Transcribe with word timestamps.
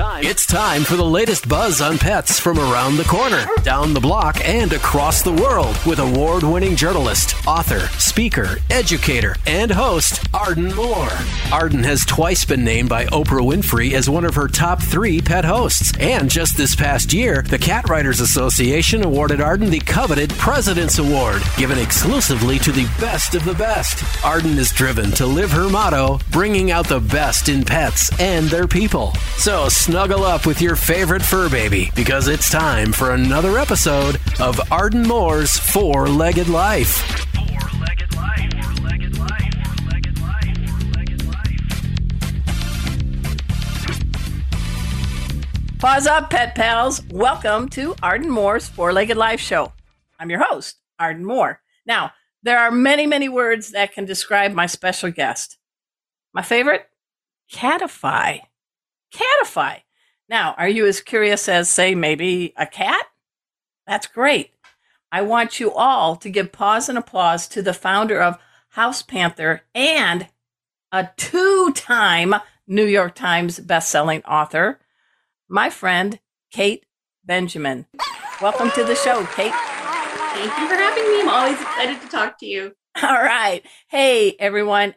Time. 0.00 0.09
It's 0.22 0.44
time. 0.44 0.50
It's 0.50 0.60
time 0.60 0.82
for 0.84 0.96
the 0.96 1.04
latest 1.04 1.48
buzz 1.48 1.80
on 1.80 1.98
pets 1.98 2.38
from 2.38 2.58
around 2.58 2.96
the 2.96 3.04
corner, 3.04 3.46
down 3.62 3.94
the 3.94 4.00
block, 4.00 4.36
and 4.46 4.72
across 4.72 5.22
the 5.22 5.32
world 5.32 5.76
with 5.86 5.98
award 5.98 6.42
winning 6.42 6.76
journalist, 6.76 7.34
author, 7.46 7.80
speaker, 7.98 8.58
educator, 8.70 9.36
and 9.46 9.70
host 9.70 10.26
Arden 10.34 10.74
Moore. 10.74 11.10
Arden 11.52 11.82
has 11.84 12.04
twice 12.04 12.44
been 12.44 12.64
named 12.64 12.88
by 12.88 13.06
Oprah 13.06 13.46
Winfrey 13.46 13.92
as 13.92 14.10
one 14.10 14.24
of 14.24 14.34
her 14.34 14.48
top 14.48 14.82
three 14.82 15.20
pet 15.20 15.44
hosts. 15.44 15.92
And 15.98 16.30
just 16.30 16.56
this 16.56 16.74
past 16.76 17.12
year, 17.12 17.42
the 17.42 17.58
Cat 17.58 17.88
Writers 17.88 18.20
Association 18.20 19.04
awarded 19.04 19.40
Arden 19.40 19.70
the 19.70 19.80
coveted 19.80 20.30
President's 20.30 20.98
Award, 20.98 21.42
given 21.56 21.78
exclusively 21.78 22.58
to 22.60 22.72
the 22.72 22.88
best 23.00 23.34
of 23.34 23.44
the 23.44 23.54
best. 23.54 24.04
Arden 24.24 24.58
is 24.58 24.72
driven 24.72 25.10
to 25.12 25.26
live 25.26 25.50
her 25.52 25.68
motto, 25.68 26.18
bringing 26.30 26.70
out 26.70 26.88
the 26.88 27.00
best 27.00 27.48
in 27.48 27.64
pets 27.64 28.10
and 28.20 28.46
their 28.46 28.66
people. 28.66 29.12
So 29.36 29.68
snuggle 29.68 30.09
up 30.18 30.44
with 30.44 30.60
your 30.60 30.74
favorite 30.74 31.22
fur 31.22 31.48
baby 31.48 31.92
because 31.94 32.26
it's 32.26 32.50
time 32.50 32.92
for 32.92 33.14
another 33.14 33.58
episode 33.58 34.18
of 34.40 34.60
Arden 34.72 35.04
Moore's 35.04 35.56
Four 35.56 36.08
Legged 36.08 36.48
Life. 36.48 36.96
Four-legged 37.32 38.16
life. 38.16 38.52
Four-legged 38.52 39.18
life. 39.18 39.54
Four-legged 39.54 40.20
life. 40.20 40.58
Four-legged 40.58 41.26
life. 41.26 41.38
Paws 45.78 46.06
up, 46.06 46.28
pet 46.30 46.54
pals. 46.56 47.02
Welcome 47.12 47.68
to 47.70 47.94
Arden 48.02 48.30
Moore's 48.30 48.68
Four 48.68 48.92
Legged 48.92 49.16
Life 49.16 49.40
Show. 49.40 49.72
I'm 50.18 50.28
your 50.28 50.44
host, 50.44 50.80
Arden 50.98 51.24
Moore. 51.24 51.60
Now, 51.86 52.10
there 52.42 52.58
are 52.58 52.72
many, 52.72 53.06
many 53.06 53.28
words 53.28 53.70
that 53.70 53.92
can 53.92 54.06
describe 54.06 54.52
my 54.52 54.66
special 54.66 55.10
guest. 55.10 55.56
My 56.34 56.42
favorite? 56.42 56.86
Catify. 57.52 58.40
Catify. 59.14 59.82
Now, 60.30 60.54
are 60.56 60.68
you 60.68 60.86
as 60.86 61.00
curious 61.00 61.48
as, 61.48 61.68
say, 61.68 61.96
maybe 61.96 62.54
a 62.56 62.64
cat? 62.64 63.04
That's 63.88 64.06
great. 64.06 64.52
I 65.10 65.22
want 65.22 65.58
you 65.58 65.72
all 65.72 66.14
to 66.14 66.30
give 66.30 66.52
pause 66.52 66.88
and 66.88 66.96
applause 66.96 67.48
to 67.48 67.62
the 67.62 67.74
founder 67.74 68.22
of 68.22 68.38
Hauspanther 68.76 69.62
and 69.74 70.28
a 70.92 71.08
two 71.16 71.72
time 71.72 72.36
New 72.68 72.86
York 72.86 73.16
Times 73.16 73.58
bestselling 73.58 74.22
author, 74.24 74.78
my 75.48 75.68
friend, 75.68 76.20
Kate 76.52 76.86
Benjamin. 77.24 77.86
Welcome 78.40 78.70
to 78.76 78.84
the 78.84 78.94
show, 78.94 79.26
Kate. 79.34 79.52
Thank 79.52 80.58
you 80.58 80.68
for 80.68 80.76
having 80.76 81.08
me. 81.08 81.22
I'm 81.22 81.28
always 81.28 81.60
excited 81.60 82.00
to 82.02 82.06
talk 82.06 82.38
to 82.38 82.46
you. 82.46 82.76
All 83.02 83.08
right. 83.10 83.62
Hey, 83.88 84.36
everyone. 84.38 84.94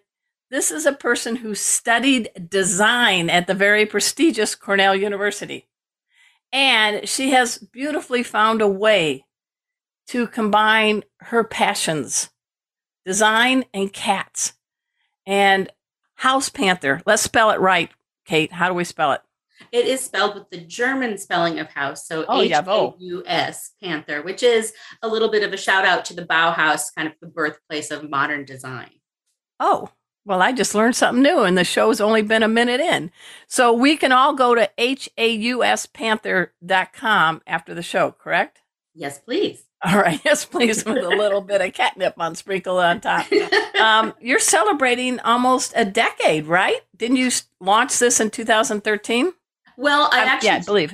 This 0.53 0.69
is 0.69 0.85
a 0.85 0.93
person 0.93 1.37
who 1.37 1.55
studied 1.55 2.29
design 2.47 3.27
at 3.31 3.47
the 3.47 3.55
very 3.55 3.87
prestigious 3.87 4.53
Cornell 4.53 4.95
University. 4.95 5.67
And 6.51 7.09
she 7.09 7.31
has 7.31 7.57
beautifully 7.57 8.21
found 8.21 8.61
a 8.61 8.67
way 8.67 9.25
to 10.09 10.27
combine 10.27 11.05
her 11.21 11.43
passions, 11.43 12.29
design 13.03 13.65
and 13.73 13.91
cats. 13.91 14.53
And 15.25 15.71
Hauspanther, 16.21 17.01
let's 17.07 17.23
spell 17.23 17.49
it 17.49 17.59
right, 17.59 17.89
Kate. 18.23 18.51
How 18.51 18.67
do 18.67 18.75
we 18.75 18.83
spell 18.83 19.13
it? 19.13 19.21
It 19.71 19.87
is 19.87 20.01
spelled 20.01 20.35
with 20.35 20.51
the 20.51 20.59
German 20.59 21.17
spelling 21.17 21.57
of 21.57 21.69
house, 21.69 22.07
so 22.07 22.25
Oh, 22.25 22.25
oh. 22.27 22.41
H 22.41 22.49
yeah, 22.51 22.59
A 22.59 22.69
oh. 22.69 22.95
U 22.99 23.23
S 23.25 23.71
Panther, 23.81 24.21
which 24.21 24.43
is 24.43 24.71
a 25.01 25.07
little 25.07 25.31
bit 25.31 25.41
of 25.41 25.51
a 25.51 25.57
shout 25.57 25.83
out 25.83 26.05
to 26.05 26.13
the 26.13 26.27
Bauhaus, 26.27 26.93
kind 26.95 27.07
of 27.07 27.15
the 27.19 27.25
birthplace 27.25 27.89
of 27.89 28.07
modern 28.07 28.45
design. 28.45 28.91
Oh, 29.59 29.89
well, 30.25 30.41
I 30.41 30.53
just 30.53 30.73
learned 30.73 30.95
something 30.95 31.21
new, 31.21 31.41
and 31.41 31.57
the 31.57 31.63
show's 31.63 31.99
only 31.99 32.21
been 32.21 32.43
a 32.43 32.47
minute 32.47 32.79
in. 32.79 33.11
So 33.47 33.73
we 33.73 33.97
can 33.97 34.11
all 34.11 34.33
go 34.33 34.55
to 34.55 34.69
hauspanther.com 34.77 37.41
after 37.45 37.73
the 37.73 37.83
show, 37.83 38.11
correct? 38.11 38.61
Yes, 38.93 39.19
please. 39.19 39.63
All 39.83 39.97
right. 39.97 40.21
Yes, 40.25 40.45
please, 40.45 40.85
with 40.85 41.03
a 41.03 41.09
little 41.09 41.41
bit 41.41 41.59
of 41.59 41.73
catnip 41.73 42.13
on 42.17 42.35
sprinkle 42.35 42.77
on 42.77 43.01
top. 43.01 43.25
Um, 43.79 44.13
you're 44.21 44.39
celebrating 44.39 45.19
almost 45.19 45.73
a 45.75 45.83
decade, 45.83 46.45
right? 46.45 46.79
Didn't 46.95 47.17
you 47.17 47.31
launch 47.59 47.99
this 47.99 48.19
in 48.19 48.29
2013? 48.29 49.33
well, 49.75 50.07
I 50.11 50.23
actually 50.23 50.47
yeah, 50.47 50.55
I 50.55 50.59
believe. 50.59 50.93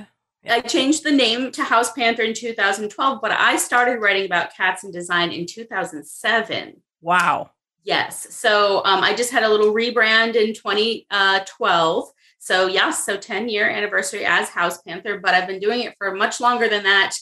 I 0.50 0.62
changed 0.62 1.04
the 1.04 1.12
name 1.12 1.52
to 1.52 1.62
Hauspanther 1.62 2.26
in 2.26 2.34
2012, 2.34 3.22
but 3.22 3.32
I 3.32 3.58
started 3.58 4.00
writing 4.00 4.26
about 4.26 4.56
cats 4.56 4.84
and 4.84 4.92
design 4.92 5.32
in 5.32 5.46
2007. 5.46 6.82
Wow. 7.02 7.52
Yes. 7.84 8.36
So 8.36 8.82
um, 8.86 9.04
I 9.04 9.16
just 9.16 9.32
had 9.32 9.44
a 9.44 9.50
little 9.50 9.74
rebrand 9.74 10.36
in 10.36 10.54
2012. 10.54 12.10
So 12.40 12.68
yes, 12.68 13.06
so 13.06 13.18
10 13.18 13.50
year 13.50 13.70
anniversary 13.70 14.26
as 14.26 14.50
Hauspanther, 14.50 15.22
but 15.22 15.34
I've 15.34 15.48
been 15.48 15.60
doing 15.60 15.82
it 15.82 15.96
for 15.98 16.14
much 16.14 16.40
longer 16.40 16.70
than 16.70 16.84
that. 16.84 17.14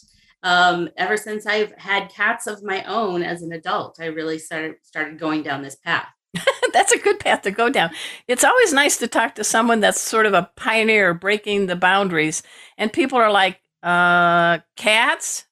Um, 0.43 0.89
ever 0.97 1.17
since 1.17 1.45
I've 1.45 1.73
had 1.73 2.09
cats 2.09 2.47
of 2.47 2.63
my 2.63 2.83
own 2.83 3.23
as 3.23 3.41
an 3.41 3.51
adult, 3.51 3.97
I 3.99 4.05
really 4.05 4.37
started 4.37 4.75
started 4.83 5.19
going 5.19 5.41
down 5.43 5.63
this 5.63 5.75
path. 5.75 6.07
that's 6.73 6.91
a 6.91 6.99
good 6.99 7.19
path 7.19 7.41
to 7.43 7.51
go 7.51 7.69
down. 7.69 7.89
It's 8.27 8.43
always 8.43 8.73
nice 8.73 8.97
to 8.97 9.07
talk 9.07 9.35
to 9.35 9.43
someone 9.43 9.79
that's 9.79 9.99
sort 9.99 10.25
of 10.25 10.33
a 10.33 10.49
pioneer 10.55 11.13
breaking 11.13 11.65
the 11.65 11.75
boundaries. 11.75 12.43
And 12.77 12.93
people 12.93 13.17
are 13.17 13.31
like, 13.31 13.59
uh, 13.83 14.59
cats, 14.75 15.45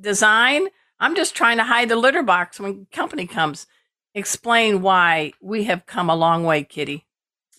design. 0.00 0.68
I'm 1.00 1.14
just 1.14 1.34
trying 1.34 1.58
to 1.58 1.64
hide 1.64 1.88
the 1.88 1.96
litter 1.96 2.22
box 2.22 2.58
when 2.58 2.86
company 2.90 3.26
comes. 3.26 3.66
Explain 4.18 4.82
why 4.82 5.32
we 5.40 5.62
have 5.64 5.86
come 5.86 6.10
a 6.10 6.16
long 6.16 6.42
way, 6.42 6.64
Kitty. 6.64 7.06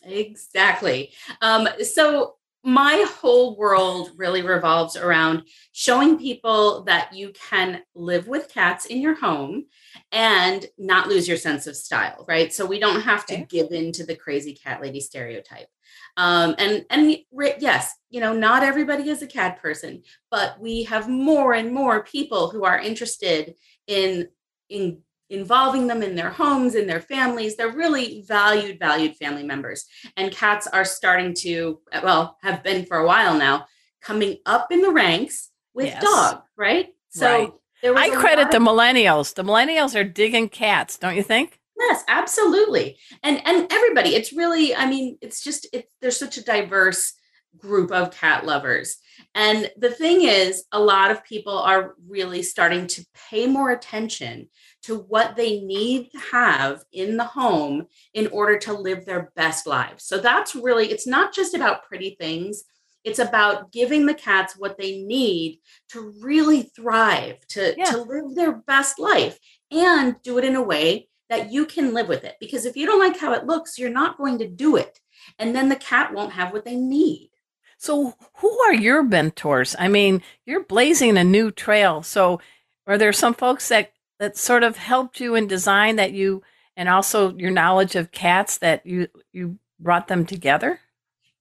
Exactly. 0.03 1.13
Um, 1.41 1.69
so 1.81 2.35
my 2.65 3.05
whole 3.07 3.55
world 3.55 4.11
really 4.17 4.41
revolves 4.41 4.97
around 4.97 5.43
showing 5.71 6.17
people 6.19 6.83
that 6.83 7.13
you 7.13 7.31
can 7.31 7.81
live 7.95 8.27
with 8.27 8.49
cats 8.49 8.87
in 8.87 8.99
your 8.99 9.15
home 9.15 9.67
and 10.11 10.65
not 10.77 11.07
lose 11.07 11.29
your 11.29 11.37
sense 11.37 11.65
of 11.65 11.77
style, 11.77 12.25
right? 12.27 12.51
So 12.53 12.65
we 12.65 12.77
don't 12.77 12.99
have 13.03 13.25
to 13.27 13.35
Okay. 13.35 13.47
give 13.49 13.71
in 13.71 13.93
to 13.93 14.05
the 14.05 14.17
crazy 14.17 14.53
cat 14.53 14.81
lady 14.81 14.99
stereotype. 14.99 15.69
Um, 16.17 16.55
and 16.57 16.85
and 16.89 17.15
yes, 17.31 17.95
you 18.09 18.19
know, 18.19 18.33
not 18.33 18.63
everybody 18.63 19.09
is 19.09 19.21
a 19.21 19.27
cat 19.27 19.61
person, 19.61 20.03
but 20.29 20.59
we 20.59 20.83
have 20.83 21.07
more 21.07 21.53
and 21.53 21.73
more 21.73 22.03
people 22.03 22.49
who 22.49 22.65
are 22.65 22.77
interested 22.77 23.55
in 23.87 24.27
in 24.67 25.01
involving 25.29 25.87
them 25.87 26.01
in 26.01 26.15
their 26.15 26.29
homes, 26.29 26.75
in 26.75 26.87
their 26.87 27.01
families. 27.01 27.55
They're 27.55 27.71
really 27.71 28.23
valued, 28.27 28.79
valued 28.79 29.15
family 29.15 29.43
members. 29.43 29.85
And 30.17 30.31
cats 30.31 30.67
are 30.67 30.85
starting 30.85 31.33
to, 31.35 31.79
well, 32.03 32.37
have 32.41 32.63
been 32.63 32.85
for 32.85 32.97
a 32.97 33.05
while 33.05 33.37
now, 33.37 33.65
coming 34.01 34.37
up 34.45 34.71
in 34.71 34.81
the 34.81 34.91
ranks 34.91 35.49
with 35.73 35.87
Yes. 35.87 36.01
dog, 36.01 36.41
right? 36.57 36.89
So 37.09 37.25
Right. 37.25 37.53
there 37.81 37.93
was 37.93 38.03
I 38.03 38.15
credit 38.15 38.43
lot 38.43 38.51
the 38.51 38.57
millennials. 38.59 39.33
The 39.35 39.43
millennials 39.43 39.99
are 39.99 40.03
digging 40.03 40.49
cats, 40.49 40.97
don't 40.97 41.15
you 41.15 41.23
think? 41.23 41.59
Yes, 41.79 42.03
absolutely. 42.07 42.97
And 43.23 43.41
and 43.45 43.71
everybody, 43.71 44.15
it's 44.15 44.33
really, 44.33 44.75
I 44.75 44.85
mean, 44.85 45.17
it's 45.21 45.41
just 45.41 45.67
it's 45.71 45.93
there's 46.01 46.17
such 46.17 46.37
a 46.37 46.43
diverse 46.43 47.13
group 47.57 47.91
of 47.91 48.11
cat 48.11 48.45
lovers. 48.45 48.97
And 49.33 49.71
the 49.77 49.89
thing 49.89 50.23
is, 50.23 50.65
a 50.71 50.79
lot 50.79 51.11
of 51.11 51.23
people 51.23 51.57
are 51.57 51.95
really 52.07 52.41
starting 52.43 52.87
to 52.87 53.05
pay 53.29 53.47
more 53.47 53.71
attention 53.71 54.49
to 54.83 54.99
what 54.99 55.35
they 55.35 55.59
need 55.61 56.11
to 56.11 56.19
have 56.31 56.83
in 56.91 57.17
the 57.17 57.23
home 57.23 57.87
in 58.13 58.27
order 58.27 58.57
to 58.57 58.73
live 58.73 59.05
their 59.05 59.31
best 59.35 59.67
lives. 59.67 60.03
So 60.05 60.17
that's 60.17 60.55
really, 60.55 60.89
it's 60.91 61.07
not 61.07 61.33
just 61.33 61.53
about 61.53 61.83
pretty 61.83 62.15
things. 62.19 62.63
It's 63.03 63.19
about 63.19 63.71
giving 63.71 64.05
the 64.05 64.13
cats 64.13 64.55
what 64.57 64.77
they 64.77 65.01
need 65.01 65.59
to 65.89 66.13
really 66.21 66.63
thrive, 66.63 67.45
to, 67.49 67.73
Yeah. 67.77 67.85
to 67.85 68.01
live 68.01 68.35
their 68.35 68.53
best 68.53 68.99
life 68.99 69.37
and 69.71 70.15
do 70.23 70.37
it 70.37 70.43
in 70.45 70.55
a 70.55 70.61
way 70.61 71.07
that 71.29 71.51
you 71.51 71.65
can 71.65 71.93
live 71.93 72.07
with 72.07 72.23
it. 72.23 72.35
Because 72.39 72.65
if 72.65 72.75
you 72.75 72.85
don't 72.85 72.99
like 72.99 73.17
how 73.17 73.33
it 73.33 73.45
looks, 73.45 73.77
you're 73.77 73.89
not 73.89 74.17
going 74.17 74.39
to 74.39 74.47
do 74.47 74.75
it. 74.75 74.99
And 75.37 75.55
then 75.55 75.69
the 75.69 75.75
cat 75.75 76.13
won't 76.13 76.33
have 76.33 76.51
what 76.51 76.65
they 76.65 76.75
need. 76.75 77.29
So, 77.77 78.13
who 78.35 78.59
are 78.63 78.73
your 78.73 79.03
mentors? 79.03 79.75
I 79.79 79.87
mean, 79.87 80.21
you're 80.45 80.63
blazing 80.65 81.17
a 81.17 81.23
new 81.23 81.49
trail. 81.49 82.03
So, 82.03 82.41
are 82.85 82.97
there 82.97 83.13
some 83.13 83.33
folks 83.33 83.69
that 83.69 83.93
that 84.19 84.37
sort 84.37 84.63
of 84.63 84.77
helped 84.77 85.19
you 85.19 85.35
in 85.35 85.47
design 85.47 85.95
that 85.95 86.11
you 86.11 86.43
and 86.77 86.87
also 86.87 87.35
your 87.37 87.51
knowledge 87.51 87.95
of 87.95 88.11
cats 88.11 88.57
that 88.59 88.85
you 88.85 89.07
you 89.33 89.57
brought 89.79 90.07
them 90.07 90.25
together. 90.25 90.79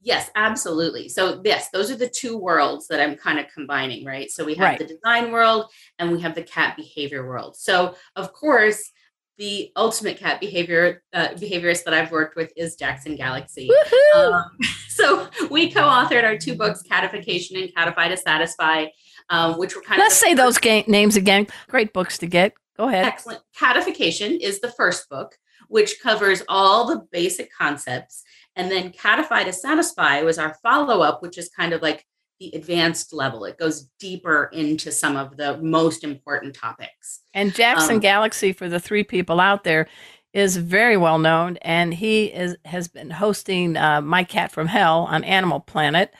Yes, 0.00 0.30
absolutely. 0.36 1.08
So 1.08 1.40
yes, 1.44 1.70
those 1.70 1.90
are 1.90 1.96
the 1.96 2.08
two 2.08 2.38
worlds 2.38 2.86
that 2.88 3.00
I'm 3.00 3.16
kind 3.16 3.38
of 3.40 3.46
combining, 3.52 4.04
right? 4.04 4.30
So 4.30 4.44
we 4.44 4.54
have 4.54 4.64
Right. 4.64 4.78
the 4.78 4.86
design 4.86 5.32
world 5.32 5.66
and 5.98 6.12
we 6.12 6.20
have 6.20 6.34
the 6.36 6.42
cat 6.42 6.76
behavior 6.76 7.26
world. 7.26 7.56
So 7.56 7.94
of 8.14 8.32
course, 8.32 8.92
the 9.38 9.70
ultimate 9.76 10.16
cat 10.16 10.40
behavior 10.40 11.02
uh, 11.12 11.28
behaviorist 11.28 11.84
that 11.84 11.94
I've 11.94 12.10
worked 12.10 12.36
with 12.36 12.52
is 12.56 12.74
Jackson 12.76 13.14
Galaxy. 13.16 13.68
Um, 14.16 14.44
so 14.88 15.28
we 15.50 15.70
co-authored 15.70 16.24
our 16.24 16.36
two 16.36 16.54
books, 16.56 16.82
Catification 16.82 17.56
and 17.56 17.72
Catify 17.74 18.08
to 18.08 18.16
Satisfy, 18.16 18.86
um, 19.30 19.56
which 19.58 19.76
were 19.76 19.82
kind 19.82 20.00
of 20.00 20.04
Let's 20.04 20.16
say 20.16 20.34
those 20.34 20.58
ga- 20.58 20.84
names 20.88 21.16
again. 21.16 21.46
Great 21.68 21.92
books 21.92 22.18
to 22.18 22.26
get. 22.26 22.54
Go 22.78 22.88
ahead. 22.88 23.04
Excellent. 23.04 23.40
Catification 23.56 24.32
is 24.40 24.60
the 24.60 24.70
first 24.70 25.08
book, 25.08 25.36
which 25.68 26.00
covers 26.00 26.42
all 26.48 26.86
the 26.86 27.06
basic 27.10 27.50
concepts. 27.52 28.22
And 28.56 28.70
then 28.70 28.92
Catify 28.92 29.44
to 29.44 29.52
Satisfy 29.52 30.22
was 30.22 30.38
our 30.38 30.54
follow 30.62 31.02
up, 31.02 31.22
which 31.22 31.38
is 31.38 31.48
kind 31.48 31.72
of 31.72 31.82
like 31.82 32.06
the 32.40 32.52
advanced 32.54 33.12
level. 33.12 33.44
It 33.44 33.58
goes 33.58 33.88
deeper 33.98 34.48
into 34.52 34.92
some 34.92 35.16
of 35.16 35.36
the 35.36 35.58
most 35.58 36.04
important 36.04 36.54
topics. 36.54 37.20
And 37.34 37.54
Jackson 37.54 37.96
Um, 37.96 38.00
Galaxy, 38.00 38.52
for 38.52 38.68
the 38.68 38.80
three 38.80 39.02
people 39.02 39.40
out 39.40 39.64
there, 39.64 39.88
is 40.32 40.56
very 40.56 40.96
well 40.96 41.18
known, 41.18 41.56
and 41.62 41.92
he 41.92 42.26
is 42.26 42.56
has 42.64 42.86
been 42.86 43.10
hosting 43.10 43.76
uh, 43.76 44.00
My 44.02 44.24
Cat 44.24 44.52
from 44.52 44.66
Hell 44.66 45.06
on 45.10 45.24
Animal 45.24 45.58
Planet. 45.60 46.12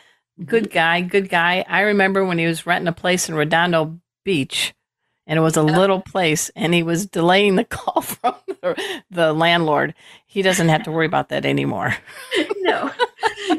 Good 0.45 0.71
guy, 0.71 1.03
good 1.03 1.29
guy. 1.29 1.65
I 1.69 1.83
remember 1.83 2.25
when 2.25 2.39
he 2.39 2.47
was 2.47 2.67
renting 2.67 2.89
a 2.89 2.93
place 2.93 3.29
in 3.29 3.35
Redondo 3.35 4.01
Beach, 4.25 4.75
and 5.29 5.39
it 5.39 5.43
was 5.43 5.59
a 5.59 5.63
little 5.63 6.01
place, 6.01 6.51
and 6.57 6.73
he 6.73 6.83
was 6.83 7.07
delaying 7.07 7.57
the 7.57 7.65
call 7.77 8.01
from 8.01 8.35
the, 8.47 9.03
the 9.11 9.33
landlord. 9.35 9.95
He 10.27 10.41
doesn't 10.41 10.71
have 10.71 10.83
to 10.85 10.91
worry 10.91 11.07
about 11.07 11.29
that 11.29 11.45
anymore. 11.45 11.95
no. 12.57 12.91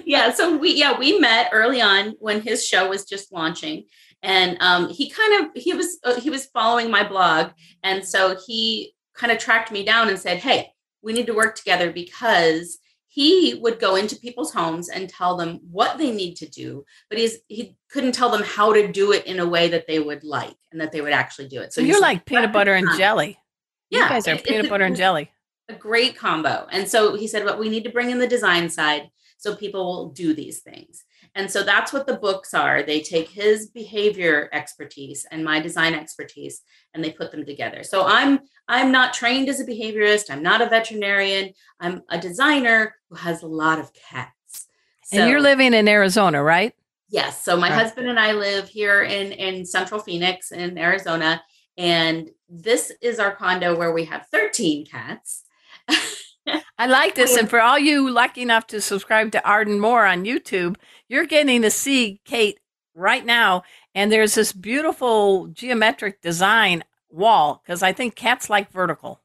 yeah. 0.04 0.34
So 0.34 0.58
we, 0.58 0.74
yeah, 0.74 0.98
we 0.98 1.20
met 1.20 1.50
early 1.54 1.80
on 1.80 2.16
when 2.20 2.42
his 2.42 2.66
show 2.68 2.90
was 2.90 3.06
just 3.06 3.32
launching. 3.32 3.86
And 4.24 4.58
um, 4.60 4.90
he 4.90 5.10
kind 5.10 5.46
of, 5.46 5.52
he 5.56 5.74
was, 5.74 6.00
uh, 6.04 6.20
he 6.20 6.30
was 6.30 6.48
following 6.48 6.92
my 6.92 7.08
blog. 7.08 7.52
And 7.84 8.06
so 8.06 8.36
he 8.46 8.94
kind 9.16 9.32
of 9.32 9.38
tracked 9.38 9.72
me 9.72 9.86
down 9.86 10.10
and 10.10 10.20
said, 10.20 10.40
Hey, 10.40 10.72
we 11.02 11.14
need 11.14 11.28
to 11.28 11.34
work 11.34 11.56
together 11.56 11.92
because 11.92 12.79
he 13.12 13.56
would 13.56 13.80
go 13.80 13.96
into 13.96 14.16
people's 14.16 14.54
homes 14.54 14.88
and 14.88 15.10
tell 15.10 15.36
them 15.36 15.60
what 15.72 15.98
they 15.98 16.12
need 16.12 16.36
to 16.36 16.48
do, 16.48 16.86
but 17.10 17.18
he's, 17.18 17.38
he 17.48 17.76
couldn't 17.92 18.12
tell 18.14 18.30
them 18.30 18.44
how 18.44 18.72
to 18.72 18.88
do 18.92 19.12
it 19.12 19.26
in 19.26 19.40
a 19.40 19.48
way 19.48 19.68
that 19.70 19.88
they 19.88 19.98
would 20.00 20.24
like 20.24 20.56
and 20.72 20.80
that 20.80 20.92
they 20.92 21.02
would 21.02 21.12
actually 21.12 21.48
do 21.48 21.60
it. 21.60 21.74
So 21.74 21.82
you're 21.82 21.96
he's 21.96 22.02
like 22.02 22.26
peanut 22.26 22.54
butter 22.54 22.76
and 22.76 22.88
jelly. 22.98 23.40
You 23.90 24.00
Yeah, 24.00 24.10
guys 24.10 24.28
are 24.28 24.38
peanut 24.38 24.70
butter 24.70 24.86
and 24.86 24.96
jelly. 24.96 25.32
a 25.68 25.74
great 25.74 26.16
combo. 26.16 26.68
And 26.72 26.88
so 26.88 27.16
he 27.16 27.28
said, 27.28 27.46
but 27.46 27.58
we 27.60 27.68
need 27.70 27.84
to 27.86 27.90
bring 27.90 28.12
in 28.12 28.20
the 28.20 28.28
design 28.28 28.70
side 28.70 29.10
so 29.38 29.56
people 29.56 29.84
will 29.86 30.10
do 30.10 30.34
these 30.36 30.60
things. 30.60 31.04
And 31.36 31.50
so 31.50 31.64
that's 31.64 31.94
what 31.94 32.08
the 32.08 32.16
books 32.18 32.54
are. 32.54 32.84
They 32.84 33.02
take 33.02 33.30
his 33.30 33.68
behavior 33.68 34.50
expertise 34.52 35.26
and 35.32 35.44
my 35.44 35.60
design 35.60 35.94
expertise 35.94 36.62
and 36.94 37.04
they 37.04 37.12
put 37.12 37.32
them 37.32 37.46
together. 37.46 37.84
So 37.84 38.06
I'm 38.06 38.40
I'm 38.68 38.92
not 38.92 39.14
trained 39.14 39.50
as 39.50 39.60
a 39.60 39.66
behaviorist, 39.66 40.30
I'm 40.30 40.44
not 40.44 40.62
a 40.62 40.68
veterinarian, 40.70 41.54
I'm 41.80 42.04
a 42.10 42.20
designer 42.20 42.96
who 43.10 43.16
has 43.16 43.44
a 43.44 43.48
lot 43.48 43.80
of 43.80 43.92
cats. 43.94 44.68
and 45.12 45.30
you're 45.30 45.42
living 45.42 45.74
in 45.74 45.88
Arizona, 45.88 46.44
right? 46.44 46.74
Yes. 47.10 47.44
So 47.44 47.58
my 47.58 47.70
Right. 47.70 47.76
husband 47.82 48.08
and 48.10 48.20
I 48.20 48.34
live 48.34 48.68
here 48.70 49.02
in 49.04 49.32
in 49.32 49.66
Central 49.66 50.00
Phoenix 50.00 50.52
in 50.52 50.78
Arizona 50.78 51.42
and 51.78 52.30
this 52.50 52.92
is 53.02 53.20
our 53.20 53.36
condo 53.36 53.78
where 53.78 53.94
we 53.94 54.06
have 54.06 54.28
13 54.32 54.86
cats. 54.86 55.46
I 56.78 56.88
like 56.88 57.16
this. 57.16 57.38
And 57.38 57.50
for 57.50 57.62
all 57.62 57.78
you 57.78 58.10
lucky 58.10 58.42
enough 58.42 58.66
to 58.68 58.82
subscribe 58.82 59.32
to 59.34 59.48
Arden 59.48 59.80
Moore 59.80 60.06
on 60.06 60.24
YouTube, 60.26 60.78
you're 61.10 61.26
getting 61.26 61.64
to 61.64 61.72
see 61.72 62.22
Kate 62.24 62.60
right 62.96 63.26
now. 63.26 63.64
And 63.94 64.12
there's 64.12 64.36
this 64.36 64.54
beautiful 64.54 65.48
geometric 65.48 66.22
design 66.22 66.84
wall 67.10 67.62
because 67.64 67.84
I 67.84 67.92
think 67.92 68.16
cats 68.16 68.50
like 68.50 68.72
vertical. 68.72 69.22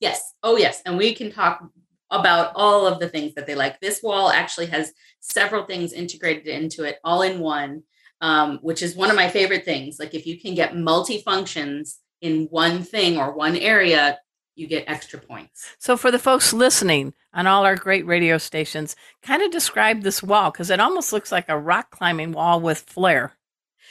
Yes. 0.00 0.34
Oh, 0.42 0.56
yes. 0.56 0.82
And 0.84 0.98
we 0.98 1.14
can 1.14 1.30
talk 1.32 1.64
about 2.10 2.52
all 2.56 2.86
of 2.86 2.98
the 2.98 3.08
things 3.08 3.34
that 3.34 3.46
they 3.46 3.54
like. 3.54 3.80
This 3.80 4.02
wall 4.02 4.30
actually 4.30 4.66
has 4.66 4.92
several 5.20 5.64
things 5.64 5.92
integrated 5.92 6.46
into 6.46 6.84
it 6.84 6.98
all 7.04 7.22
in 7.22 7.40
one, 7.40 7.84
um, 8.20 8.58
which 8.60 8.82
is 8.82 8.96
one 8.96 9.08
of 9.08 9.16
my 9.16 9.28
favorite 9.28 9.64
things. 9.64 9.98
Like 9.98 10.12
if 10.12 10.26
you 10.26 10.38
can 10.38 10.54
get 10.54 10.74
multifunctions 10.74 11.98
in 12.20 12.48
one 12.50 12.82
thing 12.82 13.16
or 13.16 13.32
one 13.32 13.56
area, 13.56 14.18
you 14.54 14.66
get 14.66 14.84
extra 14.86 15.18
points. 15.18 15.70
So 15.78 15.96
for 15.96 16.10
the 16.10 16.18
folks 16.18 16.52
listening 16.52 17.14
on 17.32 17.46
all 17.46 17.64
our 17.64 17.76
great 17.76 18.06
radio 18.06 18.38
stations, 18.38 18.96
kind 19.22 19.42
of 19.42 19.50
describe 19.50 20.02
this 20.02 20.22
wall 20.22 20.50
because 20.50 20.70
it 20.70 20.80
almost 20.80 21.12
looks 21.12 21.32
like 21.32 21.48
a 21.48 21.58
rock 21.58 21.90
climbing 21.90 22.32
wall 22.32 22.60
with 22.60 22.80
flair. 22.80 23.32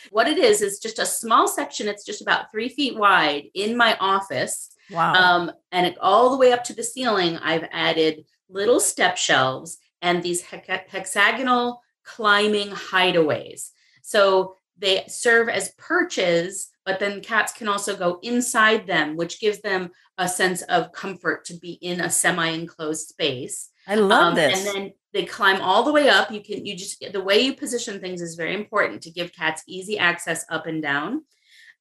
What 0.10 0.28
it 0.28 0.38
is, 0.38 0.62
is 0.62 0.80
just 0.80 1.00
a 1.00 1.06
small 1.06 1.48
section. 1.48 1.88
It's 1.88 2.06
just 2.06 2.22
about 2.22 2.52
three 2.52 2.69
feet 2.69 2.98
wide 2.98 3.46
in 3.54 3.78
my 3.78 3.96
office. 4.00 4.72
Wow. 4.90 5.13
Um, 5.13 5.52
and 5.72 5.86
it, 5.88 5.98
all 6.00 6.31
the 6.31 6.38
way 6.38 6.52
up 6.52 6.64
to 6.66 6.74
the 6.74 6.84
ceiling, 6.84 7.38
I've 7.38 7.68
added 7.72 8.25
little 8.50 8.80
step 8.80 9.18
shelves 9.18 9.78
and 10.02 10.22
these 10.22 10.42
hex- 10.42 10.92
hexagonal 10.92 11.81
climbing 12.04 12.69
hideaways. 12.69 13.69
So 14.02 14.56
they 14.78 15.06
serve 15.07 15.50
as 15.50 15.74
perches, 15.78 16.69
but 16.86 17.00
then 17.00 17.22
cats 17.22 17.54
can 17.54 17.68
also 17.68 17.95
go 17.95 18.19
inside 18.22 18.88
them, 18.88 19.16
which 19.16 19.39
gives 19.39 19.62
them 19.62 19.92
a 20.18 20.28
sense 20.28 20.62
of 20.63 20.92
comfort 20.92 21.45
to 21.45 21.54
be 21.56 21.74
in 21.74 22.01
a 22.01 22.10
semi-enclosed 22.10 23.07
space. 23.07 23.69
I 23.88 23.95
love 23.95 24.30
Um, 24.30 24.36
this. 24.36 24.57
And 24.57 24.75
then 24.75 24.94
they 25.13 25.25
climb 25.25 25.62
all 25.62 25.83
the 25.83 25.92
way 25.92 26.10
up. 26.10 26.31
You 26.31 26.42
can, 26.42 26.66
you 26.66 26.75
just, 26.75 27.04
the 27.12 27.22
way 27.22 27.39
you 27.39 27.54
position 27.56 28.00
things 28.00 28.22
is 28.22 28.36
very 28.36 28.54
important 28.54 29.01
to 29.04 29.12
give 29.12 29.33
cats 29.33 29.63
easy 29.68 29.98
access 29.98 30.45
up 30.50 30.68
and 30.68 30.81
down. 30.81 31.24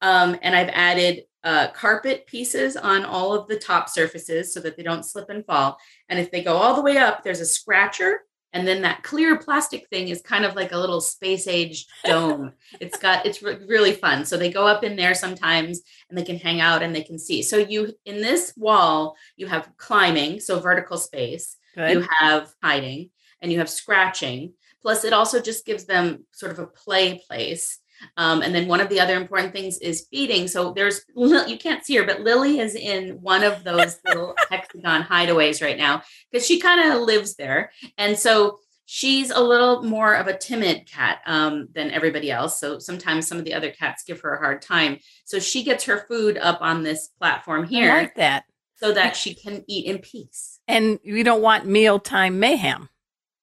Um, 0.02 0.36
and 0.42 0.56
I've 0.56 0.70
added 0.72 1.24
uh, 1.44 1.68
carpet 1.68 2.26
pieces 2.26 2.76
on 2.76 3.04
all 3.04 3.34
of 3.34 3.48
the 3.48 3.58
top 3.58 3.88
surfaces 3.88 4.52
so 4.52 4.60
that 4.60 4.76
they 4.76 4.82
don't 4.82 5.04
slip 5.04 5.30
and 5.30 5.44
fall. 5.44 5.78
And 6.08 6.18
if 6.18 6.30
they 6.30 6.42
go 6.42 6.56
all 6.56 6.74
the 6.74 6.82
way 6.82 6.96
up, 6.96 7.22
there's 7.22 7.40
a 7.40 7.46
scratcher. 7.46 8.20
And 8.52 8.66
then 8.66 8.82
that 8.82 9.02
clear 9.02 9.38
plastic 9.38 9.88
thing 9.88 10.08
is 10.08 10.22
kind 10.22 10.44
of 10.44 10.56
like 10.56 10.72
a 10.72 10.78
little 10.78 11.00
space 11.00 11.46
age 11.46 11.86
dome. 12.04 12.52
it's 12.80 12.98
got, 12.98 13.24
it's 13.24 13.42
re- 13.42 13.58
really 13.68 13.92
fun. 13.92 14.24
So 14.24 14.36
they 14.36 14.50
go 14.50 14.66
up 14.66 14.82
in 14.82 14.96
there 14.96 15.14
sometimes 15.14 15.80
and 16.08 16.18
they 16.18 16.24
can 16.24 16.36
hang 16.36 16.60
out 16.60 16.82
and 16.82 16.94
they 16.94 17.02
can 17.02 17.18
see. 17.18 17.42
So 17.42 17.58
you, 17.58 17.92
in 18.04 18.20
this 18.20 18.52
wall, 18.56 19.16
you 19.36 19.46
have 19.46 19.70
climbing, 19.76 20.40
so 20.40 20.58
vertical 20.58 20.96
space 20.96 21.56
Good. 21.74 21.92
you 21.92 22.06
have 22.18 22.52
hiding 22.62 23.10
and 23.40 23.52
you 23.52 23.58
have 23.58 23.70
scratching 23.70 24.54
plus 24.82 25.04
it 25.04 25.12
also 25.12 25.40
just 25.40 25.66
gives 25.66 25.84
them 25.84 26.24
sort 26.32 26.52
of 26.52 26.58
a 26.58 26.66
play 26.66 27.22
place 27.26 27.78
um, 28.16 28.42
and 28.42 28.54
then 28.54 28.68
one 28.68 28.80
of 28.80 28.88
the 28.88 29.00
other 29.00 29.16
important 29.16 29.52
things 29.52 29.78
is 29.78 30.06
feeding. 30.10 30.48
So 30.48 30.72
there's 30.72 31.02
you 31.16 31.58
can't 31.58 31.84
see 31.84 31.96
her 31.96 32.04
but 32.04 32.20
lily 32.20 32.58
is 32.58 32.74
in 32.74 33.20
one 33.20 33.42
of 33.42 33.64
those 33.64 33.98
little 34.06 34.34
hexagon 34.50 35.02
hideaways 35.02 35.62
right 35.62 35.78
now 35.78 36.02
because 36.30 36.46
she 36.46 36.60
kind 36.60 36.92
of 36.92 37.02
lives 37.02 37.36
there. 37.36 37.72
And 37.98 38.18
so 38.18 38.58
she's 38.92 39.30
a 39.30 39.40
little 39.40 39.84
more 39.84 40.14
of 40.14 40.26
a 40.26 40.36
timid 40.36 40.84
cat 40.90 41.20
um, 41.24 41.68
than 41.72 41.92
everybody 41.92 42.28
else. 42.28 42.58
So 42.58 42.80
sometimes 42.80 43.28
some 43.28 43.38
of 43.38 43.44
the 43.44 43.54
other 43.54 43.70
cats 43.70 44.02
give 44.02 44.20
her 44.22 44.34
a 44.34 44.38
hard 44.38 44.62
time. 44.62 44.98
So 45.24 45.38
she 45.38 45.62
gets 45.62 45.84
her 45.84 46.06
food 46.08 46.36
up 46.36 46.58
on 46.60 46.82
this 46.82 47.06
platform 47.20 47.64
I 47.64 47.66
here 47.68 47.94
like 47.94 48.16
that. 48.16 48.44
so 48.74 48.92
that 48.92 49.16
she 49.16 49.34
can 49.34 49.64
eat 49.68 49.86
in 49.86 49.98
peace. 49.98 50.58
And 50.66 50.98
we 51.04 51.22
don't 51.22 51.40
want 51.40 51.66
mealtime 51.66 52.40
mayhem. 52.40 52.88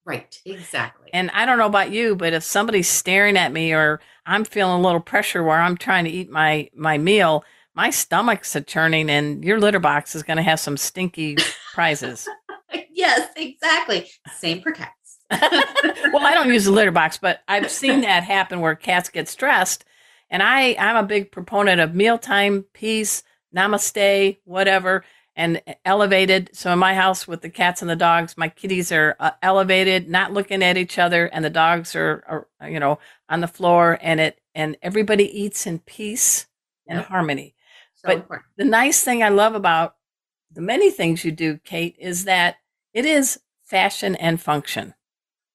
Right 0.08 0.42
exactly 0.46 1.10
And 1.14 1.30
I 1.32 1.46
don't 1.46 1.60
know 1.60 1.68
about 1.68 1.92
you, 1.92 2.16
but 2.16 2.34
if 2.34 2.44
somebody's 2.44 2.90
staring 2.90 3.38
at 3.38 3.52
me 3.52 3.74
or 3.74 4.00
I'm 4.26 4.44
feeling 4.44 4.80
a 4.80 4.82
little 4.82 5.02
pressure 5.02 5.44
where 5.44 5.60
I'm 5.60 5.78
trying 5.78 6.06
to 6.06 6.12
eat 6.12 6.32
my 6.32 6.70
my 6.76 6.98
meal, 6.98 7.44
my 7.76 7.92
stomach's 7.92 8.56
a 8.56 8.62
churning 8.62 9.10
and 9.10 9.44
your 9.44 9.60
litter 9.60 9.80
box 9.80 10.16
is 10.16 10.24
going 10.24 10.38
to 10.38 10.44
have 10.44 10.60
some 10.60 10.78
stinky 10.78 11.38
prizes. 11.76 12.28
yes, 12.92 13.30
exactly. 13.36 14.10
Same 14.36 14.62
for 14.62 14.72
cats. 14.72 15.20
well, 15.32 16.26
I 16.26 16.34
don't 16.34 16.52
use 16.52 16.66
the 16.66 16.72
litter 16.72 16.92
box, 16.92 17.20
but 17.20 17.42
I've 17.48 17.70
seen 17.70 18.02
that 18.02 18.24
happen 18.24 18.62
where 18.62 18.76
cats 18.76 19.10
get 19.10 19.28
stressed. 19.28 19.86
And 20.30 20.42
I, 20.42 20.76
I'm 20.80 20.96
a 20.96 21.08
big 21.08 21.32
proponent 21.32 21.80
of 21.80 21.94
mealtime, 21.94 22.66
peace, 22.74 23.24
namaste, 23.56 24.38
whatever, 24.46 25.04
and 25.38 25.62
elevated. 25.86 26.50
So 26.54 26.74
in 26.74 26.80
my 26.80 26.96
house 26.96 27.28
with 27.28 27.42
the 27.42 27.50
cats 27.50 27.82
and 27.82 27.90
the 27.90 27.96
dogs, 27.96 28.36
my 28.36 28.50
kitties 28.50 28.92
are 28.92 29.16
uh, 29.20 29.32
elevated, 29.44 30.10
not 30.10 30.34
looking 30.34 30.64
at 30.64 30.78
each 30.78 30.98
other, 30.98 31.28
and 31.28 31.46
the 31.46 31.50
dogs 31.50 31.96
are, 31.96 32.48
are, 32.60 32.68
you 32.70 32.80
know, 32.80 33.00
on 33.30 33.40
the 33.40 33.48
floor, 33.48 33.98
and 34.02 34.20
it 34.20 34.40
and 34.56 34.76
everybody 34.82 35.26
eats 35.40 35.68
in 35.68 35.78
peace 35.80 36.48
and 36.88 36.98
Yep. 37.00 37.08
harmony. 37.08 37.56
So 37.94 38.08
But- 38.08 38.16
important. 38.18 38.48
The 38.58 38.66
nice 38.66 39.04
thing 39.04 39.22
I 39.24 39.30
love 39.30 39.54
about 39.56 39.96
the 40.52 40.62
many 40.62 40.90
things 40.90 41.24
you 41.24 41.32
do, 41.32 41.58
Kate, 41.60 41.96
is 42.00 42.24
that 42.26 42.56
it 42.94 43.06
is 43.06 43.40
fashion 43.64 44.16
and 44.16 44.42
function. 44.42 44.96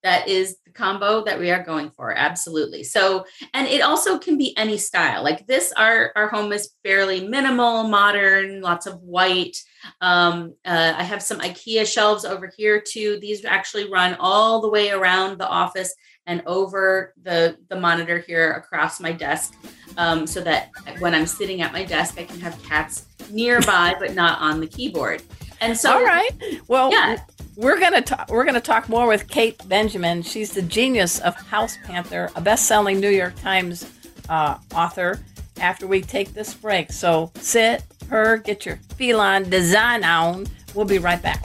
That 0.04 0.28
is 0.28 0.58
combo 0.74 1.24
that 1.24 1.38
we 1.38 1.50
are 1.50 1.62
going 1.62 1.90
for. 1.90 2.12
Absolutely. 2.16 2.84
So, 2.84 3.24
and 3.54 3.66
it 3.66 3.80
also 3.80 4.18
can 4.18 4.38
be 4.38 4.56
any 4.56 4.78
style. 4.78 5.22
Like 5.22 5.46
this, 5.46 5.72
our 5.72 6.12
our 6.16 6.28
home 6.28 6.52
is 6.52 6.70
fairly 6.82 7.26
minimal, 7.26 7.84
modern, 7.84 8.60
lots 8.60 8.86
of 8.86 9.00
white. 9.00 9.56
Um, 10.00 10.54
uh, 10.64 10.94
I 10.96 11.02
have 11.02 11.22
some 11.22 11.40
IKEA 11.40 11.86
shelves 11.86 12.24
over 12.24 12.50
here 12.56 12.80
too. 12.80 13.18
These 13.20 13.44
actually 13.44 13.90
run 13.90 14.16
all 14.20 14.60
the 14.60 14.70
way 14.70 14.90
around 14.90 15.38
the 15.38 15.48
office 15.48 15.94
and 16.26 16.42
over 16.46 17.14
the 17.22 17.56
the 17.68 17.78
monitor 17.78 18.18
here 18.18 18.52
across 18.52 19.00
my 19.00 19.12
desk, 19.12 19.54
um, 19.96 20.26
so 20.26 20.40
that 20.40 20.70
when 20.98 21.14
I'm 21.14 21.26
sitting 21.26 21.62
at 21.62 21.72
my 21.72 21.84
desk, 21.84 22.18
I 22.18 22.24
can 22.24 22.40
have 22.40 22.62
cats 22.62 23.06
nearby 23.30 23.94
but 23.98 24.14
not 24.14 24.40
on 24.40 24.60
the 24.60 24.66
keyboard. 24.66 25.22
And 25.60 25.78
so, 25.78 25.92
all 25.92 26.04
right, 26.04 26.30
well, 26.66 26.90
yeah. 26.90 27.18
We're 27.56 27.78
gonna 27.78 28.00
talk. 28.00 28.30
We're 28.30 28.44
gonna 28.44 28.60
talk 28.60 28.88
more 28.88 29.06
with 29.06 29.28
Kate 29.28 29.60
Benjamin. 29.68 30.22
She's 30.22 30.52
the 30.52 30.62
genius 30.62 31.20
of 31.20 31.36
Hauspanther, 31.36 32.30
a 32.34 32.40
best-selling 32.40 32.98
New 32.98 33.10
York 33.10 33.38
Times 33.40 33.90
uh, 34.28 34.56
author. 34.74 35.20
After 35.60 35.86
we 35.86 36.00
take 36.00 36.32
this 36.32 36.54
break, 36.54 36.90
so 36.90 37.30
sit, 37.36 37.84
her, 38.08 38.38
get 38.38 38.64
your 38.64 38.76
feline 38.96 39.50
design 39.50 40.02
on. 40.02 40.46
We'll 40.74 40.86
be 40.86 40.98
right 40.98 41.20
back. 41.20 41.44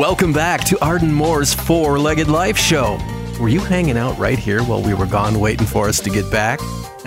Welcome 0.00 0.32
back 0.32 0.64
to 0.64 0.82
Arden 0.82 1.12
Moore's 1.12 1.52
Four 1.52 1.98
Legged 1.98 2.28
Life 2.28 2.56
Show. 2.56 2.98
Were 3.38 3.50
you 3.50 3.60
hanging 3.60 3.98
out 3.98 4.16
right 4.16 4.38
here 4.38 4.62
while 4.62 4.80
we 4.80 4.94
were 4.94 5.04
gone 5.04 5.38
waiting 5.38 5.66
for 5.66 5.90
us 5.90 6.00
to 6.00 6.08
get 6.08 6.30
back? 6.32 6.58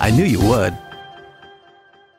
I 0.00 0.10
knew 0.10 0.24
you 0.24 0.40
would. 0.48 0.74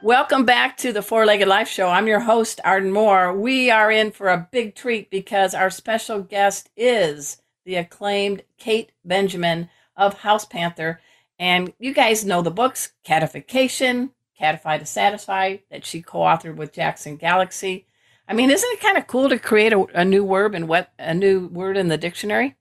Welcome 0.03 0.45
back 0.45 0.77
to 0.77 0.93
the 0.93 1.01
Four 1.01 1.25
Legged 1.25 1.47
Life 1.47 1.67
Show. 1.67 1.89
I'm 1.89 2.05
your 2.05 2.19
host, 2.19 2.61
Arden 2.63 2.91
Moore. 2.91 3.35
We 3.35 3.71
are 3.71 3.89
in 3.89 4.11
for 4.11 4.27
a 4.27 4.47
big 4.51 4.75
treat 4.75 5.09
because 5.09 5.55
our 5.55 5.71
special 5.71 6.21
guest 6.21 6.69
is 6.77 7.41
the 7.65 7.77
acclaimed 7.77 8.43
Kate 8.59 8.91
Benjamin 9.03 9.67
of 9.97 10.19
Hauspanther. 10.19 10.97
And 11.39 11.73
you 11.79 11.91
guys 11.91 12.23
know 12.23 12.43
the 12.43 12.51
books 12.51 12.91
Catification, 13.03 14.11
Catify 14.39 14.77
to 14.77 14.85
Satisfy, 14.85 15.57
that 15.71 15.83
she 15.83 16.03
co 16.03 16.19
authored 16.19 16.57
with 16.57 16.71
Jackson 16.71 17.15
Galaxy. 17.15 17.87
I 18.27 18.33
mean, 18.33 18.49
isn't 18.51 18.71
it 18.71 18.79
kind 18.79 18.97
of 18.97 19.07
cool 19.07 19.29
to 19.29 19.37
create 19.37 19.73
a, 19.73 19.85
a 19.93 20.05
new 20.05 20.23
word 20.23 20.55
and 20.55 20.67
what 20.67 20.91
a 20.97 21.13
new 21.13 21.47
word 21.47 21.77
in 21.77 21.89
the 21.89 21.97
dictionary? 21.97 22.55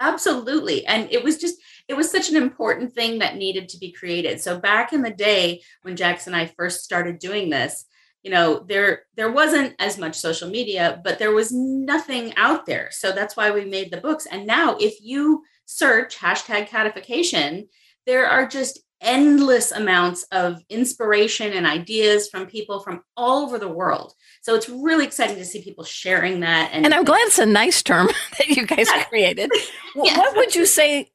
Absolutely. 0.00 0.86
And 0.86 1.10
it 1.10 1.24
was 1.24 1.38
just, 1.38 1.56
it 1.88 1.94
was 1.96 2.10
such 2.10 2.30
an 2.30 2.36
important 2.36 2.92
thing 2.92 3.18
that 3.18 3.36
needed 3.36 3.68
to 3.70 3.78
be 3.78 3.90
created. 3.90 4.40
So 4.40 4.60
back 4.60 4.92
in 4.92 5.02
the 5.02 5.10
day 5.10 5.62
when 5.82 5.96
Jackson 5.96 6.34
and 6.34 6.42
I 6.42 6.46
first 6.46 6.84
started 6.84 7.18
doing 7.18 7.50
this, 7.50 7.84
you 8.22 8.30
know, 8.30 8.64
there 8.68 9.04
there 9.14 9.30
wasn't 9.30 9.74
as 9.78 9.96
much 9.96 10.16
social 10.16 10.50
media, 10.50 11.00
but 11.04 11.18
there 11.18 11.32
was 11.32 11.52
nothing 11.52 12.34
out 12.36 12.66
there. 12.66 12.88
So 12.90 13.12
that's 13.12 13.36
why 13.36 13.50
we 13.50 13.64
made 13.64 13.90
the 13.90 14.00
books. 14.00 14.26
And 14.26 14.46
now 14.46 14.76
if 14.78 15.00
you 15.00 15.44
search 15.66 16.18
hashtag 16.18 16.68
catification, 16.68 17.68
there 18.06 18.26
are 18.26 18.46
just 18.46 18.80
endless 19.00 19.72
amounts 19.72 20.24
of 20.32 20.62
inspiration 20.68 21.52
and 21.52 21.66
ideas 21.66 22.28
from 22.28 22.46
people 22.46 22.80
from 22.80 23.02
all 23.16 23.44
over 23.44 23.58
the 23.58 23.68
world. 23.68 24.14
So 24.42 24.54
it's 24.54 24.68
really 24.68 25.04
exciting 25.04 25.36
to 25.36 25.44
see 25.44 25.62
people 25.62 25.84
sharing 25.84 26.40
that. 26.40 26.70
And, 26.72 26.84
and 26.84 26.94
I'm 26.94 27.04
glad 27.04 27.26
it's 27.26 27.38
a 27.38 27.46
nice 27.46 27.82
term 27.82 28.08
that 28.38 28.48
you 28.48 28.66
guys 28.66 28.88
created. 29.08 29.50
yeah. 29.96 30.18
What 30.18 30.36
would 30.36 30.54
you 30.54 30.66
say, 30.66 31.10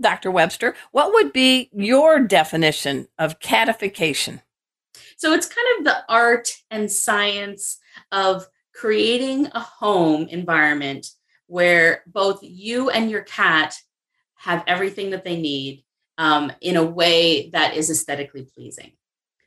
Dr. 0.00 0.30
Webster? 0.30 0.74
What 0.92 1.12
would 1.12 1.32
be 1.32 1.70
your 1.72 2.20
definition 2.20 3.08
of 3.18 3.40
catification? 3.40 4.40
So 5.16 5.34
it's 5.34 5.46
kind 5.46 5.78
of 5.78 5.84
the 5.84 6.04
art 6.08 6.50
and 6.70 6.90
science 6.90 7.78
of 8.10 8.46
creating 8.74 9.48
a 9.52 9.60
home 9.60 10.26
environment 10.28 11.06
where 11.46 12.02
both 12.06 12.38
you 12.42 12.88
and 12.88 13.10
your 13.10 13.22
cat 13.22 13.74
have 14.36 14.64
everything 14.66 15.10
that 15.10 15.24
they 15.24 15.38
need 15.38 15.84
um, 16.20 16.52
in 16.60 16.76
a 16.76 16.84
way 16.84 17.48
that 17.50 17.74
is 17.74 17.88
aesthetically 17.90 18.42
pleasing. 18.42 18.92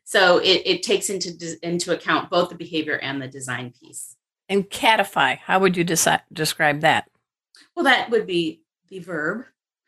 So 0.05 0.39
it, 0.39 0.63
it 0.65 0.83
takes 0.83 1.09
into 1.09 1.31
into 1.61 1.93
account 1.93 2.31
both 2.31 2.49
the 2.49 2.55
behavior 2.55 2.97
and 2.97 3.21
the 3.21 3.27
design 3.27 3.71
piece. 3.79 4.17
And 4.49 4.69
catify, 4.69 5.37
how 5.37 5.59
would 5.59 5.77
you 5.77 5.85
desi- 5.85 6.21
describe 6.33 6.81
that? 6.81 7.09
Well, 7.75 7.85
that 7.85 8.09
would 8.09 8.25
be 8.25 8.63
the 8.89 8.99
verb. 8.99 9.45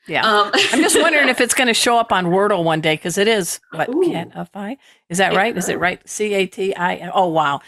Yeah. 0.08 0.26
Um, 0.26 0.52
I'm 0.54 0.82
just 0.82 1.00
wondering 1.00 1.28
if 1.28 1.42
it's 1.42 1.56
going 1.56 1.68
to 1.68 1.74
show 1.74 1.98
up 1.98 2.12
on 2.12 2.28
Wordle 2.28 2.64
one 2.64 2.82
day 2.82 2.94
because 2.94 3.18
it 3.18 3.28
is 3.28 3.60
what 3.72 3.90
Ooh. 3.90 4.04
catify. 4.04 4.78
Is 5.10 5.18
that 5.18 5.34
right? 5.34 5.58
Is 5.58 5.68
it 5.68 5.80
right? 5.80 6.08
C 6.08 6.36
A 6.36 6.46
T 6.46 6.76
I. 6.76 7.10
Oh 7.14 7.30
wow. 7.30 7.62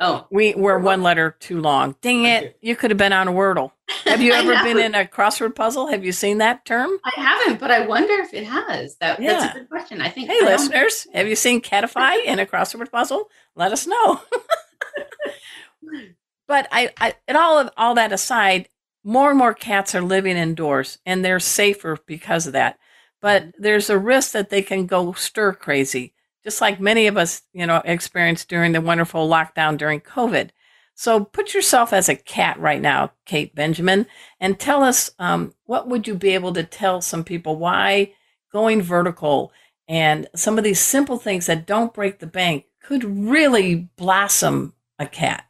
Oh, 0.00 0.26
we 0.30 0.54
we're 0.54 0.78
one 0.78 1.02
letter 1.02 1.36
too 1.40 1.60
long. 1.60 1.96
Dang 2.00 2.24
it! 2.24 2.56
You 2.60 2.76
could 2.76 2.90
have 2.90 2.98
been 2.98 3.12
on 3.12 3.28
a 3.28 3.32
Wordle. 3.32 3.72
Have 4.04 4.20
you 4.20 4.32
ever 4.32 4.54
been 4.62 4.78
in 4.78 4.94
a 4.94 5.04
crossword 5.04 5.54
puzzle? 5.54 5.88
Have 5.88 6.04
you 6.04 6.12
seen 6.12 6.38
that 6.38 6.64
term? 6.64 6.90
I 7.04 7.12
haven't, 7.20 7.58
but 7.58 7.70
I 7.70 7.86
wonder 7.86 8.12
if 8.14 8.34
it 8.34 8.44
has. 8.44 8.96
That, 8.96 9.20
yeah. 9.20 9.40
That's 9.40 9.56
a 9.56 9.58
good 9.60 9.68
question. 9.68 10.00
I 10.00 10.10
think. 10.10 10.28
Hey, 10.28 10.38
I 10.42 10.46
listeners, 10.46 11.06
have 11.12 11.26
you 11.26 11.36
seen 11.36 11.60
Catify 11.60 12.22
in 12.26 12.38
a 12.38 12.46
crossword 12.46 12.90
puzzle? 12.90 13.28
Let 13.56 13.72
us 13.72 13.86
know. 13.86 14.20
but 16.46 16.68
I, 16.70 16.90
I, 16.98 17.14
and 17.26 17.36
all 17.36 17.58
of 17.58 17.70
all 17.76 17.94
that 17.94 18.12
aside, 18.12 18.68
more 19.04 19.30
and 19.30 19.38
more 19.38 19.54
cats 19.54 19.94
are 19.94 20.02
living 20.02 20.36
indoors, 20.36 20.98
and 21.06 21.24
they're 21.24 21.40
safer 21.40 21.98
because 22.06 22.46
of 22.46 22.52
that. 22.52 22.78
But 23.20 23.42
mm-hmm. 23.42 23.62
there's 23.62 23.90
a 23.90 23.98
risk 23.98 24.32
that 24.32 24.50
they 24.50 24.62
can 24.62 24.86
go 24.86 25.12
stir 25.12 25.54
crazy 25.54 26.14
just 26.48 26.62
like 26.62 26.80
many 26.80 27.06
of 27.08 27.18
us, 27.18 27.42
you 27.52 27.66
know, 27.66 27.82
experienced 27.84 28.48
during 28.48 28.72
the 28.72 28.80
wonderful 28.80 29.28
lockdown 29.28 29.76
during 29.76 30.00
COVID. 30.00 30.48
So 30.94 31.22
put 31.22 31.52
yourself 31.52 31.92
as 31.92 32.08
a 32.08 32.16
cat 32.16 32.58
right 32.58 32.80
now, 32.80 33.12
Kate 33.26 33.54
Benjamin, 33.54 34.06
and 34.40 34.58
tell 34.58 34.82
us 34.82 35.10
um, 35.18 35.52
what 35.66 35.88
would 35.88 36.08
you 36.08 36.14
be 36.14 36.30
able 36.30 36.54
to 36.54 36.64
tell 36.64 37.02
some 37.02 37.22
people 37.22 37.56
why 37.56 38.14
going 38.50 38.80
vertical 38.80 39.52
and 39.88 40.26
some 40.34 40.56
of 40.56 40.64
these 40.64 40.80
simple 40.80 41.18
things 41.18 41.44
that 41.44 41.66
don't 41.66 41.92
break 41.92 42.18
the 42.18 42.26
bank 42.26 42.64
could 42.82 43.04
really 43.04 43.90
blossom 43.98 44.72
a 44.98 45.06
cat. 45.06 45.44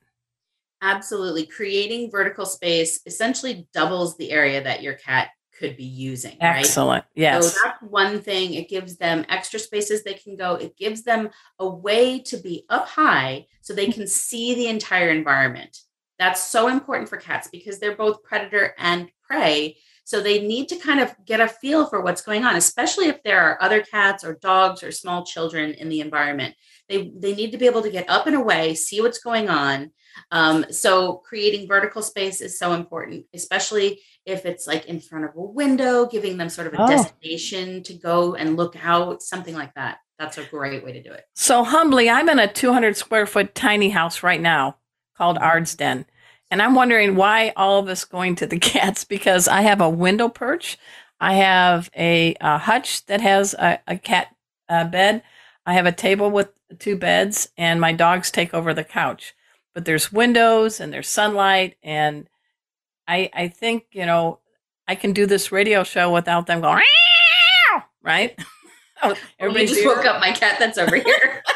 Absolutely. 0.83 1.47
Creating 1.47 2.11
vertical 2.11 2.45
space 2.45 2.99
essentially 3.07 3.69
doubles 3.73 4.17
the 4.17 4.33
area 4.33 4.61
that 4.64 4.83
your 4.83 4.95
cat 4.95 5.28
could 5.58 5.76
be 5.76 5.84
using. 5.84 6.36
Excellent. 6.40 7.04
Right? 7.04 7.10
Yes. 7.14 7.52
So 7.52 7.60
that's 7.64 7.82
one 7.82 8.20
thing. 8.20 8.54
It 8.54 8.68
gives 8.68 8.96
them 8.96 9.24
extra 9.28 9.58
spaces 9.58 10.02
they 10.02 10.14
can 10.14 10.36
go. 10.36 10.54
It 10.54 10.76
gives 10.76 11.02
them 11.02 11.30
a 11.58 11.68
way 11.68 12.20
to 12.20 12.36
be 12.36 12.64
up 12.68 12.88
high 12.88 13.46
so 13.60 13.74
they 13.74 13.90
can 13.90 14.06
see 14.06 14.54
the 14.54 14.68
entire 14.68 15.10
environment. 15.10 15.76
That's 16.18 16.42
so 16.42 16.68
important 16.68 17.08
for 17.08 17.16
cats 17.16 17.48
because 17.50 17.78
they're 17.78 17.96
both 17.96 18.22
predator 18.22 18.74
and 18.78 19.08
prey. 19.22 19.76
So 20.04 20.22
they 20.22 20.40
need 20.40 20.68
to 20.70 20.76
kind 20.76 21.00
of 21.00 21.14
get 21.26 21.40
a 21.40 21.48
feel 21.48 21.86
for 21.86 22.00
what's 22.00 22.22
going 22.22 22.44
on, 22.44 22.56
especially 22.56 23.08
if 23.08 23.22
there 23.22 23.40
are 23.42 23.62
other 23.62 23.82
cats 23.82 24.24
or 24.24 24.38
dogs 24.40 24.82
or 24.82 24.90
small 24.90 25.24
children 25.24 25.72
in 25.72 25.90
the 25.90 26.00
environment. 26.00 26.54
They, 26.88 27.12
they 27.14 27.34
need 27.34 27.52
to 27.52 27.58
be 27.58 27.66
able 27.66 27.82
to 27.82 27.90
get 27.90 28.08
up 28.08 28.26
and 28.26 28.34
away, 28.34 28.74
see 28.74 29.02
what's 29.02 29.18
going 29.18 29.50
on. 29.50 29.90
Um, 30.30 30.64
so 30.70 31.16
creating 31.16 31.68
vertical 31.68 32.02
space 32.02 32.40
is 32.40 32.58
so 32.58 32.72
important, 32.72 33.26
especially 33.34 34.00
if 34.28 34.44
it's 34.44 34.66
like 34.66 34.87
in 34.87 35.00
front 35.00 35.25
of 35.25 35.35
a 35.35 35.40
window, 35.40 36.06
giving 36.06 36.37
them 36.37 36.50
sort 36.50 36.66
of 36.66 36.75
a 36.75 36.82
oh. 36.82 36.87
destination 36.87 37.82
to 37.85 37.94
go 37.94 38.35
and 38.35 38.56
look 38.56 38.76
out, 38.85 39.23
something 39.23 39.54
like 39.54 39.75
that. 39.75 39.99
That's 40.18 40.37
a 40.37 40.44
great 40.44 40.85
way 40.85 40.92
to 40.92 41.02
do 41.02 41.12
it. 41.12 41.25
So 41.35 41.64
humbly, 41.64 42.11
I'm 42.11 42.28
in 42.28 42.38
a 42.38 42.52
200 42.52 42.97
square 42.97 43.26
foot 43.26 43.54
tiny 43.54 43.88
house 43.88 44.23
right 44.23 44.40
now 44.40 44.76
called 45.16 45.37
mm-hmm. 45.37 45.44
Ard's 45.44 45.75
Den. 45.75 46.04
And 46.50 46.61
I'm 46.62 46.75
wondering 46.75 47.16
why 47.16 47.52
all 47.56 47.78
of 47.78 47.88
us 47.88 48.04
going 48.04 48.35
to 48.37 48.47
the 48.47 48.58
cats 48.58 49.04
because 49.04 49.49
I 49.49 49.62
have 49.62 49.80
a 49.80 49.88
window 49.88 50.28
perch. 50.28 50.78
I 51.20 51.35
have 51.35 51.90
a, 51.97 52.37
a 52.40 52.58
hutch 52.58 53.06
that 53.06 53.20
has 53.20 53.54
a, 53.54 53.80
a 53.87 53.97
cat 53.97 54.35
uh, 54.68 54.85
bed. 54.85 55.23
I 55.64 55.75
have 55.75 55.87
a 55.87 55.92
table 55.92 56.30
with 56.30 56.50
two 56.78 56.97
beds, 56.97 57.49
and 57.56 57.80
my 57.80 57.92
dogs 57.92 58.30
take 58.30 58.54
over 58.54 58.73
the 58.73 58.85
couch. 58.85 59.35
But 59.75 59.85
there's 59.85 60.12
windows 60.12 60.80
and 60.80 60.92
there's 60.92 61.08
sunlight, 61.08 61.76
and 61.82 62.28
I, 63.08 63.30
I 63.34 63.48
think, 63.48 63.86
you 63.92 64.06
know, 64.06 64.38
I 64.86 64.94
can 64.94 65.12
do 65.12 65.26
this 65.26 65.50
radio 65.50 65.82
show 65.82 66.12
without 66.12 66.46
them 66.46 66.60
going, 66.60 66.76
"Meow," 66.76 67.82
right? 68.02 68.38
Oh, 69.00 69.14
You 69.40 69.52
just 69.66 69.78
here. 69.78 69.86
woke 69.94 70.04
up 70.06 70.20
my 70.20 70.32
cat 70.32 70.56
that's 70.58 70.76
over 70.76 70.96
here. 70.96 71.42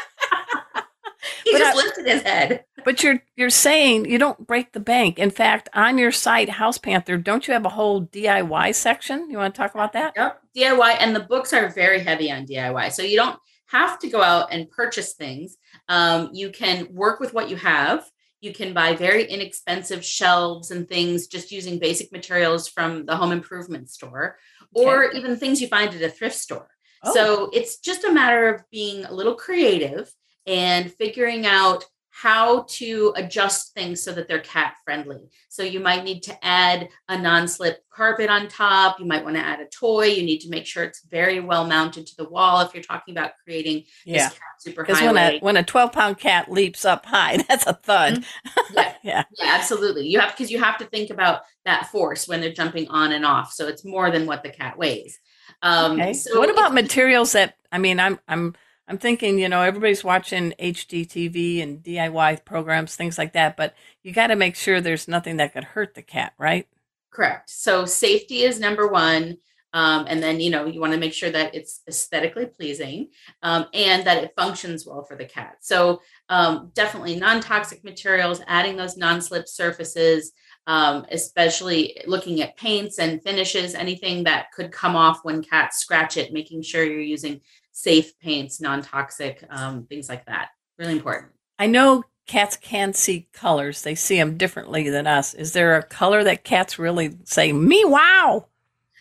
he 1.43 1.51
But 1.51 1.57
just 1.59 1.73
I- 1.73 1.75
lifted 1.77 2.05
his 2.07 2.21
head. 2.21 2.63
But 2.85 3.03
you're 3.03 3.21
you're 3.35 3.49
saying 3.49 4.05
you 4.09 4.17
don't 4.17 4.45
break 4.47 4.71
the 4.73 4.79
bank. 4.79 5.17
In 5.19 5.29
fact, 5.29 5.67
on 5.73 5.97
your 5.97 6.11
site, 6.11 6.49
Hauspanther, 6.49 7.21
don't 7.21 7.45
you 7.47 7.53
have 7.53 7.65
a 7.65 7.69
whole 7.69 8.05
DIY 8.05 8.75
section? 8.75 9.29
You 9.29 9.37
want 9.39 9.53
to 9.55 9.57
talk 9.61 9.73
about 9.73 9.91
that? 9.93 10.13
Yep. 10.15 10.41
DIY 10.55 10.95
and 10.99 11.15
the 11.15 11.21
books 11.21 11.51
are 11.53 11.69
very 11.69 11.99
heavy 12.01 12.31
on 12.31 12.45
DIY. 12.45 12.91
So 12.93 13.01
you 13.03 13.15
don't 13.17 13.37
have 13.67 13.99
to 13.99 14.09
go 14.09 14.21
out 14.21 14.47
and 14.51 14.69
purchase 14.69 15.13
things. 15.13 15.57
Um, 15.89 16.29
you 16.33 16.49
can 16.49 16.87
work 16.93 17.19
with 17.21 17.33
what 17.33 17.49
you 17.49 17.55
have. 17.57 18.05
You 18.43 18.53
can 18.53 18.73
buy 18.73 18.93
very 18.93 19.23
inexpensive 19.23 20.03
shelves 20.03 20.69
and 20.69 20.85
things 20.85 21.27
just 21.27 21.49
using 21.49 21.79
basic 21.79 22.11
materials 22.11 22.67
from 22.67 23.05
the 23.05 23.15
home 23.15 23.31
improvement 23.31 23.89
store 23.89 24.37
or 24.73 25.05
even 25.11 25.37
things 25.37 25.61
you 25.61 25.67
find 25.69 25.93
at 25.93 26.01
a 26.01 26.09
thrift 26.09 26.35
store. 26.35 26.67
Oh. 27.03 27.13
So 27.13 27.49
it's 27.53 27.77
just 27.77 28.03
a 28.03 28.11
matter 28.11 28.53
of 28.53 28.61
being 28.69 29.05
a 29.05 29.13
little 29.13 29.35
creative 29.35 30.11
and 30.45 30.91
figuring 30.91 31.45
out 31.45 31.85
how 32.15 32.63
to 32.69 33.11
adjust 33.15 33.73
things 33.73 34.03
so 34.03 34.13
that 34.13 34.27
they're 34.27 34.39
cat 34.39 34.75
friendly. 34.85 35.29
So 35.49 35.63
you 35.63 35.79
might 35.79 36.03
need 36.03 36.21
to 36.23 36.45
add 36.45 36.89
a 37.09 37.17
non-slip 37.17 37.79
carpet 37.91 38.29
on 38.29 38.47
top. 38.47 38.99
You 38.99 39.05
might 39.07 39.23
want 39.23 39.35
to 39.35 39.41
add 39.41 39.59
a 39.59 39.65
toy. 39.65 40.05
You 40.05 40.23
need 40.23 40.37
to 40.41 40.49
make 40.49 40.67
sure 40.67 40.83
it's 40.83 41.01
very 41.09 41.39
well 41.39 41.65
mounted 41.65 42.05
to 42.05 42.15
the 42.15 42.29
wall 42.29 42.61
if 42.61 42.71
you're 42.75 42.83
talking 42.83 43.15
about 43.15 43.31
creating 43.43 43.85
Yeah. 44.05 44.29
this 44.29 44.33
cat 44.33 44.41
super 44.59 44.83
Because 44.83 45.01
when 45.01 45.17
a 45.17 45.39
when 45.39 45.57
a 45.57 45.63
twelve 45.63 45.91
pound 45.91 46.19
cat 46.19 46.51
leaps 46.51 46.85
up 46.85 47.03
high, 47.07 47.37
that's 47.49 47.65
a 47.65 47.73
thud. 47.73 48.23
Yeah. 48.73 48.93
yeah. 49.03 49.23
yeah, 49.39 49.51
absolutely. 49.55 50.07
You 50.07 50.19
have 50.19 50.31
because 50.31 50.51
you 50.51 50.59
have 50.59 50.77
to 50.77 50.85
think 50.85 51.09
about 51.09 51.41
that 51.65 51.87
force 51.87 52.27
when 52.27 52.41
they're 52.41 52.53
jumping 52.53 52.87
on 52.89 53.11
and 53.11 53.25
off. 53.25 53.51
So 53.53 53.67
it's 53.67 53.83
more 53.83 54.11
than 54.11 54.27
what 54.27 54.43
the 54.43 54.49
cat 54.49 54.77
weighs. 54.77 55.19
Um, 55.63 55.93
Okay. 55.93 56.13
so 56.13 56.39
what 56.39 56.49
about 56.51 56.73
materials 56.75 57.31
that 57.31 57.55
I 57.71 57.79
mean, 57.79 57.99
I'm 57.99 58.19
I'm 58.27 58.53
I'm 58.87 58.97
thinking, 58.97 59.39
you 59.39 59.47
know, 59.47 59.61
everybody's 59.61 60.03
watching 60.03 60.53
HGTV 60.59 61.63
and 61.63 61.81
DIY 61.81 62.43
programs, 62.43 62.95
things 62.95 63.17
like 63.17 63.33
that, 63.33 63.55
but 63.55 63.75
you 64.03 64.11
got 64.11 64.27
to 64.27 64.35
make 64.35 64.55
sure 64.55 64.81
there's 64.81 65.07
nothing 65.07 65.37
that 65.37 65.53
could 65.53 65.63
hurt 65.63 65.95
the 65.95 66.01
cat, 66.01 66.33
right? 66.37 66.67
Correct. 67.09 67.49
So 67.49 67.85
safety 67.85 68.41
is 68.41 68.59
number 68.59 68.87
one. 68.87 69.37
Um, 69.75 70.05
and 70.07 70.21
then, 70.21 70.39
you 70.39 70.51
know, 70.51 70.65
you 70.65 70.79
want 70.79 70.93
to 70.93 70.99
make 70.99 71.13
sure 71.13 71.31
that 71.31 71.55
it's 71.55 71.81
aesthetically 71.87 72.45
pleasing 72.45 73.09
um, 73.41 73.65
and 73.73 74.05
that 74.05 74.23
it 74.23 74.33
functions 74.37 74.85
well 74.85 75.03
for 75.03 75.17
the 75.17 75.25
cat. 75.25 75.57
So 75.61 76.01
um, 76.29 76.71
definitely 76.75 77.15
non 77.15 77.41
toxic 77.41 77.83
materials, 77.83 78.41
adding 78.45 78.75
those 78.75 78.97
non 78.97 79.19
slip 79.19 79.47
surfaces, 79.47 80.31
um, 80.67 81.05
especially 81.11 81.99
looking 82.05 82.41
at 82.41 82.55
paints 82.55 82.99
and 82.99 83.23
finishes, 83.23 83.73
anything 83.73 84.25
that 84.25 84.51
could 84.51 84.71
come 84.71 84.95
off 84.95 85.21
when 85.23 85.41
cats 85.41 85.79
scratch 85.79 86.17
it, 86.17 86.33
making 86.33 86.61
sure 86.61 86.83
you're 86.83 86.99
using 86.99 87.41
safe 87.73 88.17
paints, 88.19 88.61
non 88.61 88.81
toxic, 88.81 89.43
um, 89.49 89.85
things 89.85 90.07
like 90.07 90.25
that. 90.27 90.49
Really 90.77 90.93
important. 90.93 91.33
I 91.59 91.67
know 91.67 92.03
cats 92.25 92.55
can 92.55 92.93
see 92.93 93.27
colors. 93.33 93.81
They 93.81 93.95
see 93.95 94.15
them 94.15 94.37
differently 94.37 94.89
than 94.89 95.07
us. 95.07 95.33
Is 95.33 95.51
there 95.51 95.75
a 95.75 95.83
color 95.83 96.23
that 96.23 96.45
cats 96.45 96.79
really 96.79 97.17
say, 97.25 97.51
"Me 97.51 97.83
wow"? 97.83 98.47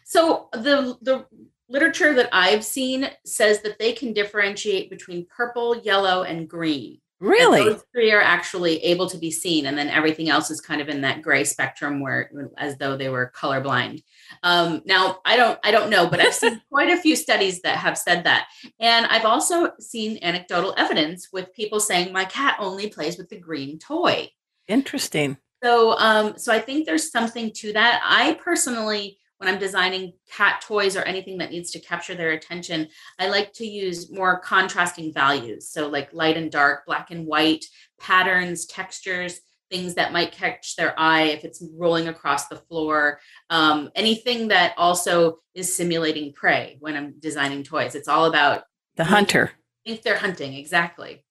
So 0.04 0.48
the 0.52 0.98
the 1.00 1.26
literature 1.68 2.14
that 2.14 2.28
I've 2.32 2.64
seen 2.64 3.08
says 3.24 3.62
that 3.62 3.78
they 3.78 3.92
can 3.92 4.12
differentiate 4.12 4.90
between 4.90 5.26
purple, 5.26 5.78
yellow, 5.78 6.22
and 6.22 6.48
green. 6.48 7.00
And 7.22 7.30
Really? 7.30 7.62
those 7.62 7.84
three 7.92 8.10
are 8.10 8.20
actually 8.20 8.82
able 8.84 9.08
to 9.08 9.16
be 9.16 9.30
seen, 9.30 9.66
and 9.66 9.78
then 9.78 9.88
everything 9.88 10.28
else 10.28 10.50
is 10.50 10.60
kind 10.60 10.80
of 10.80 10.88
in 10.88 11.02
that 11.02 11.22
gray 11.22 11.44
spectrum, 11.44 12.00
where 12.00 12.28
as 12.58 12.76
though 12.78 12.96
they 12.96 13.08
were 13.08 13.32
colorblind. 13.34 14.02
Um, 14.42 14.82
now, 14.86 15.20
I 15.24 15.36
don't, 15.36 15.56
I 15.62 15.70
don't 15.70 15.88
know, 15.88 16.08
but 16.08 16.18
I've 16.18 16.34
seen 16.34 16.60
quite 16.72 16.90
a 16.90 17.00
few 17.00 17.14
studies 17.14 17.62
that 17.62 17.76
have 17.76 17.96
said 17.96 18.24
that, 18.24 18.48
and 18.80 19.06
I've 19.06 19.24
also 19.24 19.70
seen 19.78 20.18
anecdotal 20.20 20.74
evidence 20.76 21.28
with 21.32 21.54
people 21.54 21.78
saying 21.78 22.12
my 22.12 22.24
cat 22.24 22.56
only 22.58 22.88
plays 22.88 23.16
with 23.16 23.28
the 23.28 23.38
green 23.38 23.78
toy. 23.78 24.28
Interesting. 24.66 25.38
So, 25.62 25.96
um, 25.98 26.36
so 26.38 26.52
I 26.52 26.58
think 26.58 26.86
there's 26.86 27.12
something 27.12 27.52
to 27.56 27.72
that. 27.74 28.02
I 28.04 28.34
personally, 28.34 29.18
when 29.42 29.52
I'm 29.52 29.58
designing 29.60 30.12
cat 30.30 30.62
toys 30.64 30.96
or 30.96 31.00
anything 31.02 31.38
that 31.38 31.50
needs 31.50 31.72
to 31.72 31.80
capture 31.80 32.14
their 32.14 32.30
attention, 32.30 32.86
I 33.18 33.28
like 33.28 33.52
to 33.54 33.66
use 33.66 34.08
more 34.10 34.38
contrasting 34.38 35.12
values. 35.12 35.68
So, 35.68 35.88
like 35.88 36.12
light 36.12 36.36
and 36.36 36.50
dark, 36.50 36.86
black 36.86 37.10
and 37.10 37.26
white, 37.26 37.64
patterns, 38.00 38.66
textures, 38.66 39.40
things 39.68 39.94
that 39.94 40.12
might 40.12 40.30
catch 40.30 40.76
their 40.76 40.94
eye 40.98 41.22
if 41.22 41.44
it's 41.44 41.60
rolling 41.76 42.06
across 42.06 42.46
the 42.46 42.56
floor. 42.56 43.18
Um, 43.50 43.90
anything 43.96 44.48
that 44.48 44.74
also 44.76 45.38
is 45.54 45.74
simulating 45.74 46.32
prey 46.34 46.76
when 46.78 46.96
I'm 46.96 47.14
designing 47.18 47.64
toys. 47.64 47.96
It's 47.96 48.06
all 48.08 48.26
about 48.26 48.62
The 48.94 49.04
hunter. 49.04 49.50
if 49.84 50.02
they're 50.04 50.18
hunting 50.18 50.54
exactly. 50.54 51.24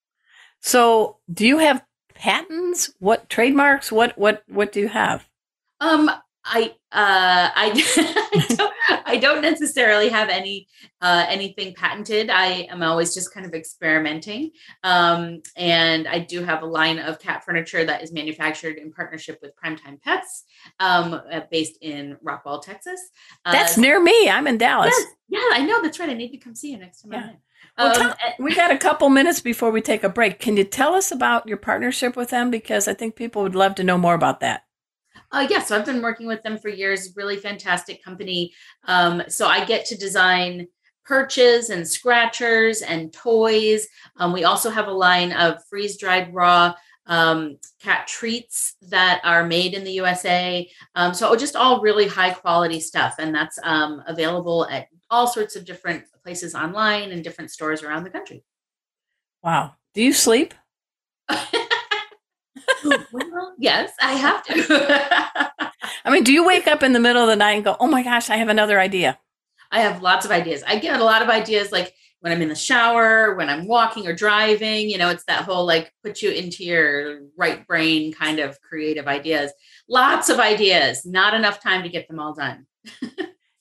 So, 0.60 1.20
do 1.32 1.48
you 1.48 1.60
have 1.60 1.82
patents? 2.14 2.92
What 3.00 3.30
trademarks? 3.30 3.90
What 3.90 4.18
what 4.18 4.44
what 4.50 4.74
do 4.74 4.82
you 4.82 4.90
have? 4.90 5.26
Um, 5.80 6.12
I 6.44 6.74
uh, 6.92 7.50
I, 7.56 7.72
I 8.34 8.46
don't 8.56 8.74
I 9.06 9.18
don't 9.18 9.42
necessarily 9.42 10.10
have 10.10 10.30
any 10.30 10.68
uh, 11.02 11.26
anything 11.30 11.74
patented. 11.76 12.30
I 12.30 12.68
am 12.70 12.82
always 12.84 13.14
just 13.14 13.34
kind 13.34 13.46
of 13.46 13.54
experimenting. 13.54 14.52
Um, 14.84 15.42
and 15.56 16.08
I 16.08 16.20
do 16.20 16.44
have 16.44 16.64
a 16.64 16.66
line 16.66 17.00
of 17.00 17.20
cat 17.20 17.44
furniture 17.46 17.86
that 17.86 18.02
is 18.04 18.12
manufactured 18.12 18.78
in 18.78 18.92
partnership 18.92 19.40
with 19.42 19.52
Primetime 19.56 20.02
Pets, 20.02 20.46
um, 20.80 21.14
uh, 21.14 21.42
based 21.52 21.78
in 21.82 22.18
Rockwall, 22.26 22.62
Texas. 22.62 23.00
Uh, 23.46 23.52
That's 23.52 23.78
near 23.78 24.02
me. 24.02 24.30
I'm 24.30 24.48
in 24.48 24.58
Dallas. 24.58 24.94
yes, 24.98 25.08
yeah, 25.30 25.50
I 25.54 25.66
know. 25.66 25.82
That's 25.82 26.00
right. 26.00 26.10
I 26.10 26.14
need 26.14 26.32
to 26.32 26.38
come 26.38 26.56
see 26.56 26.72
you 26.72 26.78
next 26.78 27.02
time. 27.02 27.12
Yeah. 27.14 27.30
Well, 27.78 27.88
Um, 27.88 28.14
tell- 28.20 28.34
we 28.40 28.56
got 28.56 28.72
a 28.72 28.78
couple 28.78 29.10
minutes 29.10 29.40
before 29.40 29.72
we 29.72 29.82
take 29.82 30.04
a 30.04 30.10
break. 30.10 30.40
Can 30.40 30.58
you 30.58 30.64
tell 30.64 30.94
us 30.96 31.12
about 31.12 31.48
your 31.48 31.58
partnership 31.58 32.16
with 32.16 32.30
them? 32.32 32.50
Because 32.52 32.88
I 32.88 32.94
think 32.94 33.16
people 33.16 33.44
would 33.44 33.56
love 33.56 33.76
to 33.76 33.84
know 33.84 33.98
more 33.98 34.16
about 34.16 34.40
that. 34.42 34.64
Uh, 35.32 35.48
yeah, 35.50 35.62
so 35.62 35.78
I've 35.78 35.86
been 35.86 36.02
working 36.02 36.28
with 36.28 36.44
them 36.44 36.58
for 36.58 36.70
years. 36.70 37.14
Really 37.16 37.38
fantastic 37.38 38.04
company. 38.04 38.54
Um, 38.86 39.24
so 39.28 39.48
I 39.48 39.66
get 39.66 39.86
to 39.88 39.98
design 39.98 40.68
perches 41.04 41.70
and 41.70 41.88
scratchers 41.88 42.82
and 42.82 43.12
toys. 43.12 43.88
Um, 44.18 44.34
we 44.34 44.44
also 44.44 44.70
have 44.70 44.88
a 44.88 44.94
line 44.94 45.32
of 45.32 45.64
freeze 45.70 45.98
dried 45.98 46.34
raw 46.34 46.74
um, 47.08 47.58
cat 47.82 48.08
treats 48.08 48.76
that 48.84 49.22
are 49.24 49.46
made 49.46 49.74
in 49.74 49.84
the 49.84 49.92
USA. 49.92 50.70
Um, 50.96 51.14
so 51.14 51.36
just 51.36 51.56
all 51.56 51.82
really 51.82 52.08
high 52.08 52.32
quality 52.32 52.80
stuff, 52.80 53.16
and 53.20 53.34
that's 53.34 53.60
um, 53.64 54.04
available 54.08 54.68
at 54.70 54.88
all 55.10 55.28
sorts 55.28 55.56
of 55.56 55.66
different 55.66 56.06
places 56.24 56.56
online 56.56 57.12
and 57.12 57.24
different 57.24 57.52
stores 57.52 57.84
around 57.84 58.04
the 58.04 58.10
country. 58.10 58.44
Wow. 59.44 59.74
Do 59.94 60.04
you 60.04 60.14
sleep? 60.14 60.54
well, 62.84 63.56
yes, 63.58 63.92
I 64.02 64.14
have 64.14 64.44
to. 64.46 65.72
I 66.06 66.10
mean, 66.10 66.24
do 66.24 66.34
you 66.34 66.46
wake 66.46 66.68
up 66.68 66.84
in 66.84 66.94
the 66.94 67.00
middle 67.00 67.22
of 67.22 67.30
the 67.30 67.36
night 67.36 67.54
and 67.54 67.64
go, 67.64 67.76
"Oh 67.80 67.88
my 67.88 68.04
gosh, 68.04 68.30
I 68.30 68.38
have 68.38 68.50
another 68.50 68.80
idea"? 68.80 69.20
I 69.72 69.82
have 69.82 70.02
lots 70.02 70.26
of 70.26 70.32
ideas. 70.32 70.64
I 70.68 70.78
get 70.78 71.00
a 71.00 71.04
lot 71.04 71.22
of 71.22 71.30
ideas 71.30 71.72
like 71.72 71.94
when 72.20 72.32
I'm 72.32 72.42
in 72.42 72.50
the 72.50 72.56
shower, 72.56 73.36
when 73.36 73.50
I'm 73.50 73.68
walking 73.68 74.08
or 74.08 74.14
driving, 74.14 74.90
you 74.90 74.98
know, 74.98 75.10
it's 75.10 75.24
that 75.26 75.44
whole 75.44 75.66
like 75.66 75.92
put 76.04 76.22
you 76.22 76.30
into 76.32 76.64
your 76.64 77.22
right 77.38 77.66
brain 77.66 78.14
kind 78.14 78.40
of 78.40 78.62
creative 78.62 79.08
ideas. 79.08 79.52
Lots 79.90 80.30
of 80.30 80.40
ideas, 80.40 81.06
not 81.06 81.34
enough 81.34 81.62
time 81.62 81.84
to 81.84 81.90
get 81.90 82.08
them 82.08 82.20
all 82.20 82.34
done. 82.34 82.68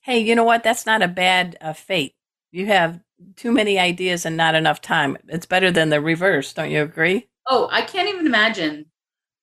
Hey, 0.03 0.21
you 0.21 0.35
know 0.35 0.45
what? 0.45 0.65
That's 0.65 0.87
not 0.87 1.03
a 1.03 1.09
bad 1.09 1.59
uh, 1.61 1.75
fate. 1.75 2.15
You 2.53 2.67
have 2.67 3.01
too 3.37 3.53
many 3.53 3.79
ideas 3.79 4.25
and 4.25 4.35
not 4.35 4.55
enough 4.55 4.81
time. 4.81 5.19
It's 5.29 5.45
better 5.45 5.71
than 5.71 5.91
the 5.91 6.01
reverse. 6.01 6.55
Don't 6.55 6.71
you 6.71 6.83
agree? 6.83 7.29
Oh, 7.47 7.69
I 7.71 7.83
can't 7.83 8.09
even 8.09 8.27
imagine 8.27 8.87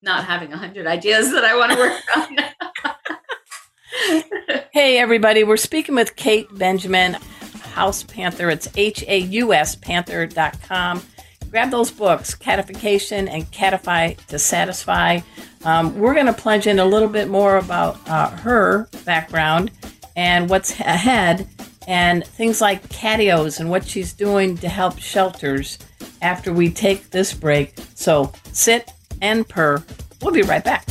not 0.01 0.25
having 0.25 0.53
a 0.53 0.57
hundred 0.57 0.87
ideas 0.87 1.31
that 1.31 1.43
I 1.43 1.55
want 1.55 1.71
to 1.71 1.77
work 1.77 2.01
on. 2.17 2.37
Hey, 4.71 4.99
everybody, 4.99 5.43
we're 5.43 5.57
speaking 5.57 5.95
with 5.95 6.15
Kate 6.15 6.47
Benjamin, 6.55 7.13
Hauspanther. 7.73 8.51
It's 8.51 8.67
H 8.75 9.03
A 9.07 9.17
U 9.17 9.53
S 9.53 9.75
Panther.com. 9.75 11.01
Grab 11.49 11.71
those 11.71 11.89
books, 11.89 12.35
Catification 12.35 13.27
and 13.27 13.49
Catify 13.51 14.23
to 14.27 14.37
Satisfy. 14.37 15.21
Um, 15.63 15.97
we're 15.97 16.13
going 16.13 16.25
to 16.27 16.33
plunge 16.33 16.67
in 16.67 16.79
a 16.79 16.85
little 16.85 17.07
bit 17.07 17.29
more 17.29 17.57
about 17.57 17.97
uh, 18.07 18.29
her 18.29 18.89
background 19.05 19.71
and 20.15 20.49
what's 20.49 20.79
ahead 20.79 21.47
and 21.87 22.25
things 22.25 22.59
like 22.59 22.87
catios 22.89 23.59
and 23.59 23.69
what 23.69 23.87
she's 23.87 24.13
doing 24.13 24.57
to 24.57 24.67
help 24.67 24.99
shelters 24.99 25.79
after 26.21 26.51
we 26.51 26.69
take 26.69 27.09
this 27.09 27.33
break. 27.33 27.73
So 27.95 28.33
sit 28.51 28.91
and 29.21 29.47
purr. 29.47 29.83
We'll 30.21 30.33
be 30.33 30.41
right 30.41 30.63
back. 30.63 30.87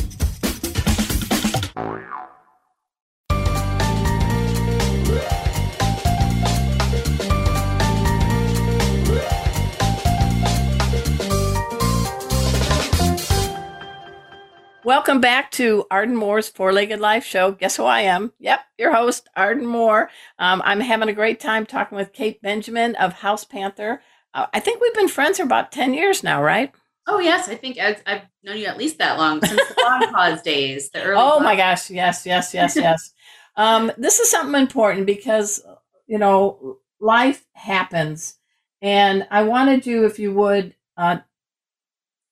Welcome 14.87 15.19
back 15.19 15.51
to 15.51 15.85
Arden 15.91 16.15
Moore's 16.15 16.47
Four 16.47 16.71
Legged 16.71 17.01
Life 17.01 17.25
Show. 17.25 17.51
Guess 17.51 17.75
who 17.75 17.83
I 17.83 18.03
am? 18.03 18.31
Yep, 18.39 18.61
your 18.77 18.95
host, 18.95 19.27
Arden 19.35 19.65
Moore. 19.65 20.09
Um, 20.39 20.61
I'm 20.63 20.79
having 20.79 21.09
a 21.09 21.13
great 21.13 21.41
time 21.41 21.65
talking 21.65 21.97
with 21.97 22.13
Kate 22.13 22.41
Benjamin 22.41 22.95
of 22.95 23.15
Hauspanther. 23.15 23.99
Uh, 24.33 24.45
I 24.53 24.61
think 24.61 24.79
we've 24.79 24.93
been 24.93 25.09
friends 25.09 25.39
for 25.39 25.43
about 25.43 25.73
10 25.73 25.93
years 25.93 26.23
now, 26.23 26.41
right? 26.41 26.73
Oh, 27.07 27.19
yes. 27.19 27.47
I 27.47 27.55
think 27.55 27.79
I've, 27.79 28.03
I've 28.05 28.23
known 28.43 28.57
you 28.57 28.65
at 28.65 28.77
least 28.77 28.97
that 28.97 29.17
long 29.17 29.41
since 29.41 29.61
the 29.65 29.81
long 29.81 30.11
pause 30.13 30.41
days. 30.41 30.89
The 30.89 31.01
early 31.03 31.21
oh, 31.21 31.39
my 31.39 31.55
gosh. 31.55 31.89
Yes, 31.89 32.25
yes, 32.25 32.53
yes, 32.53 32.75
yes. 32.75 33.13
um, 33.55 33.91
this 33.97 34.19
is 34.19 34.29
something 34.29 34.59
important 34.59 35.05
because, 35.05 35.63
you 36.05 36.17
know, 36.17 36.79
life 36.99 37.45
happens. 37.53 38.35
And 38.81 39.25
I 39.31 39.43
wanted 39.43 39.85
you, 39.85 40.05
if 40.05 40.19
you 40.19 40.33
would, 40.33 40.75
uh, 40.97 41.19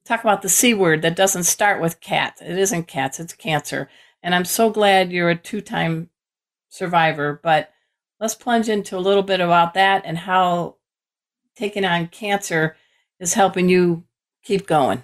talk 0.03 0.21
about 0.21 0.41
the 0.41 0.49
C 0.49 0.73
word 0.73 1.01
that 1.01 1.15
doesn't 1.15 1.43
start 1.43 1.81
with 1.81 2.01
cat. 2.01 2.37
It 2.41 2.57
isn't 2.57 2.87
cats, 2.87 3.19
it's 3.19 3.33
cancer. 3.33 3.89
And 4.21 4.35
I'm 4.35 4.45
so 4.45 4.69
glad 4.69 5.11
you're 5.11 5.29
a 5.29 5.35
two 5.35 5.61
time 5.61 6.09
survivor. 6.69 7.39
But 7.41 7.71
let's 8.19 8.35
plunge 8.35 8.69
into 8.69 8.97
a 8.97 8.99
little 8.99 9.23
bit 9.23 9.39
about 9.39 9.73
that 9.75 10.03
and 10.05 10.17
how 10.17 10.75
taking 11.55 11.85
on 11.85 12.07
cancer 12.07 12.75
is 13.19 13.33
helping 13.33 13.69
you 13.69 14.03
keep 14.45 14.65
going. 14.67 15.03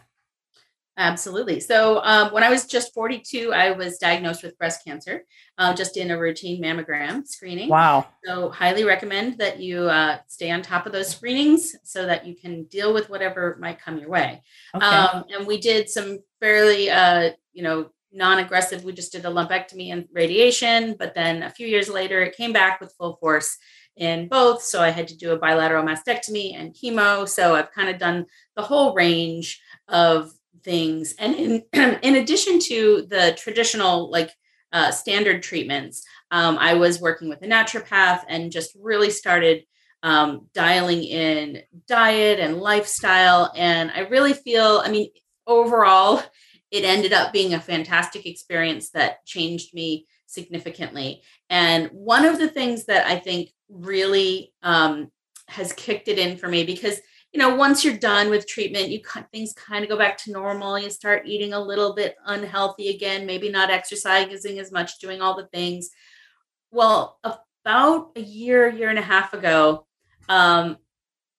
Absolutely. 0.97 1.59
So, 1.59 2.01
um, 2.03 2.31
when 2.31 2.43
I 2.43 2.49
was 2.49 2.65
just 2.65 2.93
42, 2.93 3.53
I 3.53 3.71
was 3.71 3.97
diagnosed 3.97 4.43
with 4.43 4.57
breast 4.57 4.83
cancer, 4.85 5.23
uh, 5.57 5.73
just 5.73 5.97
in 5.97 6.11
a 6.11 6.19
routine 6.19 6.61
mammogram 6.61 7.25
screening. 7.25 7.69
Wow. 7.69 8.07
So, 8.25 8.49
highly 8.49 8.83
recommend 8.83 9.37
that 9.39 9.59
you 9.59 9.89
uh, 9.89 10.19
stay 10.27 10.51
on 10.51 10.61
top 10.61 10.85
of 10.85 10.91
those 10.91 11.09
screenings 11.09 11.75
so 11.83 12.05
that 12.05 12.27
you 12.27 12.35
can 12.35 12.65
deal 12.65 12.93
with 12.93 13.09
whatever 13.09 13.57
might 13.59 13.81
come 13.81 13.97
your 13.97 14.09
way. 14.09 14.43
Okay. 14.75 14.85
Um, 14.85 15.23
and 15.33 15.47
we 15.47 15.59
did 15.59 15.89
some 15.89 16.19
fairly, 16.39 16.89
uh, 16.89 17.31
you 17.53 17.63
know, 17.63 17.89
non-aggressive. 18.11 18.83
We 18.83 18.91
just 18.91 19.13
did 19.13 19.25
a 19.25 19.29
lumpectomy 19.29 19.93
and 19.93 20.07
radiation, 20.11 20.95
but 20.99 21.15
then 21.15 21.43
a 21.43 21.49
few 21.49 21.67
years 21.67 21.89
later, 21.89 22.21
it 22.21 22.35
came 22.35 22.51
back 22.51 22.81
with 22.81 22.93
full 22.93 23.15
force 23.15 23.57
in 23.97 24.27
both. 24.27 24.63
So 24.63 24.81
I 24.81 24.89
had 24.89 25.07
to 25.09 25.17
do 25.17 25.31
a 25.31 25.37
bilateral 25.37 25.83
mastectomy 25.83 26.55
and 26.55 26.73
chemo. 26.73 27.27
So 27.27 27.55
I've 27.55 27.71
kind 27.71 27.89
of 27.89 27.97
done 27.97 28.25
the 28.55 28.61
whole 28.61 28.93
range 28.93 29.61
of 29.87 30.31
things. 30.63 31.13
And 31.19 31.35
in 31.35 31.63
in 32.01 32.15
addition 32.15 32.59
to 32.59 33.05
the 33.09 33.35
traditional 33.37 34.09
like 34.09 34.31
uh, 34.73 34.91
standard 34.91 35.43
treatments, 35.43 36.03
um, 36.31 36.57
I 36.57 36.75
was 36.75 37.01
working 37.01 37.29
with 37.29 37.41
a 37.41 37.47
naturopath 37.47 38.23
and 38.27 38.51
just 38.51 38.75
really 38.79 39.09
started 39.09 39.63
um, 40.03 40.47
dialing 40.53 41.03
in 41.03 41.61
diet 41.87 42.39
and 42.39 42.57
lifestyle. 42.57 43.51
And 43.55 43.91
I 43.91 44.01
really 44.01 44.33
feel, 44.33 44.81
I 44.83 44.89
mean, 44.89 45.09
overall, 45.45 46.23
it 46.71 46.85
ended 46.85 47.13
up 47.13 47.33
being 47.33 47.53
a 47.53 47.59
fantastic 47.59 48.25
experience 48.25 48.91
that 48.91 49.25
changed 49.25 49.73
me 49.73 50.07
significantly. 50.25 51.21
And 51.49 51.89
one 51.91 52.25
of 52.25 52.39
the 52.39 52.47
things 52.47 52.85
that 52.85 53.05
I 53.05 53.17
think 53.17 53.49
really 53.71 54.53
um, 54.63 55.11
has 55.47 55.73
kicked 55.73 56.07
it 56.07 56.19
in 56.19 56.37
for 56.37 56.47
me 56.47 56.63
because 56.63 56.99
you 57.31 57.39
know 57.39 57.55
once 57.55 57.83
you're 57.83 57.97
done 57.97 58.29
with 58.29 58.47
treatment 58.47 58.89
you 58.89 59.01
things 59.31 59.53
kind 59.53 59.83
of 59.83 59.89
go 59.89 59.97
back 59.97 60.17
to 60.19 60.31
normal. 60.31 60.77
You 60.77 60.89
start 60.89 61.27
eating 61.27 61.53
a 61.53 61.59
little 61.59 61.95
bit 61.95 62.15
unhealthy 62.25 62.89
again 62.89 63.25
maybe 63.25 63.49
not 63.49 63.69
exercising 63.69 64.59
as 64.59 64.71
much 64.71 64.99
doing 64.99 65.21
all 65.21 65.35
the 65.35 65.47
things. 65.47 65.89
Well 66.71 67.19
about 67.63 68.11
a 68.15 68.21
year 68.21 68.69
year 68.69 68.89
and 68.89 68.99
a 68.99 69.03
half 69.03 69.33
ago 69.33 69.85
um, 70.29 70.77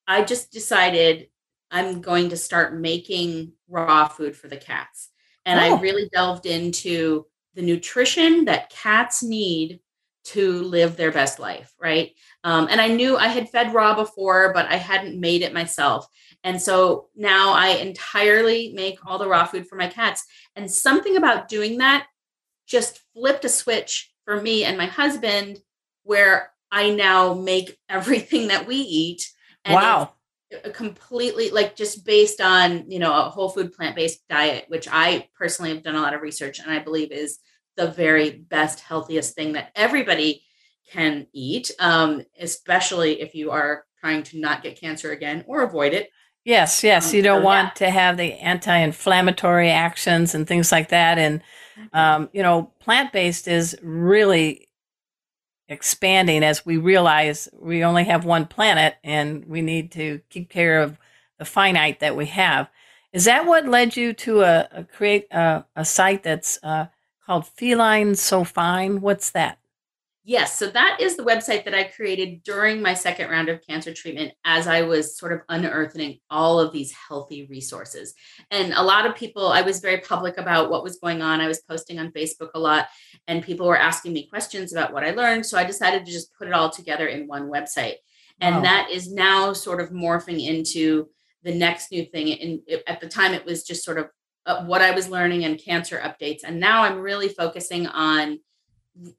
i 0.07 0.23
just 0.23 0.53
decided 0.53 1.29
i'm 1.71 2.01
going 2.01 2.29
to 2.29 2.37
start 2.37 2.79
making 2.79 3.53
raw 3.69 4.07
food 4.07 4.37
for 4.37 4.49
the 4.49 4.57
cats. 4.57 5.09
And 5.45 5.59
oh. 5.59 5.77
i 5.77 5.81
really 5.81 6.09
delved 6.13 6.47
into 6.47 7.27
the 7.55 7.63
nutrition 7.63 8.47
that 8.47 8.71
cats 8.71 9.23
need 9.23 9.81
to 10.25 10.63
live 10.63 10.97
their 10.97 11.13
best 11.13 11.39
life, 11.39 11.73
right? 11.81 12.13
Um, 12.45 12.69
and 12.71 12.81
I 12.81 12.89
knew 12.89 13.17
I 13.17 13.29
had 13.29 13.49
fed 13.49 13.75
raw 13.75 13.95
before, 13.95 14.53
but 14.53 14.67
I 14.67 14.77
hadn't 14.77 15.19
made 15.19 15.43
it 15.43 15.53
myself. 15.53 16.07
And 16.45 16.61
so 16.61 17.09
now 17.15 17.53
I 17.53 17.69
entirely 17.69 18.73
make 18.75 18.99
all 19.05 19.19
the 19.19 19.29
raw 19.29 19.45
food 19.45 19.69
for 19.69 19.77
my 19.77 19.89
cats. 19.89 20.25
And 20.57 20.71
something 20.71 21.17
about 21.17 21.49
doing 21.49 21.79
that 21.79 22.07
just 22.67 23.01
flipped 23.15 23.45
a 23.45 23.49
switch 23.49 24.13
for 24.25 24.41
me 24.41 24.65
and 24.65 24.79
my 24.79 24.87
husband, 24.87 25.59
where 26.05 26.53
I 26.71 26.91
now 26.91 27.35
make 27.35 27.77
everything 27.89 28.49
that 28.49 28.67
we 28.67 28.77
eat. 28.77 29.29
And 29.65 29.75
wow. 29.75 30.13
Completely 30.75 31.51
like 31.51 31.77
just 31.77 32.05
based 32.05 32.41
on, 32.41 32.91
you 32.91 32.99
know, 32.99 33.13
a 33.15 33.31
whole 33.31 33.49
food 33.49 33.73
plant 33.73 33.97
based 33.97 34.21
diet, 34.29 34.67
which 34.69 34.87
I 34.91 35.29
personally 35.35 35.73
have 35.73 35.83
done 35.83 35.95
a 35.95 36.03
lot 36.03 36.13
of 36.13 36.21
research 36.21 36.59
and 36.59 36.71
I 36.71 36.79
believe 36.79 37.11
is 37.11 37.39
the 37.77 37.89
very 37.89 38.31
best, 38.31 38.81
healthiest 38.81 39.35
thing 39.35 39.53
that 39.53 39.73
everybody 39.75 40.43
can 40.91 41.27
eat, 41.33 41.71
um, 41.79 42.23
especially 42.39 43.21
if 43.21 43.35
you 43.35 43.51
are 43.51 43.85
trying 44.01 44.23
to 44.25 44.41
not 44.41 44.63
get 44.63 44.81
cancer 44.81 45.13
again 45.13 45.45
or 45.47 45.63
avoid 45.63 45.95
it. 45.95 46.11
Yes, 46.45 46.83
yes. 46.83 47.11
Um, 47.11 47.17
you 47.17 47.23
don't 47.23 47.41
so, 47.41 47.45
want 47.45 47.69
yeah. 47.69 47.87
to 47.87 47.91
have 47.91 48.17
the 48.17 48.35
anti 48.35 48.77
inflammatory 48.77 49.71
actions 49.71 50.35
and 50.35 50.47
things 50.47 50.73
like 50.73 50.89
that. 50.89 51.19
And, 51.19 51.41
mm-hmm. 51.79 51.97
um, 51.97 52.31
you 52.33 52.43
know, 52.43 52.73
plant 52.81 53.13
based 53.13 53.47
is 53.47 53.77
really 53.83 54.69
expanding 55.69 56.43
as 56.43 56.67
we 56.67 56.77
realize 56.77 57.49
we 57.59 57.85
only 57.85 58.05
have 58.05 58.25
one 58.25 58.47
planet 58.47 58.97
and 59.03 59.45
we 59.47 59.63
need 59.63 59.93
to 59.93 60.21
keep 60.29 60.51
care 60.51 60.83
of 60.83 60.99
the 61.39 61.45
finite 61.45 62.01
that 62.01 62.17
we 62.17 62.27
have. 62.27 62.69
Is 63.13 63.25
that 63.27 63.47
what 63.47 63.67
led 63.67 63.97
you 63.97 64.13
to 64.15 64.43
a, 64.43 64.69
a 64.73 64.85
create 64.85 65.27
a, 65.31 65.65
a, 65.77 65.85
site 65.85 66.23
that's 66.23 66.59
uh, 66.63 66.87
called 67.33 67.47
Feline 67.47 68.15
So 68.15 68.45
Fine. 68.45 69.01
What's 69.01 69.31
that? 69.31 69.59
Yes, 70.23 70.59
so 70.59 70.69
that 70.69 70.99
is 71.01 71.17
the 71.17 71.25
website 71.25 71.65
that 71.65 71.75
I 71.75 71.85
created 71.85 72.43
during 72.43 72.83
my 72.83 72.93
second 72.93 73.31
round 73.31 73.49
of 73.49 73.67
cancer 73.67 73.95
treatment 73.95 74.35
as 74.45 74.67
I 74.67 74.83
was 74.83 75.17
sort 75.17 75.33
of 75.33 75.41
unearthing 75.49 76.19
all 76.29 76.61
of 76.61 76.75
these 76.75 76.93
healthy 76.93 77.47
resources. 77.47 78.13
And 78.51 78.75
a 78.75 78.83
lot 78.83 79.07
of 79.07 79.17
people, 79.17 79.49
I 79.49 79.63
was 79.63 79.81
very 79.81 79.99
public 80.03 80.37
about 80.37 80.71
what 80.71 80.85
was 80.85 80.99
going 80.99 81.23
on. 81.23 81.41
I 81.41 81.49
was 81.49 81.63
posting 81.63 81.99
on 81.99 82.13
Facebook 82.13 82.51
a 82.55 82.61
lot, 82.61 82.89
and 83.27 83.43
people 83.43 83.67
were 83.67 83.79
asking 83.79 84.13
me 84.13 84.29
questions 84.29 84.75
about 84.75 84.93
what 84.93 85.03
I 85.03 85.13
learned. 85.13 85.47
So 85.47 85.57
I 85.57 85.65
decided 85.65 86.05
to 86.05 86.13
just 86.13 86.37
put 86.37 86.49
it 86.49 86.55
all 86.55 86.69
together 86.69 87.07
in 87.07 87.27
one 87.27 87.49
website. 87.49 87.95
And 88.43 88.57
wow. 88.57 88.63
that 88.63 88.91
is 88.91 89.11
now 89.11 89.55
sort 89.55 89.81
of 89.81 89.89
morphing 89.89 90.47
into 90.47 91.09
the 91.45 91.55
next 91.55 91.91
new 91.91 92.05
thing. 92.05 92.39
And 92.39 92.61
at 92.87 93.01
the 93.01 93.09
time, 93.09 93.33
it 93.33 93.47
was 93.47 93.65
just 93.65 93.85
sort 93.85 93.99
of 93.99 94.11
uh, 94.47 94.65
what 94.65 94.83
I 94.83 94.91
was 94.93 95.09
learning 95.09 95.45
and 95.45 95.59
cancer 95.59 95.99
updates. 95.99 96.41
And 96.45 96.61
now 96.61 96.83
I'm 96.83 96.99
really 96.99 97.29
focusing 97.29 97.87
on 97.87 98.41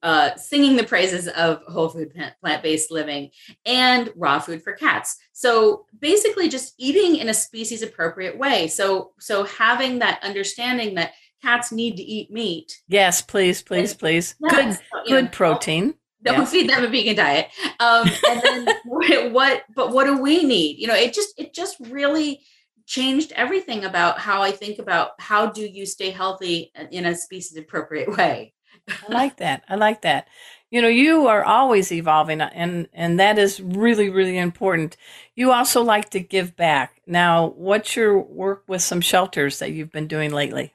uh, 0.04 0.36
singing 0.36 0.76
the 0.76 0.84
praises 0.84 1.28
of 1.28 1.64
whole 1.64 1.90
food 1.90 2.14
plant 2.42 2.64
based 2.64 2.92
living 2.92 3.32
and 3.66 4.12
raw 4.16 4.40
food 4.40 4.64
for 4.64 4.74
cats. 4.74 5.18
So 5.32 5.86
basically, 6.00 6.48
just 6.48 6.74
eating 6.78 7.16
in 7.16 7.30
a 7.30 7.34
species 7.34 7.82
appropriate 7.82 8.38
way. 8.38 8.68
So 8.68 9.14
so 9.20 9.46
having 9.46 10.00
that 10.00 10.24
understanding 10.24 10.96
that 10.96 11.14
cats 11.42 11.72
need 11.72 11.98
to 11.98 12.04
eat 12.04 12.32
meat. 12.32 12.82
Yes, 12.88 13.22
please, 13.22 13.62
please, 13.62 13.92
and, 13.92 14.00
please. 14.00 14.36
Yes, 14.40 14.80
good, 14.92 15.08
good 15.08 15.26
know, 15.26 15.30
protein. 15.32 15.96
Don't 16.24 16.40
yes. 16.40 16.52
feed 16.52 16.70
them 16.70 16.86
a 16.86 16.88
vegan 16.88 17.16
diet. 17.18 17.50
Um, 17.80 18.10
and 18.30 18.42
then 18.42 18.68
what? 19.34 19.64
But 19.76 19.92
what 19.92 20.06
do 20.06 20.22
we 20.22 20.44
need? 20.44 20.78
You 20.78 20.88
know, 20.88 20.96
it 20.96 21.14
just 21.14 21.34
it 21.38 21.54
just 21.54 21.78
really 21.80 22.42
changed 22.86 23.32
everything 23.36 23.86
about 23.86 24.20
how 24.20 24.42
I 24.42 24.52
think 24.52 24.80
about 24.80 25.12
how 25.20 25.48
do 25.48 25.62
you 25.62 25.86
stay 25.86 26.12
healthy 26.12 26.72
in 26.92 27.06
a 27.06 27.16
species 27.16 27.58
appropriate 27.58 28.10
way. 28.18 28.54
I 28.90 29.14
like 29.14 29.38
that. 29.38 29.64
I 29.70 29.76
like 29.76 30.02
that. 30.02 30.28
You 30.70 30.82
know, 30.82 30.88
you 30.88 31.28
are 31.28 31.44
always 31.44 31.92
evolving 31.92 32.42
uh, 32.42 32.50
and 32.54 32.88
and 32.94 33.20
that 33.20 33.38
is 33.38 33.62
really 33.62 34.10
really 34.10 34.38
important. 34.38 34.98
You 35.36 35.52
also 35.52 35.84
like 35.84 36.10
to 36.12 36.20
give 36.20 36.56
back. 36.56 37.02
Now, 37.06 37.50
what's 37.56 37.96
your 37.96 38.20
work 38.20 38.64
with 38.68 38.82
some 38.82 39.02
shelters 39.02 39.60
that 39.60 39.72
you've 39.72 39.92
been 39.92 40.08
doing 40.08 40.32
lately? 40.32 40.74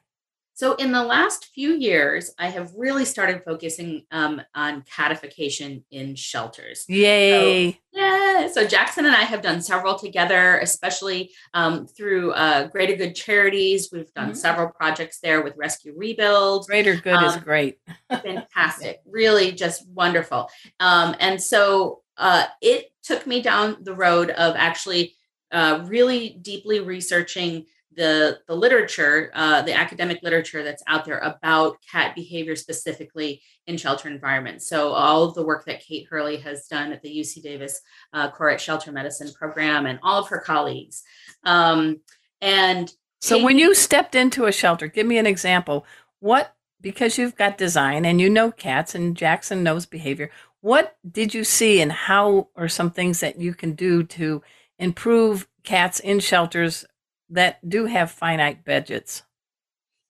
So, 0.59 0.75
in 0.75 0.91
the 0.91 1.05
last 1.05 1.45
few 1.55 1.71
years, 1.71 2.33
I 2.37 2.49
have 2.49 2.73
really 2.75 3.05
started 3.05 3.43
focusing 3.45 4.03
um, 4.11 4.41
on 4.53 4.81
catification 4.81 5.85
in 5.89 6.15
shelters. 6.15 6.83
Yay! 6.89 7.71
So, 7.71 7.77
yeah. 7.93 8.47
So, 8.49 8.67
Jackson 8.67 9.05
and 9.05 9.15
I 9.15 9.23
have 9.23 9.41
done 9.41 9.61
several 9.61 9.97
together, 9.97 10.59
especially 10.59 11.31
um, 11.53 11.87
through 11.87 12.33
uh, 12.33 12.67
Greater 12.67 12.97
Good 12.97 13.15
Charities. 13.15 13.87
We've 13.93 14.13
done 14.13 14.31
mm-hmm. 14.31 14.33
several 14.33 14.67
projects 14.67 15.21
there 15.21 15.41
with 15.41 15.53
Rescue 15.55 15.93
Rebuild. 15.95 16.67
Greater 16.67 16.97
Good 16.97 17.13
um, 17.13 17.23
is 17.23 17.37
great. 17.37 17.77
fantastic. 18.09 18.99
Really 19.05 19.53
just 19.53 19.87
wonderful. 19.87 20.49
Um, 20.81 21.15
and 21.21 21.41
so, 21.41 22.01
uh, 22.17 22.47
it 22.61 22.91
took 23.01 23.25
me 23.25 23.41
down 23.41 23.77
the 23.83 23.95
road 23.95 24.29
of 24.31 24.57
actually 24.57 25.15
uh, 25.53 25.85
really 25.87 26.37
deeply 26.41 26.81
researching 26.81 27.65
the 27.99 28.39
the 28.47 28.55
literature, 28.55 29.29
uh, 29.33 29.61
the 29.61 29.73
academic 29.73 30.23
literature 30.23 30.63
that's 30.63 30.81
out 30.87 31.03
there 31.03 31.19
about 31.19 31.75
cat 31.91 32.15
behavior 32.15 32.55
specifically 32.55 33.41
in 33.67 33.75
shelter 33.75 34.07
environments. 34.07 34.69
So 34.69 34.93
all 34.93 35.25
of 35.25 35.35
the 35.35 35.43
work 35.43 35.65
that 35.65 35.81
Kate 35.81 36.07
Hurley 36.09 36.37
has 36.37 36.65
done 36.67 36.93
at 36.93 37.01
the 37.01 37.09
UC 37.09 37.43
Davis 37.43 37.81
uh, 38.13 38.31
Koret 38.31 38.59
Shelter 38.59 38.93
Medicine 38.93 39.33
Program 39.33 39.85
and 39.85 39.99
all 40.01 40.21
of 40.21 40.29
her 40.29 40.39
colleagues. 40.39 41.03
Um, 41.43 41.99
and 42.39 42.89
so 43.19 43.35
Kate, 43.35 43.43
when 43.43 43.59
you 43.59 43.75
stepped 43.75 44.15
into 44.15 44.45
a 44.45 44.51
shelter, 44.53 44.87
give 44.87 45.05
me 45.05 45.17
an 45.17 45.27
example. 45.27 45.85
what 46.19 46.55
because 46.81 47.17
you've 47.17 47.35
got 47.35 47.57
design 47.57 48.05
and 48.05 48.21
you 48.21 48.29
know 48.29 48.49
cats 48.49 48.95
and 48.95 49.17
Jackson 49.17 49.61
knows 49.61 49.85
behavior. 49.85 50.31
What 50.61 50.95
did 51.11 51.33
you 51.33 51.43
see 51.43 51.81
and 51.81 51.91
how 51.91 52.47
are 52.55 52.69
some 52.69 52.91
things 52.91 53.19
that 53.19 53.41
you 53.41 53.53
can 53.53 53.73
do 53.73 54.03
to 54.03 54.41
improve 54.77 55.49
cats 55.63 55.99
in 55.99 56.21
shelters 56.21 56.85
that 57.29 57.67
do 57.67 57.85
have 57.85 58.11
finite 58.11 58.65
budgets? 58.65 59.23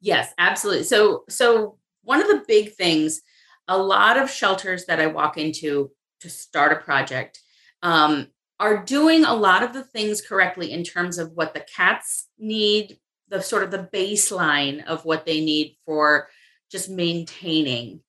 Yes, 0.02 0.34
absolutely. 0.38 0.84
So 0.84 1.24
so 1.30 1.78
one 2.04 2.22
of 2.22 2.28
the 2.28 2.44
big 2.48 2.74
things 2.74 3.22
a 3.70 3.78
lot 3.78 4.18
of 4.18 4.32
shelters 4.32 4.86
that 4.86 5.00
I 5.00 5.06
walk 5.06 5.38
into 5.38 5.92
to 6.22 6.30
start 6.30 6.74
a 6.74 6.84
project 6.84 7.40
um, 7.84 8.28
are 8.60 8.84
doing 8.84 9.24
a 9.24 9.34
lot 9.34 9.64
of 9.64 9.74
the 9.74 9.84
things 9.84 10.22
correctly 10.22 10.72
in 10.72 10.84
terms 10.84 11.20
of 11.20 11.32
what 11.34 11.54
the 11.54 11.64
cats 11.76 12.28
need, 12.38 12.98
the 13.30 13.42
sort 13.42 13.64
of 13.64 13.72
the 13.72 13.88
baseline 13.94 14.84
of 14.86 15.06
what 15.06 15.26
they 15.26 15.40
need 15.40 15.78
for 15.86 16.30
just 16.72 16.90
maintaining. 16.90 18.02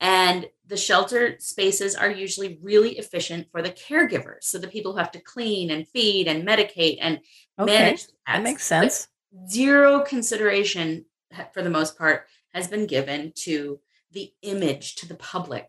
And 0.00 0.48
the 0.66 0.76
shelter 0.76 1.36
spaces 1.38 1.94
are 1.94 2.10
usually 2.10 2.58
really 2.62 2.98
efficient 2.98 3.48
for 3.50 3.60
the 3.60 3.70
caregivers. 3.70 4.44
So 4.44 4.58
the 4.58 4.68
people 4.68 4.92
who 4.92 4.98
have 4.98 5.12
to 5.12 5.20
clean 5.20 5.70
and 5.70 5.86
feed 5.86 6.26
and 6.26 6.46
medicate 6.46 6.98
and 7.00 7.20
okay. 7.58 7.72
manage 7.72 8.06
the 8.06 8.12
cats. 8.26 8.38
That 8.38 8.42
makes 8.42 8.64
sense. 8.64 9.08
But 9.32 9.50
zero 9.50 10.00
consideration 10.00 11.04
for 11.52 11.62
the 11.62 11.70
most 11.70 11.98
part 11.98 12.26
has 12.54 12.66
been 12.66 12.86
given 12.86 13.32
to 13.36 13.80
the 14.12 14.32
image 14.42 14.96
to 14.96 15.06
the 15.06 15.14
public 15.14 15.68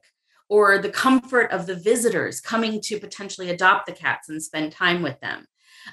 or 0.50 0.80
the 0.80 0.90
comfort 0.90 1.52
of 1.52 1.66
the 1.66 1.76
visitors 1.76 2.42
coming 2.42 2.82
to 2.82 3.00
potentially 3.00 3.50
adopt 3.50 3.86
the 3.86 3.94
cats 3.94 4.30
and 4.30 4.42
spend 4.42 4.72
time 4.72 5.02
with 5.02 5.20
them. 5.22 5.46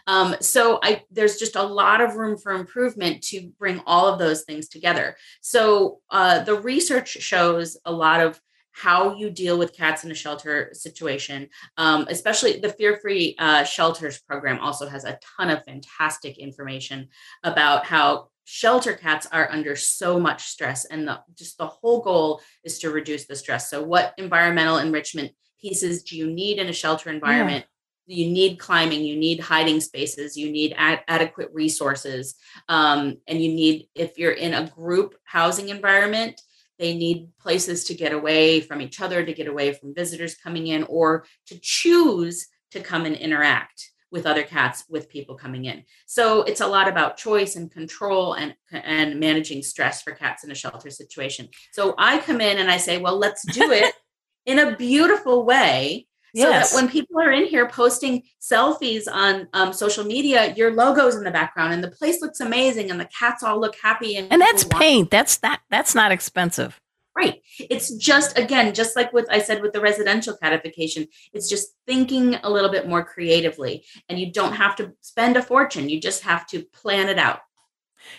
Um, 0.06 0.36
so 0.40 0.78
I, 0.82 1.02
there's 1.10 1.36
just 1.36 1.56
a 1.56 1.62
lot 1.62 2.00
of 2.00 2.16
room 2.16 2.36
for 2.36 2.52
improvement 2.52 3.22
to 3.24 3.50
bring 3.58 3.80
all 3.86 4.06
of 4.06 4.18
those 4.18 4.42
things 4.42 4.68
together. 4.68 5.16
So 5.40 6.00
uh, 6.10 6.44
the 6.44 6.54
research 6.54 7.08
shows 7.08 7.76
a 7.84 7.92
lot 7.92 8.20
of 8.20 8.40
how 8.72 9.16
you 9.16 9.28
deal 9.28 9.58
with 9.58 9.76
cats 9.76 10.04
in 10.04 10.10
a 10.12 10.14
shelter 10.14 10.70
situation, 10.72 11.48
um, 11.78 12.06
especially 12.08 12.60
the 12.60 12.68
Fear 12.68 12.98
Free 12.98 13.34
uh, 13.38 13.64
Shelters 13.64 14.20
program 14.20 14.60
also 14.60 14.88
has 14.88 15.04
a 15.04 15.18
ton 15.36 15.50
of 15.50 15.64
fantastic 15.64 16.38
information 16.38 17.08
about 17.42 17.84
how 17.86 18.28
shelter 18.44 18.94
cats 18.94 19.26
are 19.30 19.50
under 19.50 19.76
so 19.76 20.18
much 20.18 20.44
stress 20.44 20.86
and 20.86 21.06
the, 21.06 21.20
just 21.34 21.58
the 21.58 21.66
whole 21.66 22.00
goal 22.00 22.40
is 22.64 22.78
to 22.78 22.88
reduce 22.88 23.26
the 23.26 23.36
stress 23.36 23.68
so 23.68 23.82
what 23.82 24.14
environmental 24.16 24.78
enrichment 24.78 25.30
pieces 25.60 26.02
do 26.02 26.16
you 26.16 26.26
need 26.26 26.58
in 26.58 26.66
a 26.68 26.72
shelter 26.72 27.10
environment 27.10 27.66
yeah. 27.68 27.77
You 28.08 28.30
need 28.30 28.58
climbing 28.58 29.04
you 29.04 29.16
need 29.16 29.38
hiding 29.38 29.80
spaces 29.80 30.36
you 30.36 30.50
need 30.50 30.74
ad- 30.76 31.04
adequate 31.08 31.50
resources 31.52 32.34
um, 32.68 33.16
and 33.26 33.42
you 33.42 33.52
need 33.52 33.88
if 33.94 34.18
you're 34.18 34.32
in 34.32 34.54
a 34.54 34.66
group 34.68 35.14
housing 35.24 35.68
environment 35.68 36.40
they 36.78 36.96
need 36.96 37.28
places 37.40 37.84
to 37.84 37.94
get 37.94 38.12
away 38.12 38.60
from 38.60 38.80
each 38.80 39.00
other 39.00 39.24
to 39.24 39.32
get 39.32 39.48
away 39.48 39.72
from 39.72 39.94
visitors 39.94 40.36
coming 40.36 40.68
in 40.68 40.84
or 40.84 41.24
to 41.46 41.58
choose 41.60 42.46
to 42.70 42.80
come 42.80 43.04
and 43.04 43.16
interact 43.16 43.90
with 44.10 44.26
other 44.26 44.42
cats 44.42 44.84
with 44.88 45.10
people 45.10 45.34
coming 45.34 45.66
in. 45.66 45.84
So 46.06 46.42
it's 46.42 46.62
a 46.62 46.66
lot 46.66 46.88
about 46.88 47.18
choice 47.18 47.56
and 47.56 47.70
control 47.70 48.34
and 48.34 48.54
and 48.72 49.20
managing 49.20 49.62
stress 49.62 50.02
for 50.02 50.12
cats 50.12 50.44
in 50.44 50.50
a 50.50 50.54
shelter 50.54 50.90
situation. 50.90 51.48
So 51.72 51.94
i 51.98 52.18
come 52.18 52.40
in 52.40 52.58
and 52.58 52.70
i 52.70 52.78
say 52.78 52.98
well 52.98 53.18
let's 53.18 53.44
do 53.52 53.70
it 53.70 53.94
in 54.46 54.58
a 54.58 54.76
beautiful 54.76 55.44
way 55.44 56.07
so 56.36 56.48
that 56.48 56.70
when 56.72 56.88
people 56.88 57.20
are 57.20 57.32
in 57.32 57.46
here 57.46 57.68
posting 57.68 58.22
selfies 58.40 59.04
on 59.10 59.48
um, 59.52 59.72
social 59.72 60.04
media 60.04 60.54
your 60.54 60.72
logo's 60.72 61.16
in 61.16 61.24
the 61.24 61.30
background 61.30 61.72
and 61.72 61.82
the 61.82 61.90
place 61.90 62.20
looks 62.20 62.40
amazing 62.40 62.90
and 62.90 63.00
the 63.00 63.08
cats 63.16 63.42
all 63.42 63.60
look 63.60 63.76
happy 63.82 64.16
and, 64.16 64.32
and 64.32 64.40
that's 64.40 64.64
paint 64.64 65.10
that's 65.10 65.38
that 65.38 65.60
that's 65.70 65.94
not 65.94 66.12
expensive 66.12 66.80
Right. 67.18 67.42
It's 67.58 67.96
just, 67.96 68.38
again, 68.38 68.72
just 68.72 68.94
like 68.94 69.12
what 69.12 69.26
I 69.28 69.40
said 69.40 69.60
with 69.60 69.72
the 69.72 69.80
residential 69.80 70.36
catification, 70.36 71.08
it's 71.32 71.48
just 71.48 71.74
thinking 71.84 72.36
a 72.44 72.48
little 72.48 72.70
bit 72.70 72.88
more 72.88 73.04
creatively. 73.04 73.84
And 74.08 74.20
you 74.20 74.30
don't 74.30 74.52
have 74.52 74.76
to 74.76 74.92
spend 75.00 75.36
a 75.36 75.42
fortune, 75.42 75.88
you 75.88 76.00
just 76.00 76.22
have 76.22 76.46
to 76.48 76.62
plan 76.62 77.08
it 77.08 77.18
out. 77.18 77.40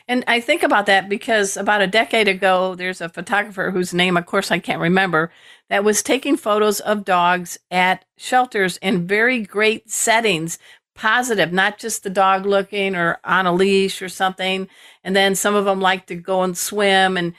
And 0.08 0.24
I 0.28 0.40
think 0.40 0.64
about 0.64 0.86
that 0.88 1.10
because 1.10 1.58
about 1.58 1.82
a 1.82 1.88
decade 1.88 2.28
ago, 2.28 2.76
there's 2.76 3.02
a 3.02 3.10
photographer 3.10 3.72
whose 3.72 3.94
name, 3.94 4.18
of 4.18 4.26
course, 4.26 4.52
I 4.52 4.60
can't 4.60 4.82
remember, 4.82 5.32
that 5.70 5.84
was 5.84 6.02
taking 6.04 6.38
photos 6.38 6.80
of 6.80 7.06
dogs 7.06 7.60
at 7.72 8.06
shelters 8.18 8.78
in 8.78 9.08
very 9.08 9.42
great 9.42 9.90
settings, 9.90 10.60
positive, 10.96 11.54
not 11.54 11.78
just 11.78 12.04
the 12.04 12.10
dog 12.10 12.46
looking 12.46 12.96
or 12.96 13.20
on 13.24 13.46
a 13.46 13.54
leash 13.54 14.02
or 14.02 14.10
something. 14.10 14.68
And 15.04 15.16
then 15.16 15.36
some 15.36 15.56
of 15.56 15.66
them 15.66 15.80
like 15.80 16.08
to 16.08 16.16
go 16.16 16.44
and 16.44 16.58
swim 16.58 17.18
and 17.18 17.34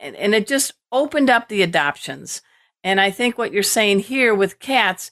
and, 0.00 0.16
and 0.16 0.34
it 0.34 0.46
just 0.46 0.74
opened 0.92 1.30
up 1.30 1.48
the 1.48 1.62
adoptions. 1.62 2.42
And 2.82 3.00
I 3.00 3.10
think 3.10 3.38
what 3.38 3.52
you're 3.52 3.62
saying 3.62 4.00
here 4.00 4.34
with 4.34 4.58
cats, 4.58 5.10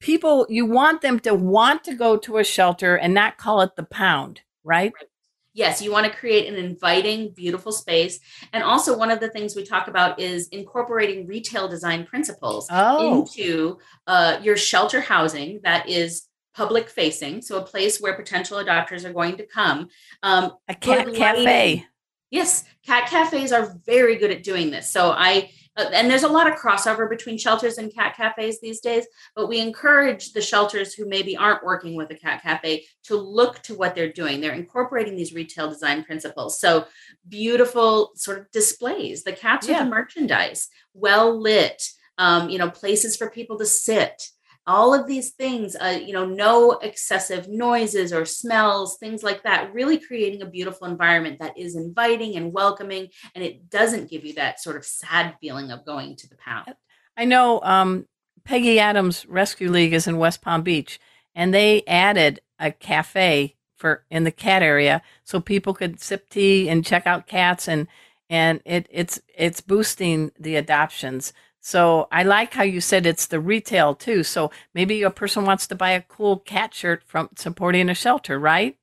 people, 0.00 0.46
you 0.48 0.66
want 0.66 1.02
them 1.02 1.20
to 1.20 1.34
want 1.34 1.84
to 1.84 1.94
go 1.94 2.16
to 2.18 2.38
a 2.38 2.44
shelter 2.44 2.96
and 2.96 3.14
not 3.14 3.38
call 3.38 3.60
it 3.60 3.76
the 3.76 3.84
pound, 3.84 4.40
right? 4.64 4.92
right. 4.94 5.08
Yes, 5.54 5.80
you 5.80 5.92
want 5.92 6.04
to 6.06 6.18
create 6.18 6.52
an 6.52 6.56
inviting, 6.56 7.30
beautiful 7.30 7.72
space. 7.72 8.18
And 8.52 8.62
also, 8.62 8.98
one 8.98 9.10
of 9.10 9.20
the 9.20 9.30
things 9.30 9.54
we 9.54 9.64
talk 9.64 9.86
about 9.88 10.20
is 10.20 10.48
incorporating 10.48 11.26
retail 11.26 11.68
design 11.68 12.04
principles 12.04 12.66
oh. 12.70 13.20
into 13.20 13.78
uh, 14.06 14.38
your 14.42 14.56
shelter 14.56 15.00
housing 15.00 15.60
that 15.62 15.88
is 15.88 16.24
public 16.56 16.88
facing. 16.88 17.40
So, 17.40 17.58
a 17.58 17.62
place 17.62 18.00
where 18.00 18.14
potential 18.14 18.58
adopters 18.58 19.04
are 19.04 19.12
going 19.12 19.36
to 19.36 19.46
come. 19.46 19.88
Um, 20.24 20.52
a 20.68 20.74
cat 20.74 21.14
cafe. 21.14 21.86
Yes, 22.34 22.64
cat 22.84 23.08
cafes 23.08 23.52
are 23.52 23.78
very 23.86 24.16
good 24.16 24.32
at 24.32 24.42
doing 24.42 24.72
this. 24.72 24.90
So 24.90 25.12
I 25.12 25.52
and 25.76 26.10
there's 26.10 26.22
a 26.22 26.28
lot 26.28 26.50
of 26.50 26.58
crossover 26.58 27.08
between 27.08 27.36
shelters 27.36 27.78
and 27.78 27.94
cat 27.94 28.16
cafes 28.16 28.60
these 28.60 28.80
days, 28.80 29.06
but 29.34 29.48
we 29.48 29.60
encourage 29.60 30.32
the 30.32 30.40
shelters 30.40 30.94
who 30.94 31.06
maybe 31.06 31.36
aren't 31.36 31.64
working 31.64 31.96
with 31.96 32.10
a 32.10 32.14
cat 32.14 32.42
cafe 32.42 32.84
to 33.04 33.16
look 33.16 33.60
to 33.62 33.74
what 33.74 33.94
they're 33.94 34.12
doing. 34.12 34.40
They're 34.40 34.52
incorporating 34.52 35.16
these 35.16 35.34
retail 35.34 35.68
design 35.68 36.04
principles. 36.04 36.60
So 36.60 36.86
beautiful 37.28 38.12
sort 38.14 38.38
of 38.38 38.50
displays, 38.52 39.24
the 39.24 39.32
cats 39.32 39.68
yeah. 39.68 39.78
with 39.78 39.84
the 39.84 39.90
merchandise, 39.90 40.68
well 40.92 41.40
lit, 41.40 41.82
um, 42.18 42.48
you 42.48 42.58
know, 42.58 42.70
places 42.70 43.16
for 43.16 43.28
people 43.30 43.58
to 43.58 43.66
sit 43.66 44.30
all 44.66 44.94
of 44.94 45.06
these 45.06 45.30
things 45.32 45.76
uh, 45.76 45.98
you 46.04 46.12
know 46.12 46.24
no 46.24 46.72
excessive 46.72 47.48
noises 47.48 48.12
or 48.12 48.24
smells 48.24 48.96
things 48.98 49.22
like 49.22 49.42
that 49.42 49.72
really 49.74 49.98
creating 49.98 50.42
a 50.42 50.46
beautiful 50.46 50.86
environment 50.86 51.38
that 51.38 51.56
is 51.58 51.76
inviting 51.76 52.36
and 52.36 52.52
welcoming 52.52 53.08
and 53.34 53.44
it 53.44 53.68
doesn't 53.70 54.10
give 54.10 54.24
you 54.24 54.32
that 54.34 54.60
sort 54.60 54.76
of 54.76 54.84
sad 54.84 55.34
feeling 55.40 55.70
of 55.70 55.84
going 55.84 56.16
to 56.16 56.28
the 56.28 56.36
pound. 56.36 56.74
I 57.16 57.24
know 57.24 57.60
um, 57.62 58.06
peggy 58.44 58.78
adams 58.78 59.26
rescue 59.26 59.70
league 59.70 59.92
is 59.92 60.06
in 60.06 60.18
west 60.18 60.42
palm 60.42 60.62
beach 60.62 60.98
and 61.34 61.52
they 61.52 61.82
added 61.86 62.40
a 62.58 62.70
cafe 62.70 63.56
for 63.76 64.04
in 64.10 64.24
the 64.24 64.30
cat 64.30 64.62
area 64.62 65.02
so 65.24 65.40
people 65.40 65.74
could 65.74 66.00
sip 66.00 66.28
tea 66.30 66.68
and 66.68 66.84
check 66.84 67.06
out 67.06 67.26
cats 67.26 67.68
and 67.68 67.86
and 68.30 68.60
it, 68.64 68.86
it's 68.90 69.20
it's 69.36 69.60
boosting 69.60 70.32
the 70.38 70.56
adoptions 70.56 71.32
so 71.66 72.08
I 72.12 72.24
like 72.24 72.52
how 72.52 72.62
you 72.62 72.82
said 72.82 73.06
it's 73.06 73.24
the 73.24 73.40
retail 73.40 73.94
too. 73.94 74.22
So 74.22 74.50
maybe 74.74 75.02
a 75.02 75.08
person 75.08 75.46
wants 75.46 75.66
to 75.68 75.74
buy 75.74 75.92
a 75.92 76.02
cool 76.02 76.40
cat 76.40 76.74
shirt 76.74 77.02
from 77.06 77.30
supporting 77.36 77.88
a 77.88 77.94
shelter, 77.94 78.38
right? 78.38 78.76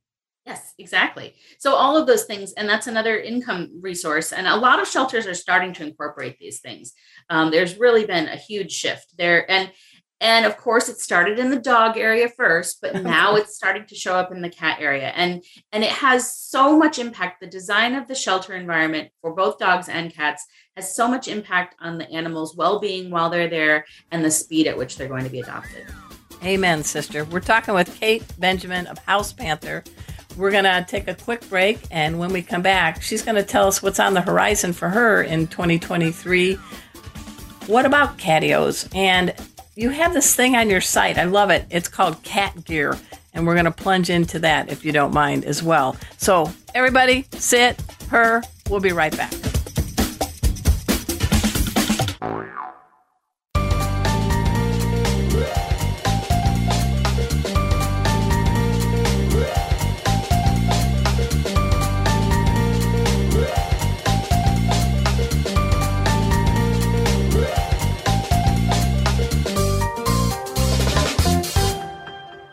Yes, 0.48 0.74
exactly. 0.80 1.36
So 1.60 1.76
all 1.76 1.96
of 1.96 2.08
those 2.08 2.24
things, 2.24 2.54
and 2.54 2.67
that's 2.67 2.88
another 2.88 3.20
income 3.20 3.70
resource. 3.80 4.34
And 4.34 4.48
a 4.48 4.56
lot 4.56 4.82
of 4.82 4.88
shelters 4.88 5.28
are 5.28 5.36
starting 5.36 5.74
to 5.74 5.86
incorporate 5.86 6.39
these 6.39 6.60
things. 6.60 6.94
Um, 7.30 7.52
there's 7.52 7.78
really 7.78 8.08
been 8.08 8.28
a 8.28 8.36
huge 8.36 8.72
shift 8.72 9.15
there, 9.15 9.50
and 9.52 9.72
and 10.21 10.45
of 10.45 10.55
course, 10.55 10.88
it 10.88 10.99
started 10.99 11.39
in 11.39 11.49
the 11.49 11.60
dog 11.60 11.97
area 11.97 12.29
first, 12.29 12.79
but 12.79 12.95
now 13.03 13.36
it's 13.36 13.55
starting 13.55 13.86
to 13.88 13.95
show 13.95 14.13
up 14.13 14.31
in 14.31 14.41
the 14.41 14.49
cat 14.49 14.77
area. 14.79 15.10
And, 15.10 15.43
and 15.71 15.84
it 15.84 15.89
has 15.89 16.31
so 16.31 16.77
much 16.77 16.99
impact. 16.99 17.41
The 17.41 17.47
design 17.47 17.95
of 17.95 18.07
the 18.07 18.13
shelter 18.13 18.55
environment 18.55 19.10
for 19.21 19.34
both 19.34 19.57
dogs 19.57 19.89
and 19.89 20.13
cats 20.13 20.45
has 20.77 20.95
so 20.95 21.07
much 21.07 21.27
impact 21.27 21.75
on 21.81 21.97
the 21.97 22.10
animals' 22.12 22.55
well 22.55 22.79
being 22.79 23.10
while 23.10 23.31
they're 23.31 23.49
there 23.49 23.86
and 24.12 24.23
the 24.23 24.31
speed 24.31 24.67
at 24.67 24.77
which 24.77 24.95
they're 24.95 25.07
going 25.07 25.23
to 25.23 25.29
be 25.29 25.41
adopted. 25.41 25.88
Amen, 26.43 26.84
sister. 26.84 27.25
We're 27.25 27.39
talking 27.39 27.73
with 27.73 27.93
Kate 27.99 28.23
Benjamin 28.39 28.88
of 28.88 29.03
Hauspanther. 29.05 29.88
We're 30.38 30.51
going 30.51 30.63
to 30.63 30.86
take 30.88 31.07
a 31.07 31.15
quick 31.15 31.47
break. 31.49 31.79
And 31.89 32.19
when 32.19 32.31
we 32.31 32.43
come 32.43 32.62
back, 32.62 33.01
she's 33.01 33.23
going 33.23 33.36
to 33.36 33.43
tell 33.43 33.67
us 33.67 33.81
what's 33.81 33.99
on 33.99 34.13
the 34.13 34.21
horizon 34.21 34.73
for 34.73 34.89
her 34.89 35.23
in 35.23 35.47
2023. 35.47 36.55
What 37.67 37.86
about 37.86 38.17
catios? 38.17 38.93
And 38.95 39.34
you 39.75 39.89
have 39.89 40.13
this 40.13 40.36
thing 40.36 40.55
on 40.55 40.69
your 40.69 40.81
site. 40.81 41.17
I 41.17 41.23
love 41.23 41.49
it. 41.49 41.65
It's 41.69 41.88
called 41.88 42.23
Cat 42.23 42.65
Gear. 42.65 42.97
And 43.34 43.47
we're 43.47 43.53
going 43.55 43.65
to 43.65 43.71
plunge 43.71 44.10
into 44.10 44.39
that 44.39 44.69
if 44.69 44.84
you 44.84 44.91
don't 44.91 45.13
mind 45.13 45.45
as 45.45 45.63
well. 45.63 45.95
So, 46.17 46.51
everybody, 46.75 47.25
sit, 47.31 47.81
her. 48.10 48.43
We'll 48.69 48.81
be 48.81 48.91
right 48.91 49.15
back. 49.15 49.31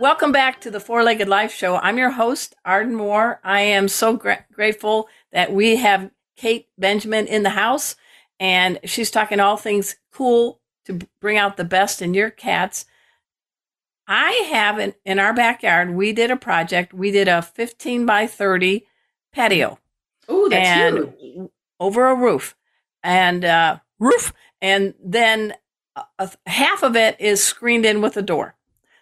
Welcome 0.08 0.32
back 0.32 0.62
to 0.62 0.70
the 0.70 0.80
Four 0.80 1.02
Legged 1.02 1.28
Life 1.28 1.52
Show. 1.52 1.76
I'm 1.76 1.98
your 1.98 2.12
host, 2.12 2.54
Arden 2.64 2.94
Moore. 2.94 3.40
I 3.44 3.60
am 3.60 3.88
so 3.88 4.16
gra- 4.16 4.46
grateful 4.50 5.06
that 5.32 5.52
we 5.52 5.76
have 5.76 6.10
Kate 6.34 6.66
Benjamin 6.78 7.26
in 7.26 7.42
the 7.42 7.50
house, 7.50 7.94
and 8.40 8.80
she's 8.84 9.10
talking 9.10 9.38
all 9.38 9.58
things 9.58 9.96
cool 10.10 10.62
to 10.86 11.00
bring 11.20 11.36
out 11.36 11.58
the 11.58 11.64
best 11.64 12.00
in 12.00 12.14
your 12.14 12.30
cats. 12.30 12.86
I 14.06 14.30
have 14.50 14.78
in, 14.78 14.94
in 15.04 15.18
our 15.18 15.34
backyard, 15.34 15.90
we 15.90 16.14
did 16.14 16.30
a 16.30 16.36
project. 16.36 16.94
We 16.94 17.10
did 17.10 17.28
a 17.28 17.42
15 17.42 18.06
by 18.06 18.26
30 18.26 18.86
patio. 19.34 19.78
Oh, 20.26 20.48
that's 20.48 20.66
and 20.66 21.14
huge. 21.20 21.50
over 21.78 22.06
a 22.06 22.14
roof 22.14 22.56
and 23.02 23.44
uh, 23.44 23.80
roof. 23.98 24.32
And 24.62 24.94
then 25.04 25.52
a, 25.94 26.04
a- 26.18 26.32
half 26.46 26.82
of 26.82 26.96
it 26.96 27.20
is 27.20 27.44
screened 27.44 27.84
in 27.84 28.00
with 28.00 28.16
a 28.16 28.22
door. 28.22 28.54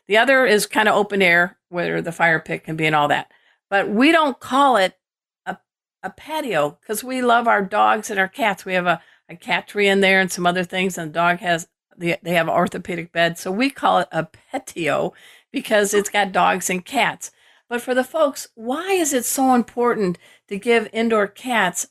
The 0.09 0.17
other 0.17 0.47
is 0.47 0.67
kind 0.67 0.89
of 0.89 0.95
open 0.95 1.23
air 1.23 1.59
where 1.69 2.01
the 2.01 2.13
fire 2.13 2.41
pit 2.41 2.65
can 2.65 2.77
be 2.77 2.87
and 2.87 2.95
all 2.95 3.09
that. 3.09 3.31
But 3.69 3.89
we 3.89 4.13
don't 4.13 4.39
call 4.39 4.77
it 4.77 4.97
a, 5.45 5.57
a 6.03 6.11
patio 6.11 6.79
because 6.81 7.03
we 7.03 7.23
love 7.23 7.49
our 7.49 7.63
dogs 7.63 8.11
and 8.11 8.19
our 8.19 8.29
cats. 8.29 8.65
We 8.65 8.75
have 8.75 8.87
a, 8.87 9.01
a 9.29 9.37
cat 9.37 9.69
tree 9.69 9.89
in 9.89 10.01
there 10.01 10.21
and 10.21 10.31
some 10.31 10.47
other 10.47 10.65
things, 10.65 10.97
and 10.97 11.11
the 11.11 11.15
dog 11.15 11.39
has 11.39 11.69
the, 11.99 12.17
they 12.23 12.35
have 12.35 12.49
an 12.49 12.55
orthopedic 12.55 13.13
bed. 13.13 13.39
So 13.39 13.51
we 13.51 13.71
call 13.71 13.99
it 13.99 14.09
a 14.13 14.25
patio 14.25 15.13
because 15.51 15.95
it's 15.95 16.11
got 16.11 16.33
dogs 16.33 16.71
and 16.71 16.85
cats. 16.85 17.31
But 17.69 17.81
for 17.81 17.95
the 17.95 18.05
folks, 18.05 18.49
why 18.55 18.93
is 18.93 19.13
it 19.13 19.25
so 19.25 19.55
important 19.55 20.19
to 20.49 20.59
give 20.59 20.89
indoor 20.93 21.27
cats 21.27 21.89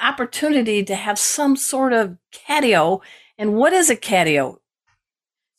opportunity 0.00 0.82
to 0.84 0.96
have 0.96 1.18
some 1.18 1.56
sort 1.56 1.92
of 1.92 2.16
catio? 2.32 3.00
And 3.38 3.54
what 3.54 3.72
is 3.72 3.88
a 3.90 3.96
catio? 3.96 4.58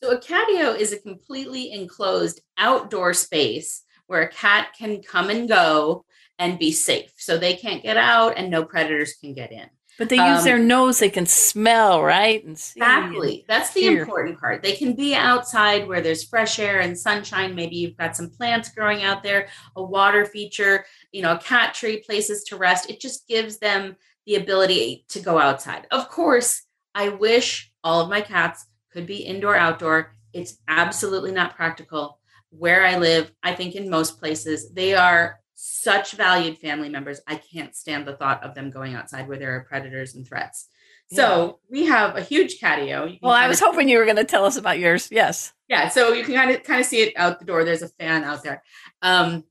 So 0.02 0.10
a 0.10 0.20
catio 0.20 0.78
is 0.78 0.92
a 0.92 0.98
completely 0.98 1.72
enclosed 1.72 2.40
outdoor 2.56 3.14
space 3.14 3.82
where 4.06 4.22
a 4.22 4.28
cat 4.28 4.68
can 4.78 5.02
come 5.02 5.28
and 5.30 5.48
go 5.48 6.04
and 6.38 6.58
be 6.58 6.70
safe. 6.72 7.12
So 7.16 7.36
they 7.36 7.54
can't 7.54 7.82
get 7.82 7.96
out 7.96 8.34
and 8.36 8.50
no 8.50 8.64
predators 8.64 9.14
can 9.20 9.34
get 9.34 9.52
in. 9.52 9.66
But 9.98 10.08
they 10.08 10.16
use 10.16 10.38
Um, 10.38 10.44
their 10.44 10.58
nose; 10.60 11.00
they 11.00 11.10
can 11.10 11.26
smell, 11.26 12.00
right? 12.00 12.44
And 12.44 12.56
see. 12.56 12.78
Exactly. 12.78 13.44
That's 13.48 13.72
the 13.74 13.80
hear. 13.80 14.00
important 14.02 14.38
part. 14.38 14.62
They 14.62 14.76
can 14.76 14.94
be 14.94 15.12
outside 15.16 15.88
where 15.88 16.00
there's 16.00 16.22
fresh 16.22 16.60
air 16.60 16.78
and 16.78 16.96
sunshine. 16.96 17.56
Maybe 17.56 17.74
you've 17.74 17.96
got 17.96 18.14
some 18.14 18.30
plants 18.30 18.68
growing 18.68 19.02
out 19.02 19.24
there, 19.24 19.48
a 19.74 19.82
water 19.82 20.24
feature, 20.24 20.86
you 21.10 21.22
know, 21.22 21.32
a 21.32 21.38
cat 21.38 21.74
tree, 21.74 22.00
places 22.06 22.44
to 22.44 22.56
rest. 22.56 22.88
It 22.88 23.00
just 23.00 23.26
gives 23.26 23.58
them 23.58 23.96
the 24.24 24.36
ability 24.36 25.04
to 25.08 25.18
go 25.18 25.36
outside. 25.36 25.88
Of 25.90 26.08
course, 26.08 26.62
I 26.94 27.08
wish 27.08 27.72
all 27.82 28.00
of 28.00 28.08
my 28.08 28.20
cats 28.20 28.66
could 28.92 29.06
be 29.06 29.18
indoor 29.18 29.56
outdoor. 29.56 30.12
It's 30.32 30.58
absolutely 30.68 31.32
not 31.32 31.56
practical. 31.56 32.18
Where 32.50 32.84
I 32.84 32.96
live, 32.96 33.30
I 33.42 33.54
think 33.54 33.74
in 33.74 33.90
most 33.90 34.18
places, 34.18 34.72
they 34.72 34.94
are 34.94 35.40
such 35.54 36.12
valued 36.12 36.58
family 36.58 36.88
members. 36.88 37.20
I 37.26 37.36
can't 37.36 37.74
stand 37.74 38.06
the 38.06 38.16
thought 38.16 38.42
of 38.42 38.54
them 38.54 38.70
going 38.70 38.94
outside 38.94 39.28
where 39.28 39.38
there 39.38 39.56
are 39.56 39.64
predators 39.64 40.14
and 40.14 40.26
threats. 40.26 40.68
So 41.10 41.60
we 41.70 41.86
have 41.86 42.16
a 42.16 42.22
huge 42.22 42.60
catio. 42.60 43.18
Well, 43.22 43.32
I 43.32 43.48
was 43.48 43.60
of- 43.62 43.68
hoping 43.68 43.88
you 43.88 43.98
were 43.98 44.04
going 44.04 44.16
to 44.16 44.24
tell 44.24 44.44
us 44.44 44.56
about 44.56 44.78
yours. 44.78 45.08
Yes. 45.10 45.52
yeah. 45.68 45.88
So 45.88 46.12
you 46.12 46.22
can 46.22 46.34
kind 46.34 46.50
of 46.50 46.62
kind 46.64 46.80
of 46.80 46.86
see 46.86 47.00
it 47.00 47.14
out 47.16 47.38
the 47.38 47.46
door. 47.46 47.64
There's 47.64 47.82
a 47.82 47.88
fan 47.88 48.24
out 48.24 48.42
there. 48.42 48.62
Um, 49.00 49.44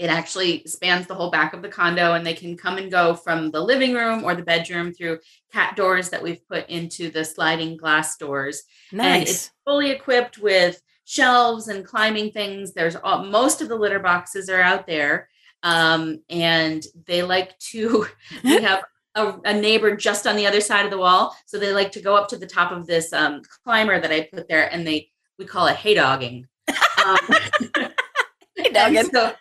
it 0.00 0.08
actually 0.08 0.62
spans 0.64 1.06
the 1.06 1.14
whole 1.14 1.30
back 1.30 1.52
of 1.52 1.60
the 1.60 1.68
condo, 1.68 2.14
and 2.14 2.24
they 2.24 2.32
can 2.32 2.56
come 2.56 2.78
and 2.78 2.90
go 2.90 3.12
from 3.12 3.50
the 3.50 3.60
living 3.60 3.92
room 3.92 4.24
or 4.24 4.34
the 4.34 4.42
bedroom 4.42 4.94
through 4.94 5.18
cat 5.52 5.76
doors 5.76 6.08
that 6.08 6.22
we've 6.22 6.46
put 6.48 6.66
into 6.70 7.10
the 7.10 7.22
sliding 7.22 7.76
glass 7.76 8.16
doors. 8.16 8.62
And 8.92 8.98
Nice. 8.98 9.30
it's 9.30 9.50
fully 9.66 9.90
equipped 9.90 10.38
with 10.38 10.80
shelves 11.04 11.68
and 11.68 11.84
climbing 11.84 12.30
things. 12.30 12.72
There's 12.72 12.96
all, 12.96 13.24
most 13.24 13.60
of 13.60 13.68
the 13.68 13.76
litter 13.76 13.98
boxes 13.98 14.48
are 14.48 14.62
out 14.62 14.86
there. 14.86 15.28
Um, 15.62 16.22
and 16.30 16.82
they 17.04 17.22
like 17.22 17.58
to, 17.58 18.06
we 18.42 18.62
have 18.62 18.82
a, 19.14 19.34
a 19.44 19.52
neighbor 19.52 19.94
just 19.96 20.26
on 20.26 20.34
the 20.34 20.46
other 20.46 20.62
side 20.62 20.86
of 20.86 20.90
the 20.90 20.96
wall. 20.96 21.36
So 21.44 21.58
they 21.58 21.74
like 21.74 21.92
to 21.92 22.00
go 22.00 22.16
up 22.16 22.28
to 22.28 22.38
the 22.38 22.46
top 22.46 22.72
of 22.72 22.86
this 22.86 23.12
um, 23.12 23.42
climber 23.64 24.00
that 24.00 24.10
I 24.10 24.30
put 24.32 24.48
there 24.48 24.72
and 24.72 24.86
they, 24.86 25.10
we 25.38 25.44
call 25.44 25.66
it 25.66 25.76
hay 25.76 25.92
dogging. 25.92 26.46
Um, 27.00 27.18
Hey, 28.56 28.72
and 28.74 29.10
so 29.10 29.32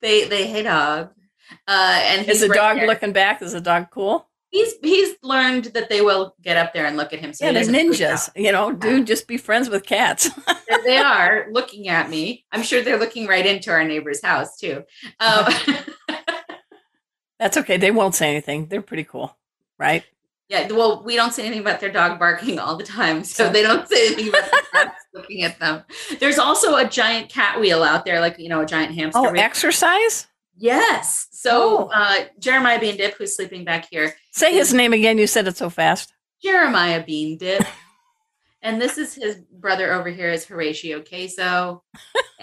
they, 0.00 0.24
they 0.26 0.46
hay 0.46 0.62
dog. 0.62 1.10
Uh, 1.66 2.00
and 2.02 2.28
Is 2.28 2.40
the 2.40 2.48
dog 2.48 2.78
looking 2.78 3.12
back? 3.12 3.42
Is 3.42 3.52
the 3.52 3.60
dog 3.60 3.86
cool? 3.90 4.28
He's 4.50 4.74
he's 4.82 5.14
learned 5.22 5.66
that 5.66 5.90
they 5.90 6.00
will 6.00 6.34
get 6.40 6.56
up 6.56 6.72
there 6.72 6.86
and 6.86 6.96
look 6.96 7.12
at 7.12 7.18
him. 7.18 7.34
So 7.34 7.44
yeah, 7.44 7.52
they're 7.52 7.60
doesn't 7.64 7.74
freak 7.74 8.00
out. 8.00 8.18
ninjas. 8.18 8.30
You 8.34 8.52
know, 8.52 8.72
dude, 8.72 9.06
just 9.06 9.28
be 9.28 9.36
friends 9.36 9.68
with 9.68 9.84
cats. 9.84 10.30
there 10.68 10.82
they 10.84 10.96
are 10.96 11.48
looking 11.50 11.88
at 11.88 12.08
me. 12.08 12.46
I'm 12.50 12.62
sure 12.62 12.82
they're 12.82 12.98
looking 12.98 13.26
right 13.26 13.44
into 13.44 13.70
our 13.70 13.84
neighbor's 13.84 14.22
house 14.22 14.56
too. 14.56 14.84
Um, 15.20 15.52
That's 17.38 17.58
okay. 17.58 17.76
They 17.76 17.90
won't 17.90 18.14
say 18.14 18.30
anything. 18.30 18.68
They're 18.68 18.82
pretty 18.82 19.04
cool, 19.04 19.36
right? 19.78 20.02
yeah, 20.48 20.66
well, 20.72 21.02
we 21.04 21.14
don't 21.14 21.34
say 21.34 21.42
anything 21.44 21.60
about 21.60 21.78
their 21.78 21.92
dog 21.92 22.18
barking 22.18 22.58
all 22.58 22.76
the 22.76 22.84
time, 22.84 23.22
so 23.22 23.50
they 23.50 23.62
don't 23.62 23.86
say 23.86 24.06
anything 24.06 24.28
about 24.28 24.50
the 24.50 24.62
cats 24.72 25.04
looking 25.18 25.42
at 25.42 25.58
them. 25.58 25.82
There's 26.20 26.38
also 26.38 26.76
a 26.76 26.88
giant 26.88 27.28
cat 27.28 27.60
wheel 27.60 27.82
out 27.82 28.04
there, 28.06 28.20
like 28.20 28.38
you 28.38 28.48
know, 28.48 28.60
a 28.62 28.66
giant 28.66 28.94
hamster 28.94 29.18
Oh, 29.20 29.32
wheel. 29.32 29.40
exercise? 29.42 30.26
yes. 30.56 31.26
So 31.32 31.88
Oh. 31.88 31.90
uh, 31.92 32.24
Jeremiah 32.38 32.80
Bean 32.80 32.96
Dip, 32.96 33.14
who's 33.18 33.36
sleeping 33.36 33.64
back 33.64 33.86
here, 33.90 34.14
Say 34.32 34.54
his 34.54 34.72
name 34.72 34.92
again. 34.92 35.18
You 35.18 35.26
said 35.26 35.46
it 35.48 35.56
so 35.56 35.68
fast. 35.70 36.12
Jeremiah 36.42 37.04
Bean 37.04 37.36
Dip. 37.38 37.64
And 38.62 38.80
this 38.82 38.98
is 38.98 39.14
his 39.14 39.36
brother 39.36 39.92
over 39.92 40.08
here 40.08 40.30
is 40.30 40.44
Horatio 40.44 41.00
Queso. 41.02 41.82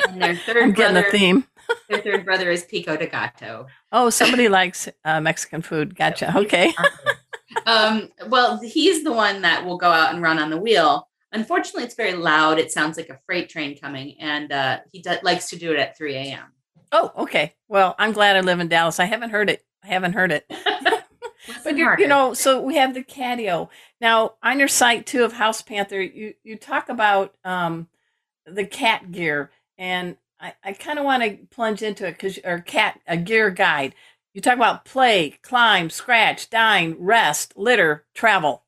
And 0.07 0.21
their 0.21 0.33
3rd 0.47 0.63
I'm 0.63 0.71
getting 0.71 0.93
brother, 0.93 1.07
a 1.07 1.11
theme. 1.11 1.45
their 1.89 2.01
third 2.01 2.23
brother 2.25 2.49
is 2.51 2.63
Pico 2.63 2.95
de 2.95 3.07
Gato. 3.07 3.67
Oh, 3.91 4.09
somebody 4.09 4.47
likes 4.47 4.87
uh, 5.03 5.19
Mexican 5.19 5.61
food. 5.61 5.95
Gotcha. 5.95 6.33
Okay. 6.37 6.73
um, 7.65 8.09
well, 8.27 8.59
he's 8.61 9.03
the 9.03 9.11
one 9.11 9.41
that 9.41 9.65
will 9.65 9.77
go 9.77 9.89
out 9.91 10.13
and 10.13 10.21
run 10.23 10.39
on 10.39 10.49
the 10.49 10.57
wheel. 10.57 11.07
Unfortunately, 11.35 11.83
it's 11.83 11.95
very 11.95 12.13
loud. 12.13 12.57
It 12.57 12.71
sounds 12.71 12.97
like 12.97 13.09
a 13.09 13.19
freight 13.25 13.49
train 13.49 13.77
coming, 13.77 14.15
and 14.19 14.51
uh, 14.51 14.79
he 14.91 15.01
d- 15.01 15.17
likes 15.21 15.49
to 15.49 15.57
do 15.57 15.71
it 15.71 15.79
at 15.79 15.97
3 15.97 16.15
a.m. 16.15 16.53
Oh, 16.91 17.11
okay. 17.17 17.53
Well, 17.67 17.93
I'm 17.99 18.13
glad 18.13 18.37
I 18.37 18.41
live 18.41 18.59
in 18.59 18.67
Dallas. 18.67 18.99
I 18.99 19.05
haven't 19.05 19.31
heard 19.31 19.49
it. 19.49 19.65
I 19.83 19.87
haven't 19.87 20.13
heard 20.13 20.31
it. 20.31 20.49
But 21.63 21.77
you 21.77 21.89
you 21.99 22.07
know, 22.07 22.33
so 22.33 22.61
we 22.61 22.75
have 22.75 22.93
the 22.93 23.03
catio 23.03 23.69
now 24.01 24.33
on 24.41 24.59
your 24.59 24.67
site 24.67 25.05
too 25.05 25.23
of 25.23 25.33
Hauspanther. 25.33 26.01
You 26.01 26.33
you 26.43 26.57
talk 26.57 26.89
about 26.89 27.35
um, 27.43 27.87
the 28.45 28.65
cat 28.65 29.11
gear, 29.11 29.51
and 29.77 30.17
I, 30.39 30.53
I 30.63 30.73
kind 30.73 30.99
of 30.99 31.05
want 31.05 31.23
to 31.23 31.37
plunge 31.51 31.81
into 31.81 32.07
it 32.07 32.13
because 32.13 32.39
or 32.43 32.59
cat 32.59 32.99
a 33.07 33.17
gear 33.17 33.49
guide. 33.49 33.95
You 34.33 34.41
talk 34.41 34.55
about 34.55 34.85
play, 34.85 35.37
climb, 35.41 35.89
scratch, 35.89 36.49
dine, 36.49 36.95
rest, 36.99 37.53
litter, 37.55 38.05
travel. 38.13 38.63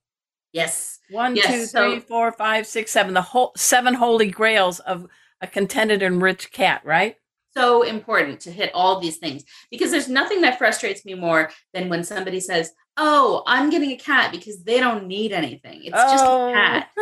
Yes, 0.58 1.00
One, 1.10 1.36
Yes, 1.36 1.48
two, 1.48 1.66
so- 1.66 1.92
three, 1.92 2.00
four, 2.00 2.32
five, 2.32 2.68
six, 2.68 2.92
seven. 2.92 3.14
The 3.14 3.22
whole 3.22 3.54
seven 3.56 3.94
holy 3.94 4.30
grails 4.30 4.80
of 4.80 5.08
a 5.42 5.48
contented 5.48 6.02
and 6.02 6.22
rich 6.22 6.52
cat, 6.52 6.82
right? 6.84 7.16
so 7.58 7.82
important 7.82 8.40
to 8.40 8.52
hit 8.52 8.70
all 8.76 9.00
these 9.00 9.18
things 9.18 9.44
because 9.72 9.90
there's 9.90 10.08
nothing 10.08 10.42
that 10.42 10.60
frustrates 10.60 11.04
me 11.06 11.16
more 11.16 11.50
than 11.74 11.90
when 11.90 12.04
somebody 12.04 12.40
says, 12.40 12.72
"Oh, 12.98 13.44
I'm 13.48 13.70
getting 13.72 13.92
a 13.92 13.98
cat 13.98 14.32
because 14.32 14.64
they 14.64 14.80
don't 14.80 15.08
need 15.08 15.32
anything. 15.32 15.82
It's 15.84 15.96
just 15.96 16.24
a 16.24 16.30
oh. 16.30 16.52
cat." 16.54 16.90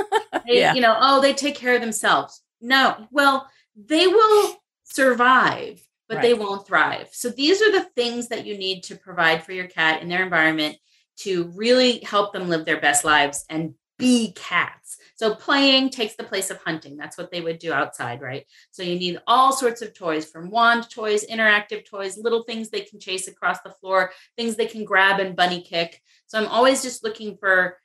They, 0.48 0.60
Yeah. 0.60 0.76
You 0.76 0.82
know, 0.82 0.96
oh, 1.00 1.22
they 1.22 1.34
take 1.34 1.56
care 1.56 1.74
of 1.74 1.82
themselves. 1.82 2.42
No, 2.62 3.08
well, 3.10 3.50
they 3.76 4.06
will 4.06 4.56
survive, 4.84 5.82
but 6.08 6.22
they 6.22 6.36
won't 6.36 6.68
thrive. 6.68 7.10
So 7.12 7.30
these 7.30 7.64
are 7.64 7.72
the 7.72 7.90
things 7.96 8.28
that 8.28 8.46
you 8.46 8.56
need 8.56 8.84
to 8.84 8.96
provide 8.96 9.44
for 9.44 9.54
your 9.54 9.66
cat 9.66 10.04
in 10.04 10.08
their 10.08 10.24
environment 10.24 10.78
to 11.18 11.46
really 11.56 12.00
help 12.00 12.34
them 12.34 12.50
live 12.50 12.66
their 12.66 12.80
best 12.80 13.06
lives 13.06 13.46
and 13.50 13.74
be 13.98 14.34
cats. 14.34 14.98
So 15.16 15.34
playing 15.34 15.90
takes 15.90 16.16
the 16.16 16.24
place 16.26 16.50
of 16.52 16.58
hunting. 16.58 16.98
That's 16.98 17.18
what 17.18 17.32
they 17.32 17.40
would 17.40 17.60
do 17.60 17.72
outside, 17.72 18.22
right? 18.22 18.46
So 18.72 18.84
you 18.84 19.00
need 19.00 19.20
all 19.26 19.54
sorts 19.54 19.82
of 19.82 19.94
toys 19.94 20.26
from 20.26 20.50
wand 20.50 20.90
toys, 20.90 21.26
interactive 21.26 21.86
toys, 21.86 22.18
little 22.18 22.44
things 22.44 22.70
they 22.70 22.82
can 22.82 23.00
chase 23.00 23.30
across 23.30 23.62
the 23.62 23.72
floor, 23.72 24.12
things 24.36 24.58
they 24.58 24.66
can 24.66 24.84
grab 24.84 25.22
and 25.22 25.36
bunny 25.36 25.62
kick. 25.62 26.02
So 26.28 26.38
I'm 26.38 26.48
always 26.48 26.84
just 26.84 27.04
looking 27.06 27.38
for 27.38 27.78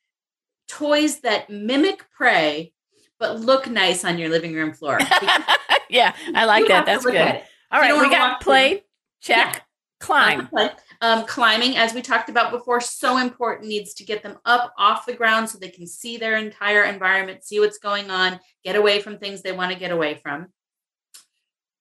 toys 0.69 1.21
that 1.21 1.51
mimic 1.51 2.11
prey 2.11 2.73
but 3.21 3.39
look 3.39 3.69
nice 3.69 4.05
on 4.05 4.19
your 4.19 4.31
living 4.31 4.55
room 4.55 4.73
floor. 4.73 4.99
Yeah, 5.91 6.15
I 6.35 6.45
like 6.45 6.69
that. 6.69 6.87
That's 6.87 7.05
good. 7.05 7.43
All 7.73 7.81
right, 7.81 8.01
we 8.01 8.09
got 8.11 8.41
play, 8.41 8.85
check, 9.21 9.55
Yeah. 9.55 9.61
climb. 9.99 10.49
Um, 10.57 10.71
um, 11.01 11.27
climbing, 11.27 11.77
as 11.77 11.95
we 11.95 12.03
talked 12.03 12.29
about 12.29 12.51
before, 12.51 12.81
so 12.81 13.19
important. 13.19 13.69
Needs 13.69 13.95
to 13.95 14.05
get 14.05 14.23
them 14.23 14.39
up 14.45 14.73
off 14.79 15.07
the 15.07 15.15
ground 15.15 15.49
so 15.49 15.59
they 15.59 15.71
can 15.71 15.87
see 15.87 16.17
their 16.17 16.37
entire 16.37 16.85
environment, 16.85 17.45
see 17.45 17.61
what's 17.61 17.79
going 17.79 18.11
on, 18.11 18.39
get 18.65 18.77
away 18.77 19.01
from 19.01 19.19
things 19.19 19.43
they 19.43 19.53
want 19.53 19.73
to 19.73 19.79
get 19.79 19.91
away 19.91 20.15
from. 20.15 20.49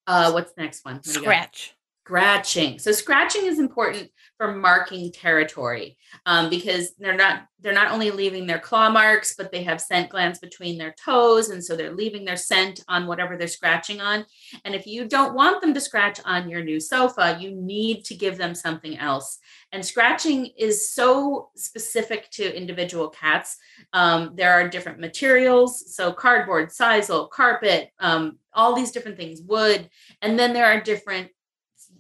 Uh, 0.08 0.32
what's 0.32 0.54
the 0.54 0.62
next 0.62 0.86
one? 0.86 1.04
Scratch. 1.04 1.76
Scratching. 2.10 2.80
So 2.80 2.92
scratching 2.92 3.46
is 3.46 3.60
important 3.60 4.10
for 4.38 4.56
marking 4.56 5.12
territory 5.12 5.96
um, 6.26 6.50
because 6.50 6.96
they're 6.98 7.16
not 7.16 7.44
they're 7.62 7.74
not 7.74 7.92
only 7.92 8.10
leaving 8.10 8.48
their 8.48 8.58
claw 8.58 8.90
marks, 8.90 9.36
but 9.38 9.52
they 9.52 9.64
have 9.64 9.82
scent 9.82 10.10
glands 10.10 10.40
between 10.40 10.78
their 10.78 10.96
toes, 11.04 11.50
and 11.50 11.64
so 11.64 11.76
they're 11.76 11.94
leaving 11.94 12.26
their 12.26 12.38
scent 12.38 12.84
on 12.88 13.06
whatever 13.06 13.38
they're 13.38 13.48
scratching 13.48 14.00
on. 14.02 14.26
And 14.64 14.74
if 14.74 14.88
you 14.88 15.08
don't 15.08 15.36
want 15.36 15.62
them 15.62 15.74
to 15.74 15.82
scratch 15.82 16.20
on 16.26 16.50
your 16.50 16.64
new 16.64 16.80
sofa, 16.80 17.38
you 17.40 17.52
need 17.52 18.06
to 18.06 18.16
give 18.16 18.38
them 18.38 18.56
something 18.56 18.98
else. 18.98 19.40
And 19.72 19.86
scratching 19.86 20.48
is 20.58 20.90
so 20.90 21.50
specific 21.56 22.32
to 22.32 22.58
individual 22.58 23.10
cats. 23.10 23.58
Um, 23.94 24.32
there 24.36 24.54
are 24.54 24.70
different 24.70 25.00
materials, 25.00 25.94
so 25.94 26.14
cardboard, 26.14 26.70
sisal, 26.70 27.30
carpet, 27.30 27.92
um, 28.00 28.40
all 28.54 28.74
these 28.74 28.92
different 28.92 29.18
things, 29.18 29.42
wood, 29.42 29.90
and 30.22 30.40
then 30.40 30.54
there 30.54 30.66
are 30.66 30.82
different 30.82 31.30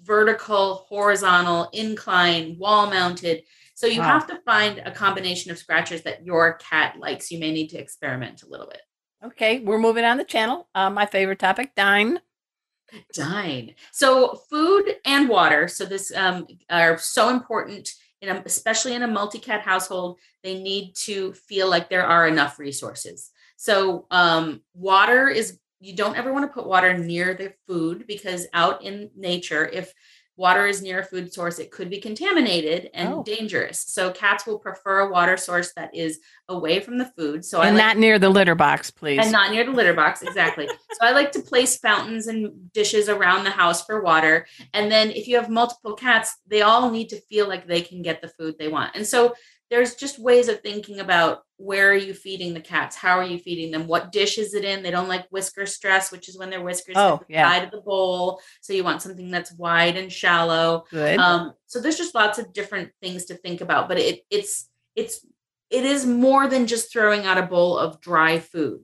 vertical, 0.09 0.87
horizontal, 0.89 1.69
incline, 1.71 2.57
wall 2.57 2.89
mounted. 2.89 3.43
So 3.75 3.85
you 3.85 3.99
wow. 3.99 4.07
have 4.07 4.25
to 4.27 4.39
find 4.43 4.81
a 4.83 4.91
combination 4.91 5.51
of 5.51 5.59
scratchers 5.59 6.01
that 6.01 6.25
your 6.25 6.53
cat 6.53 6.97
likes. 6.97 7.29
You 7.29 7.39
may 7.39 7.51
need 7.51 7.67
to 7.69 7.77
experiment 7.77 8.41
a 8.41 8.47
little 8.47 8.65
bit. 8.65 8.81
Okay, 9.23 9.59
we're 9.59 9.77
moving 9.77 10.03
on 10.03 10.17
the 10.17 10.23
channel. 10.23 10.67
Uh, 10.73 10.89
my 10.89 11.05
favorite 11.05 11.37
topic, 11.37 11.75
dine. 11.75 12.19
Dine. 13.13 13.75
So 13.91 14.41
food 14.49 14.95
and 15.05 15.29
water. 15.29 15.67
So 15.67 15.85
this 15.85 16.11
um, 16.15 16.47
are 16.71 16.97
so 16.97 17.29
important 17.29 17.91
in 18.21 18.35
a, 18.35 18.41
especially 18.47 18.95
in 18.95 19.03
a 19.03 19.07
multi-cat 19.07 19.61
household. 19.61 20.17
They 20.43 20.59
need 20.59 20.95
to 21.05 21.33
feel 21.33 21.69
like 21.69 21.87
there 21.87 22.07
are 22.07 22.27
enough 22.27 22.57
resources. 22.57 23.29
So 23.57 24.07
um, 24.09 24.61
water 24.73 25.27
is 25.27 25.59
you 25.79 25.95
don't 25.95 26.17
ever 26.17 26.33
want 26.33 26.45
to 26.45 26.53
put 26.53 26.67
water 26.67 26.97
near 26.97 27.33
the 27.33 27.53
food 27.67 28.05
because 28.07 28.47
out 28.53 28.83
in 28.83 29.09
nature, 29.15 29.65
if 29.67 29.93
water 30.39 30.65
is 30.65 30.81
near 30.81 30.99
a 30.99 31.03
food 31.03 31.33
source, 31.33 31.59
it 31.59 31.69
could 31.69 31.89
be 31.89 31.99
contaminated 31.99 32.89
and 32.93 33.09
oh. 33.13 33.23
dangerous. 33.23 33.81
So 33.81 34.09
cats 34.11 34.47
will 34.47 34.57
prefer 34.57 34.99
a 34.99 35.11
water 35.11 35.35
source 35.35 35.73
that 35.73 35.93
is 35.93 36.19
away 36.47 36.79
from 36.79 36.97
the 36.97 37.11
food. 37.17 37.43
So 37.43 37.59
and 37.59 37.71
I 37.71 37.71
like, 37.71 37.95
not 37.95 37.97
near 37.97 38.17
the 38.17 38.29
litter 38.29 38.55
box, 38.55 38.89
please. 38.89 39.19
And 39.21 39.33
not 39.33 39.51
near 39.51 39.65
the 39.65 39.71
litter 39.71 39.93
box, 39.93 40.21
exactly. 40.21 40.67
so 40.67 40.99
I 41.01 41.11
like 41.11 41.33
to 41.33 41.41
place 41.41 41.77
fountains 41.77 42.27
and 42.27 42.71
dishes 42.71 43.09
around 43.09 43.43
the 43.43 43.49
house 43.49 43.85
for 43.85 44.01
water. 44.01 44.47
And 44.73 44.89
then 44.89 45.11
if 45.11 45.27
you 45.27 45.35
have 45.35 45.49
multiple 45.49 45.93
cats, 45.93 46.37
they 46.47 46.61
all 46.61 46.89
need 46.89 47.09
to 47.09 47.19
feel 47.19 47.49
like 47.49 47.67
they 47.67 47.81
can 47.81 48.01
get 48.01 48.21
the 48.21 48.29
food 48.29 48.55
they 48.57 48.69
want. 48.69 48.95
And 48.95 49.05
so 49.05 49.35
there's 49.69 49.95
just 49.95 50.19
ways 50.19 50.47
of 50.47 50.61
thinking 50.61 50.99
about 50.99 51.43
where 51.57 51.91
are 51.91 51.95
you 51.95 52.13
feeding 52.13 52.53
the 52.53 52.61
cats? 52.61 52.95
How 52.95 53.19
are 53.19 53.23
you 53.23 53.37
feeding 53.37 53.71
them? 53.71 53.85
What 53.85 54.11
dish 54.11 54.37
is 54.37 54.53
it 54.53 54.63
in? 54.63 54.81
They 54.81 54.91
don't 54.91 55.09
like 55.09 55.27
whisker 55.29 55.65
stress, 55.65 56.11
which 56.11 56.27
is 56.27 56.37
when 56.37 56.49
their 56.49 56.63
whiskers 56.63 56.95
oh, 56.97 57.15
at 57.15 57.27
the 57.27 57.33
yeah. 57.33 57.51
side 57.51 57.63
of 57.65 57.71
the 57.71 57.81
bowl. 57.81 58.41
So 58.61 58.73
you 58.73 58.83
want 58.83 59.01
something 59.01 59.29
that's 59.29 59.53
wide 59.53 59.97
and 59.97 60.11
shallow. 60.11 60.85
Good. 60.89 61.19
Um, 61.19 61.53
so 61.67 61.79
there's 61.79 61.97
just 61.97 62.15
lots 62.15 62.39
of 62.39 62.53
different 62.53 62.91
things 63.01 63.25
to 63.25 63.35
think 63.35 63.61
about, 63.61 63.87
but 63.87 63.99
it 63.99 64.21
it's 64.31 64.69
it's 64.95 65.25
it 65.69 65.85
is 65.85 66.05
more 66.05 66.47
than 66.47 66.65
just 66.65 66.91
throwing 66.91 67.25
out 67.25 67.37
a 67.37 67.45
bowl 67.45 67.77
of 67.77 68.01
dry 68.01 68.39
food. 68.39 68.81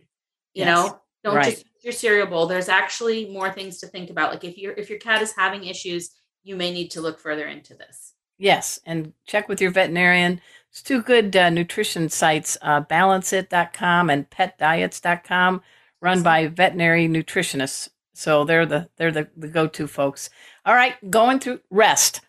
You 0.53 0.65
yes. 0.65 0.67
know, 0.67 0.99
don't 1.23 1.35
right. 1.35 1.55
just 1.55 1.65
your 1.81 1.93
cereal 1.93 2.27
bowl. 2.27 2.45
There's 2.45 2.69
actually 2.69 3.29
more 3.29 3.51
things 3.51 3.79
to 3.79 3.87
think 3.87 4.09
about. 4.09 4.31
Like 4.31 4.43
if 4.43 4.57
your 4.57 4.73
if 4.73 4.89
your 4.89 4.99
cat 4.99 5.21
is 5.21 5.33
having 5.35 5.63
issues, 5.63 6.11
you 6.43 6.55
may 6.55 6.71
need 6.71 6.91
to 6.91 7.01
look 7.01 7.19
further 7.19 7.47
into 7.47 7.73
this. 7.73 8.13
Yes, 8.37 8.79
and 8.85 9.13
check 9.25 9.47
with 9.47 9.61
your 9.61 9.71
veterinarian 9.71 10.41
two 10.81 11.01
good 11.01 11.35
uh, 11.35 11.49
nutrition 11.49 12.09
sites, 12.09 12.57
uh, 12.61 12.81
balanceit.com 12.81 14.09
and 14.09 14.29
petdiets.com, 14.29 15.61
run 16.01 16.23
by 16.23 16.47
veterinary 16.47 17.07
nutritionists. 17.07 17.89
So 18.13 18.45
they're 18.45 18.65
the 18.65 18.89
they're 18.97 19.11
the, 19.11 19.29
the 19.35 19.47
go-to 19.47 19.87
folks. 19.87 20.29
All 20.65 20.75
right, 20.75 20.95
going 21.09 21.39
through 21.39 21.59
rest. 21.69 22.21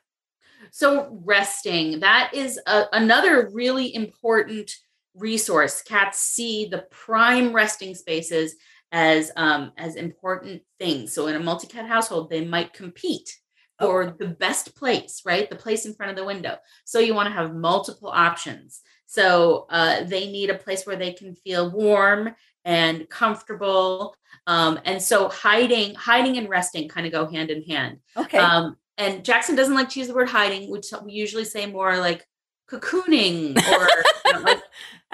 So 0.70 1.18
resting, 1.24 2.00
that 2.00 2.32
is 2.34 2.60
a, 2.66 2.84
another 2.92 3.48
really 3.52 3.94
important 3.94 4.70
resource. 5.14 5.82
Cats 5.82 6.18
see 6.18 6.66
the 6.66 6.86
prime 6.90 7.52
resting 7.52 7.94
spaces 7.94 8.56
as 8.92 9.30
um, 9.36 9.72
as 9.76 9.96
important 9.96 10.62
things. 10.78 11.12
So 11.12 11.28
in 11.28 11.36
a 11.36 11.40
multi-cat 11.40 11.86
household, 11.86 12.30
they 12.30 12.44
might 12.44 12.72
compete 12.72 13.38
or 13.80 14.04
oh. 14.04 14.14
the 14.18 14.28
best 14.28 14.74
place, 14.76 15.22
right? 15.24 15.48
The 15.48 15.56
place 15.56 15.86
in 15.86 15.94
front 15.94 16.10
of 16.10 16.16
the 16.16 16.24
window. 16.24 16.56
So 16.84 16.98
you 16.98 17.14
want 17.14 17.28
to 17.28 17.34
have 17.34 17.54
multiple 17.54 18.08
options. 18.08 18.80
So 19.06 19.66
uh, 19.70 20.04
they 20.04 20.30
need 20.30 20.50
a 20.50 20.54
place 20.54 20.86
where 20.86 20.96
they 20.96 21.12
can 21.12 21.34
feel 21.34 21.70
warm 21.70 22.34
and 22.64 23.08
comfortable. 23.08 24.16
Um, 24.46 24.80
and 24.84 25.00
so 25.00 25.28
hiding, 25.28 25.94
hiding 25.94 26.36
and 26.36 26.48
resting 26.48 26.88
kind 26.88 27.06
of 27.06 27.12
go 27.12 27.26
hand 27.26 27.50
in 27.50 27.62
hand. 27.62 27.98
Okay. 28.16 28.38
Um, 28.38 28.76
and 28.98 29.24
Jackson 29.24 29.56
doesn't 29.56 29.74
like 29.74 29.88
to 29.90 29.98
use 29.98 30.08
the 30.08 30.14
word 30.14 30.28
hiding, 30.28 30.70
which 30.70 30.86
we 31.04 31.12
usually 31.12 31.44
say 31.44 31.66
more 31.66 31.98
like 31.98 32.26
cocooning 32.68 33.56
or 33.56 33.88
you 34.26 34.32
know, 34.32 34.40
like 34.40 34.55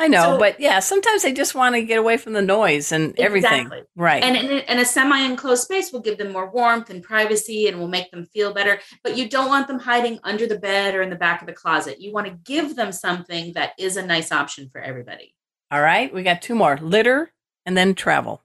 I 0.03 0.09
know, 0.09 0.33
so, 0.33 0.39
but 0.39 0.59
yeah, 0.59 0.81
sometimes 0.81 1.23
they 1.23 1.33
just 1.33 1.55
want 1.55 1.77
to 1.77 1.83
get 1.85 1.97
away 1.97 2.17
from 2.17 2.33
the 2.33 2.43
noise 2.43 2.91
and 2.91 3.17
everything. 3.21 3.67
Exactly. 3.67 3.83
Right. 3.95 4.21
And, 4.21 4.37
and, 4.37 4.69
and 4.69 4.81
a 4.81 4.85
semi 4.85 5.21
enclosed 5.21 5.63
space 5.63 5.93
will 5.93 6.01
give 6.01 6.19
them 6.19 6.33
more 6.33 6.51
warmth 6.51 6.91
and 6.91 7.05
privacy 7.05 7.69
and 7.69 7.79
will 7.79 7.87
make 7.87 8.11
them 8.11 8.27
feel 8.27 8.53
better. 8.53 8.81
But 9.05 9.17
you 9.17 9.29
don't 9.29 9.47
want 9.47 9.69
them 9.69 9.79
hiding 9.79 10.19
under 10.25 10.49
the 10.49 10.59
bed 10.59 10.97
or 10.97 11.03
in 11.03 11.11
the 11.11 11.15
back 11.15 11.41
of 11.41 11.47
the 11.47 11.53
closet. 11.53 12.01
You 12.01 12.13
want 12.13 12.27
to 12.27 12.33
give 12.33 12.75
them 12.75 12.91
something 12.91 13.53
that 13.53 13.75
is 13.79 13.97
a 13.97 14.05
nice 14.05 14.33
option 14.33 14.69
for 14.71 14.81
everybody. 14.81 15.37
All 15.71 15.81
right. 15.81 16.13
We 16.13 16.25
got 16.25 16.43
two 16.43 16.57
more 16.57 16.77
litter 16.79 17.33
and 17.65 17.77
then 17.77 17.95
travel. 17.95 18.43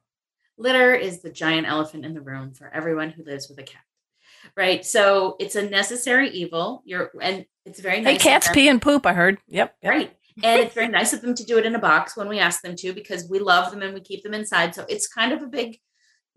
Litter 0.59 0.93
is 0.93 1.23
the 1.23 1.31
giant 1.31 1.65
elephant 1.65 2.05
in 2.05 2.13
the 2.13 2.21
room 2.21 2.53
for 2.53 2.71
everyone 2.71 3.09
who 3.09 3.23
lives 3.23 3.49
with 3.49 3.57
a 3.57 3.63
cat. 3.63 3.81
Right. 4.55 4.85
So 4.85 5.37
it's 5.39 5.55
a 5.55 5.67
necessary 5.67 6.29
evil. 6.29 6.83
You're 6.85 7.09
and 7.19 7.47
it's 7.65 7.79
very 7.79 7.99
nice. 7.99 8.21
Hey, 8.21 8.29
cats 8.29 8.47
pee 8.53 8.69
and 8.69 8.79
poop, 8.79 9.07
I 9.07 9.13
heard. 9.13 9.39
Yep. 9.47 9.75
yep. 9.81 9.91
Right 9.91 10.13
and 10.43 10.61
it's 10.61 10.73
very 10.73 10.87
nice 10.87 11.13
of 11.13 11.21
them 11.21 11.33
to 11.35 11.43
do 11.43 11.57
it 11.57 11.65
in 11.65 11.75
a 11.75 11.79
box 11.79 12.15
when 12.15 12.27
we 12.27 12.39
ask 12.39 12.61
them 12.61 12.75
to 12.77 12.93
because 12.93 13.27
we 13.29 13.39
love 13.39 13.71
them 13.71 13.81
and 13.81 13.93
we 13.93 14.01
keep 14.01 14.23
them 14.23 14.33
inside. 14.33 14.75
So 14.75 14.85
it's 14.87 15.07
kind 15.07 15.31
of 15.31 15.41
a 15.41 15.47
big 15.47 15.79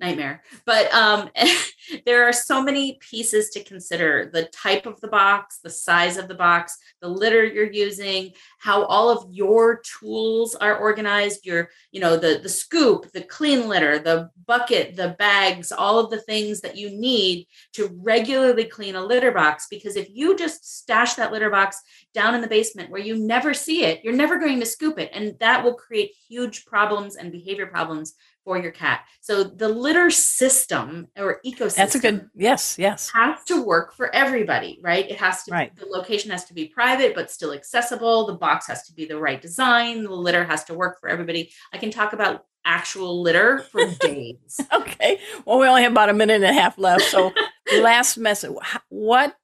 nightmare. 0.00 0.42
But 0.64 0.92
um, 0.92 1.30
there 2.06 2.28
are 2.28 2.32
so 2.32 2.62
many 2.62 2.98
pieces 3.00 3.50
to 3.50 3.64
consider 3.64 4.30
the 4.32 4.44
type 4.46 4.86
of 4.86 5.00
the 5.00 5.08
box, 5.08 5.58
the 5.62 5.70
size 5.70 6.16
of 6.16 6.28
the 6.28 6.34
box, 6.34 6.76
the 7.00 7.08
litter 7.08 7.44
you're 7.44 7.70
using, 7.70 8.32
how 8.58 8.84
all 8.84 9.10
of 9.10 9.26
your 9.30 9.82
tools 10.00 10.54
are 10.54 10.76
organized, 10.76 11.46
your, 11.46 11.70
you 11.92 12.00
know, 12.00 12.16
the, 12.16 12.40
the 12.42 12.48
scoop, 12.48 13.10
the 13.12 13.22
clean 13.22 13.68
litter, 13.68 13.98
the 13.98 14.30
bucket, 14.46 14.96
the 14.96 15.14
bags, 15.18 15.72
all 15.72 15.98
of 15.98 16.10
the 16.10 16.20
things 16.20 16.60
that 16.60 16.76
you 16.76 16.90
need 16.90 17.46
to 17.72 17.90
regularly 18.02 18.64
clean 18.64 18.96
a 18.96 19.04
litter 19.04 19.30
box. 19.30 19.66
Because 19.70 19.96
if 19.96 20.08
you 20.10 20.36
just 20.36 20.78
stash 20.78 21.14
that 21.14 21.32
litter 21.32 21.50
box 21.50 21.80
down 22.14 22.34
in 22.34 22.40
the 22.40 22.48
basement 22.48 22.90
where 22.90 23.00
you 23.00 23.16
never 23.16 23.54
see 23.54 23.84
it, 23.84 24.02
you're 24.02 24.12
never 24.12 24.38
going 24.38 24.60
to 24.60 24.66
scoop 24.66 24.98
it. 24.98 25.10
And 25.12 25.36
that 25.40 25.64
will 25.64 25.74
create 25.74 26.12
huge 26.28 26.64
problems 26.64 27.16
and 27.16 27.32
behavior 27.32 27.66
problems 27.66 28.14
for 28.44 28.58
your 28.58 28.72
cat. 28.72 29.04
So 29.20 29.44
the 29.44 29.68
litter 29.68 30.10
system 30.10 31.08
or 31.16 31.40
ecosystem 31.44 31.76
That's 31.76 31.94
a 31.94 31.98
good 31.98 32.30
yes, 32.34 32.78
yes. 32.78 33.10
has 33.14 33.44
to 33.44 33.62
work 33.62 33.94
for 33.94 34.14
everybody, 34.14 34.80
right? 34.82 35.08
It 35.08 35.18
has 35.18 35.44
to 35.44 35.52
right. 35.52 35.76
the 35.76 35.86
location 35.86 36.30
has 36.30 36.44
to 36.46 36.54
be 36.54 36.66
private 36.66 37.14
but 37.14 37.30
still 37.30 37.52
accessible. 37.52 38.26
The 38.26 38.34
box 38.34 38.66
has 38.66 38.84
to 38.84 38.92
be 38.92 39.04
the 39.04 39.18
right 39.18 39.40
design. 39.40 40.04
The 40.04 40.10
litter 40.10 40.44
has 40.44 40.64
to 40.64 40.74
work 40.74 41.00
for 41.00 41.08
everybody. 41.08 41.52
I 41.72 41.78
can 41.78 41.90
talk 41.90 42.12
about 42.12 42.46
actual 42.64 43.22
litter 43.22 43.60
for 43.60 43.84
days. 44.00 44.60
okay. 44.72 45.18
Well, 45.44 45.58
we 45.58 45.66
only 45.66 45.82
have 45.82 45.92
about 45.92 46.10
a 46.10 46.14
minute 46.14 46.42
and 46.42 46.44
a 46.44 46.52
half 46.52 46.78
left. 46.78 47.04
So 47.04 47.32
last 47.80 48.16
message 48.16 48.52
what 48.88 49.36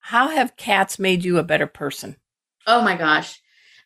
how 0.00 0.28
have 0.28 0.56
cats 0.56 0.98
made 0.98 1.24
you 1.24 1.38
a 1.38 1.42
better 1.42 1.66
person? 1.66 2.16
Oh 2.66 2.82
my 2.82 2.96
gosh. 2.96 3.40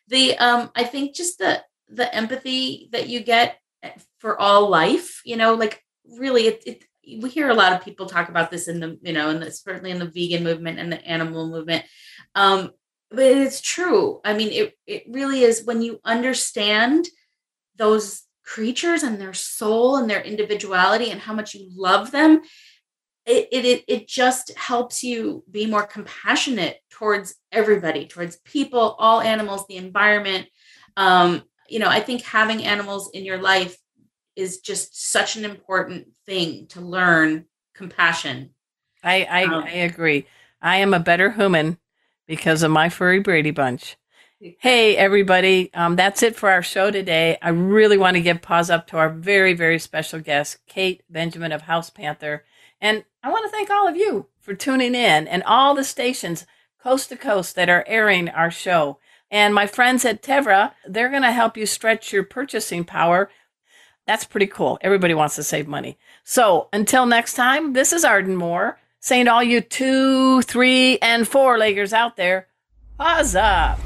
The 0.07 0.37
um 0.37 0.71
I 0.75 0.83
think 0.83 1.15
just 1.15 1.39
the 1.39 1.63
the 1.87 2.13
empathy 2.13 2.89
that 2.91 3.09
you 3.09 3.21
get 3.21 3.57
for 4.19 4.39
all 4.39 4.69
life 4.69 5.21
you 5.25 5.35
know 5.35 5.55
like 5.55 5.83
really 6.05 6.47
it, 6.47 6.63
it 6.65 6.83
we 7.17 7.29
hear 7.29 7.49
a 7.49 7.55
lot 7.55 7.73
of 7.73 7.83
people 7.83 8.05
talk 8.05 8.29
about 8.29 8.51
this 8.51 8.67
in 8.67 8.79
the 8.79 8.99
you 9.01 9.13
know 9.13 9.29
and 9.29 9.53
certainly 9.53 9.91
in 9.91 9.99
the 9.99 10.05
vegan 10.05 10.43
movement 10.43 10.79
and 10.79 10.91
the 10.91 11.03
animal 11.05 11.49
movement. 11.49 11.85
Um 12.35 12.71
but 13.11 13.25
it's 13.25 13.61
true. 13.61 14.21
I 14.23 14.33
mean 14.33 14.49
it 14.51 14.77
it 14.85 15.03
really 15.09 15.43
is 15.43 15.63
when 15.65 15.81
you 15.81 15.99
understand 16.05 17.07
those 17.77 18.23
creatures 18.43 19.03
and 19.03 19.19
their 19.19 19.33
soul 19.33 19.97
and 19.97 20.09
their 20.09 20.21
individuality 20.21 21.11
and 21.11 21.21
how 21.21 21.33
much 21.33 21.53
you 21.53 21.69
love 21.73 22.11
them 22.11 22.41
it, 23.25 23.47
it 23.51 23.83
it 23.87 24.07
just 24.07 24.57
helps 24.57 25.03
you 25.03 25.43
be 25.51 25.67
more 25.67 25.85
compassionate 25.85 26.77
towards 26.89 27.35
everybody 27.51 28.07
towards 28.07 28.37
people 28.37 28.95
all 28.97 29.21
animals 29.21 29.65
the 29.67 29.77
environment. 29.77 30.47
Um 30.97 31.43
you 31.67 31.77
know, 31.77 31.87
I 31.87 31.99
think 31.99 32.23
having 32.23 32.63
animals 32.63 33.11
in 33.13 33.25
your 33.25 33.37
life 33.37 33.77
is 34.39 34.59
just 34.59 35.11
such 35.11 35.35
an 35.35 35.45
important 35.45 36.07
thing 36.25 36.67
to 36.67 36.81
learn 36.81 37.45
compassion. 37.75 38.51
I 39.03 39.25
I, 39.25 39.43
um, 39.43 39.63
I 39.63 39.71
agree. 39.71 40.25
I 40.61 40.77
am 40.77 40.93
a 40.93 40.99
better 40.99 41.31
human 41.31 41.77
because 42.27 42.63
of 42.63 42.71
my 42.71 42.89
furry 42.89 43.19
Brady 43.19 43.51
Bunch. 43.51 43.97
Hey 44.39 44.95
everybody, 44.95 45.69
um, 45.73 45.97
that's 45.97 46.23
it 46.23 46.35
for 46.35 46.49
our 46.49 46.63
show 46.63 46.91
today. 46.91 47.37
I 47.41 47.49
really 47.49 47.97
want 47.97 48.15
to 48.15 48.21
give 48.21 48.41
paws 48.41 48.69
up 48.69 48.87
to 48.87 48.97
our 48.97 49.09
very 49.09 49.53
very 49.53 49.79
special 49.79 50.19
guest, 50.19 50.57
Kate 50.65 51.03
Benjamin 51.09 51.51
of 51.51 51.63
Hauspanther, 51.63 52.41
and 52.79 53.03
I 53.21 53.29
want 53.29 53.45
to 53.45 53.51
thank 53.51 53.69
all 53.69 53.87
of 53.87 53.97
you 53.97 54.27
for 54.39 54.53
tuning 54.53 54.95
in 54.95 55.27
and 55.27 55.43
all 55.43 55.75
the 55.75 55.83
stations 55.83 56.45
coast 56.81 57.09
to 57.09 57.17
coast 57.17 57.55
that 57.55 57.69
are 57.69 57.83
airing 57.87 58.29
our 58.29 58.49
show. 58.49 58.99
And 59.29 59.53
my 59.53 59.67
friends 59.67 60.05
at 60.05 60.23
Tevra, 60.23 60.73
they're 60.87 61.09
going 61.09 61.21
to 61.21 61.31
help 61.31 61.55
you 61.55 61.65
stretch 61.65 62.11
your 62.11 62.23
purchasing 62.23 62.83
power. 62.83 63.29
That's 64.09 64.25
pretty 64.25 64.47
cool. 64.47 64.79
Everybody 64.81 65.13
wants 65.13 65.35
to 65.35 65.43
save 65.43 65.67
money. 65.67 65.95
So 66.23 66.67
until 66.73 67.05
next 67.05 67.35
time, 67.35 67.73
this 67.73 67.93
is 67.93 68.03
Arden 68.03 68.35
Moore 68.35 68.79
saying 68.99 69.25
to 69.25 69.31
all 69.31 69.43
you 69.43 69.61
two, 69.61 70.41
three, 70.41 70.97
and 70.97 71.27
four 71.27 71.59
leggers 71.59 71.93
out 71.93 72.15
there, 72.15 72.47
paws 72.97 73.35
up. 73.35 73.79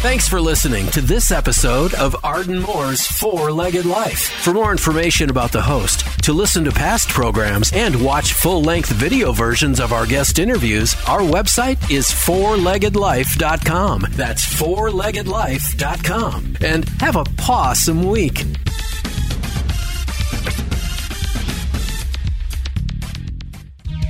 Thanks 0.00 0.28
for 0.28 0.40
listening 0.40 0.86
to 0.90 1.00
this 1.00 1.32
episode 1.32 1.92
of 1.94 2.14
Arden 2.22 2.60
Moore's 2.60 3.04
Four 3.04 3.50
Legged 3.50 3.84
Life. 3.84 4.28
For 4.44 4.52
more 4.52 4.70
information 4.70 5.28
about 5.28 5.50
the 5.50 5.60
host, 5.60 6.04
to 6.22 6.32
listen 6.32 6.62
to 6.66 6.70
past 6.70 7.08
programs, 7.08 7.72
and 7.72 8.00
watch 8.00 8.32
full 8.32 8.62
length 8.62 8.90
video 8.90 9.32
versions 9.32 9.80
of 9.80 9.92
our 9.92 10.06
guest 10.06 10.38
interviews, 10.38 10.94
our 11.08 11.18
website 11.18 11.90
is 11.90 12.06
fourleggedlife.com. 12.06 14.06
That's 14.10 14.46
fourleggedlife.com. 14.46 16.56
And 16.60 16.88
have 17.00 17.16
a 17.16 17.24
pawsome 17.24 18.08
week. 18.08 18.44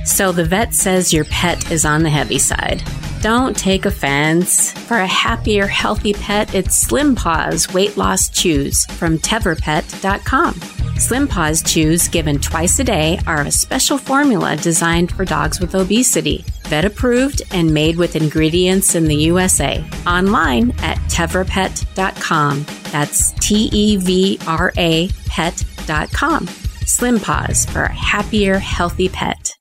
So 0.05 0.31
the 0.31 0.45
vet 0.45 0.75
says 0.75 1.11
your 1.11 1.25
pet 1.25 1.71
is 1.71 1.83
on 1.83 2.03
the 2.03 2.11
heavy 2.11 2.37
side. 2.37 2.83
Don't 3.21 3.55
take 3.55 3.85
offense. 3.85 4.71
For 4.71 4.97
a 4.97 5.05
happier, 5.05 5.67
healthy 5.67 6.13
pet, 6.13 6.55
it's 6.55 6.77
Slim 6.77 7.15
Paws 7.15 7.73
Weight 7.73 7.97
Loss 7.97 8.29
Chews 8.29 8.85
from 8.85 9.17
TevraPet.com. 9.17 10.53
Slim 10.97 11.27
Paws 11.27 11.61
Chews, 11.61 12.07
given 12.07 12.39
twice 12.39 12.79
a 12.79 12.83
day, 12.83 13.19
are 13.27 13.41
a 13.41 13.51
special 13.51 13.97
formula 13.97 14.55
designed 14.55 15.11
for 15.11 15.25
dogs 15.25 15.59
with 15.59 15.75
obesity. 15.75 16.45
Vet 16.67 16.85
approved 16.85 17.41
and 17.51 17.73
made 17.73 17.97
with 17.97 18.15
ingredients 18.15 18.95
in 18.95 19.03
the 19.05 19.15
USA. 19.15 19.83
Online 20.07 20.71
at 20.79 20.97
TevraPet.com. 21.09 22.65
That's 22.91 23.31
T 23.33 23.69
E 23.73 23.97
V 23.97 24.39
R 24.47 24.71
A 24.77 25.09
pet.com. 25.25 26.47
Slim 26.85 27.19
Paws 27.19 27.65
for 27.65 27.83
a 27.83 27.93
happier, 27.93 28.59
healthy 28.59 29.09
pet. 29.09 29.58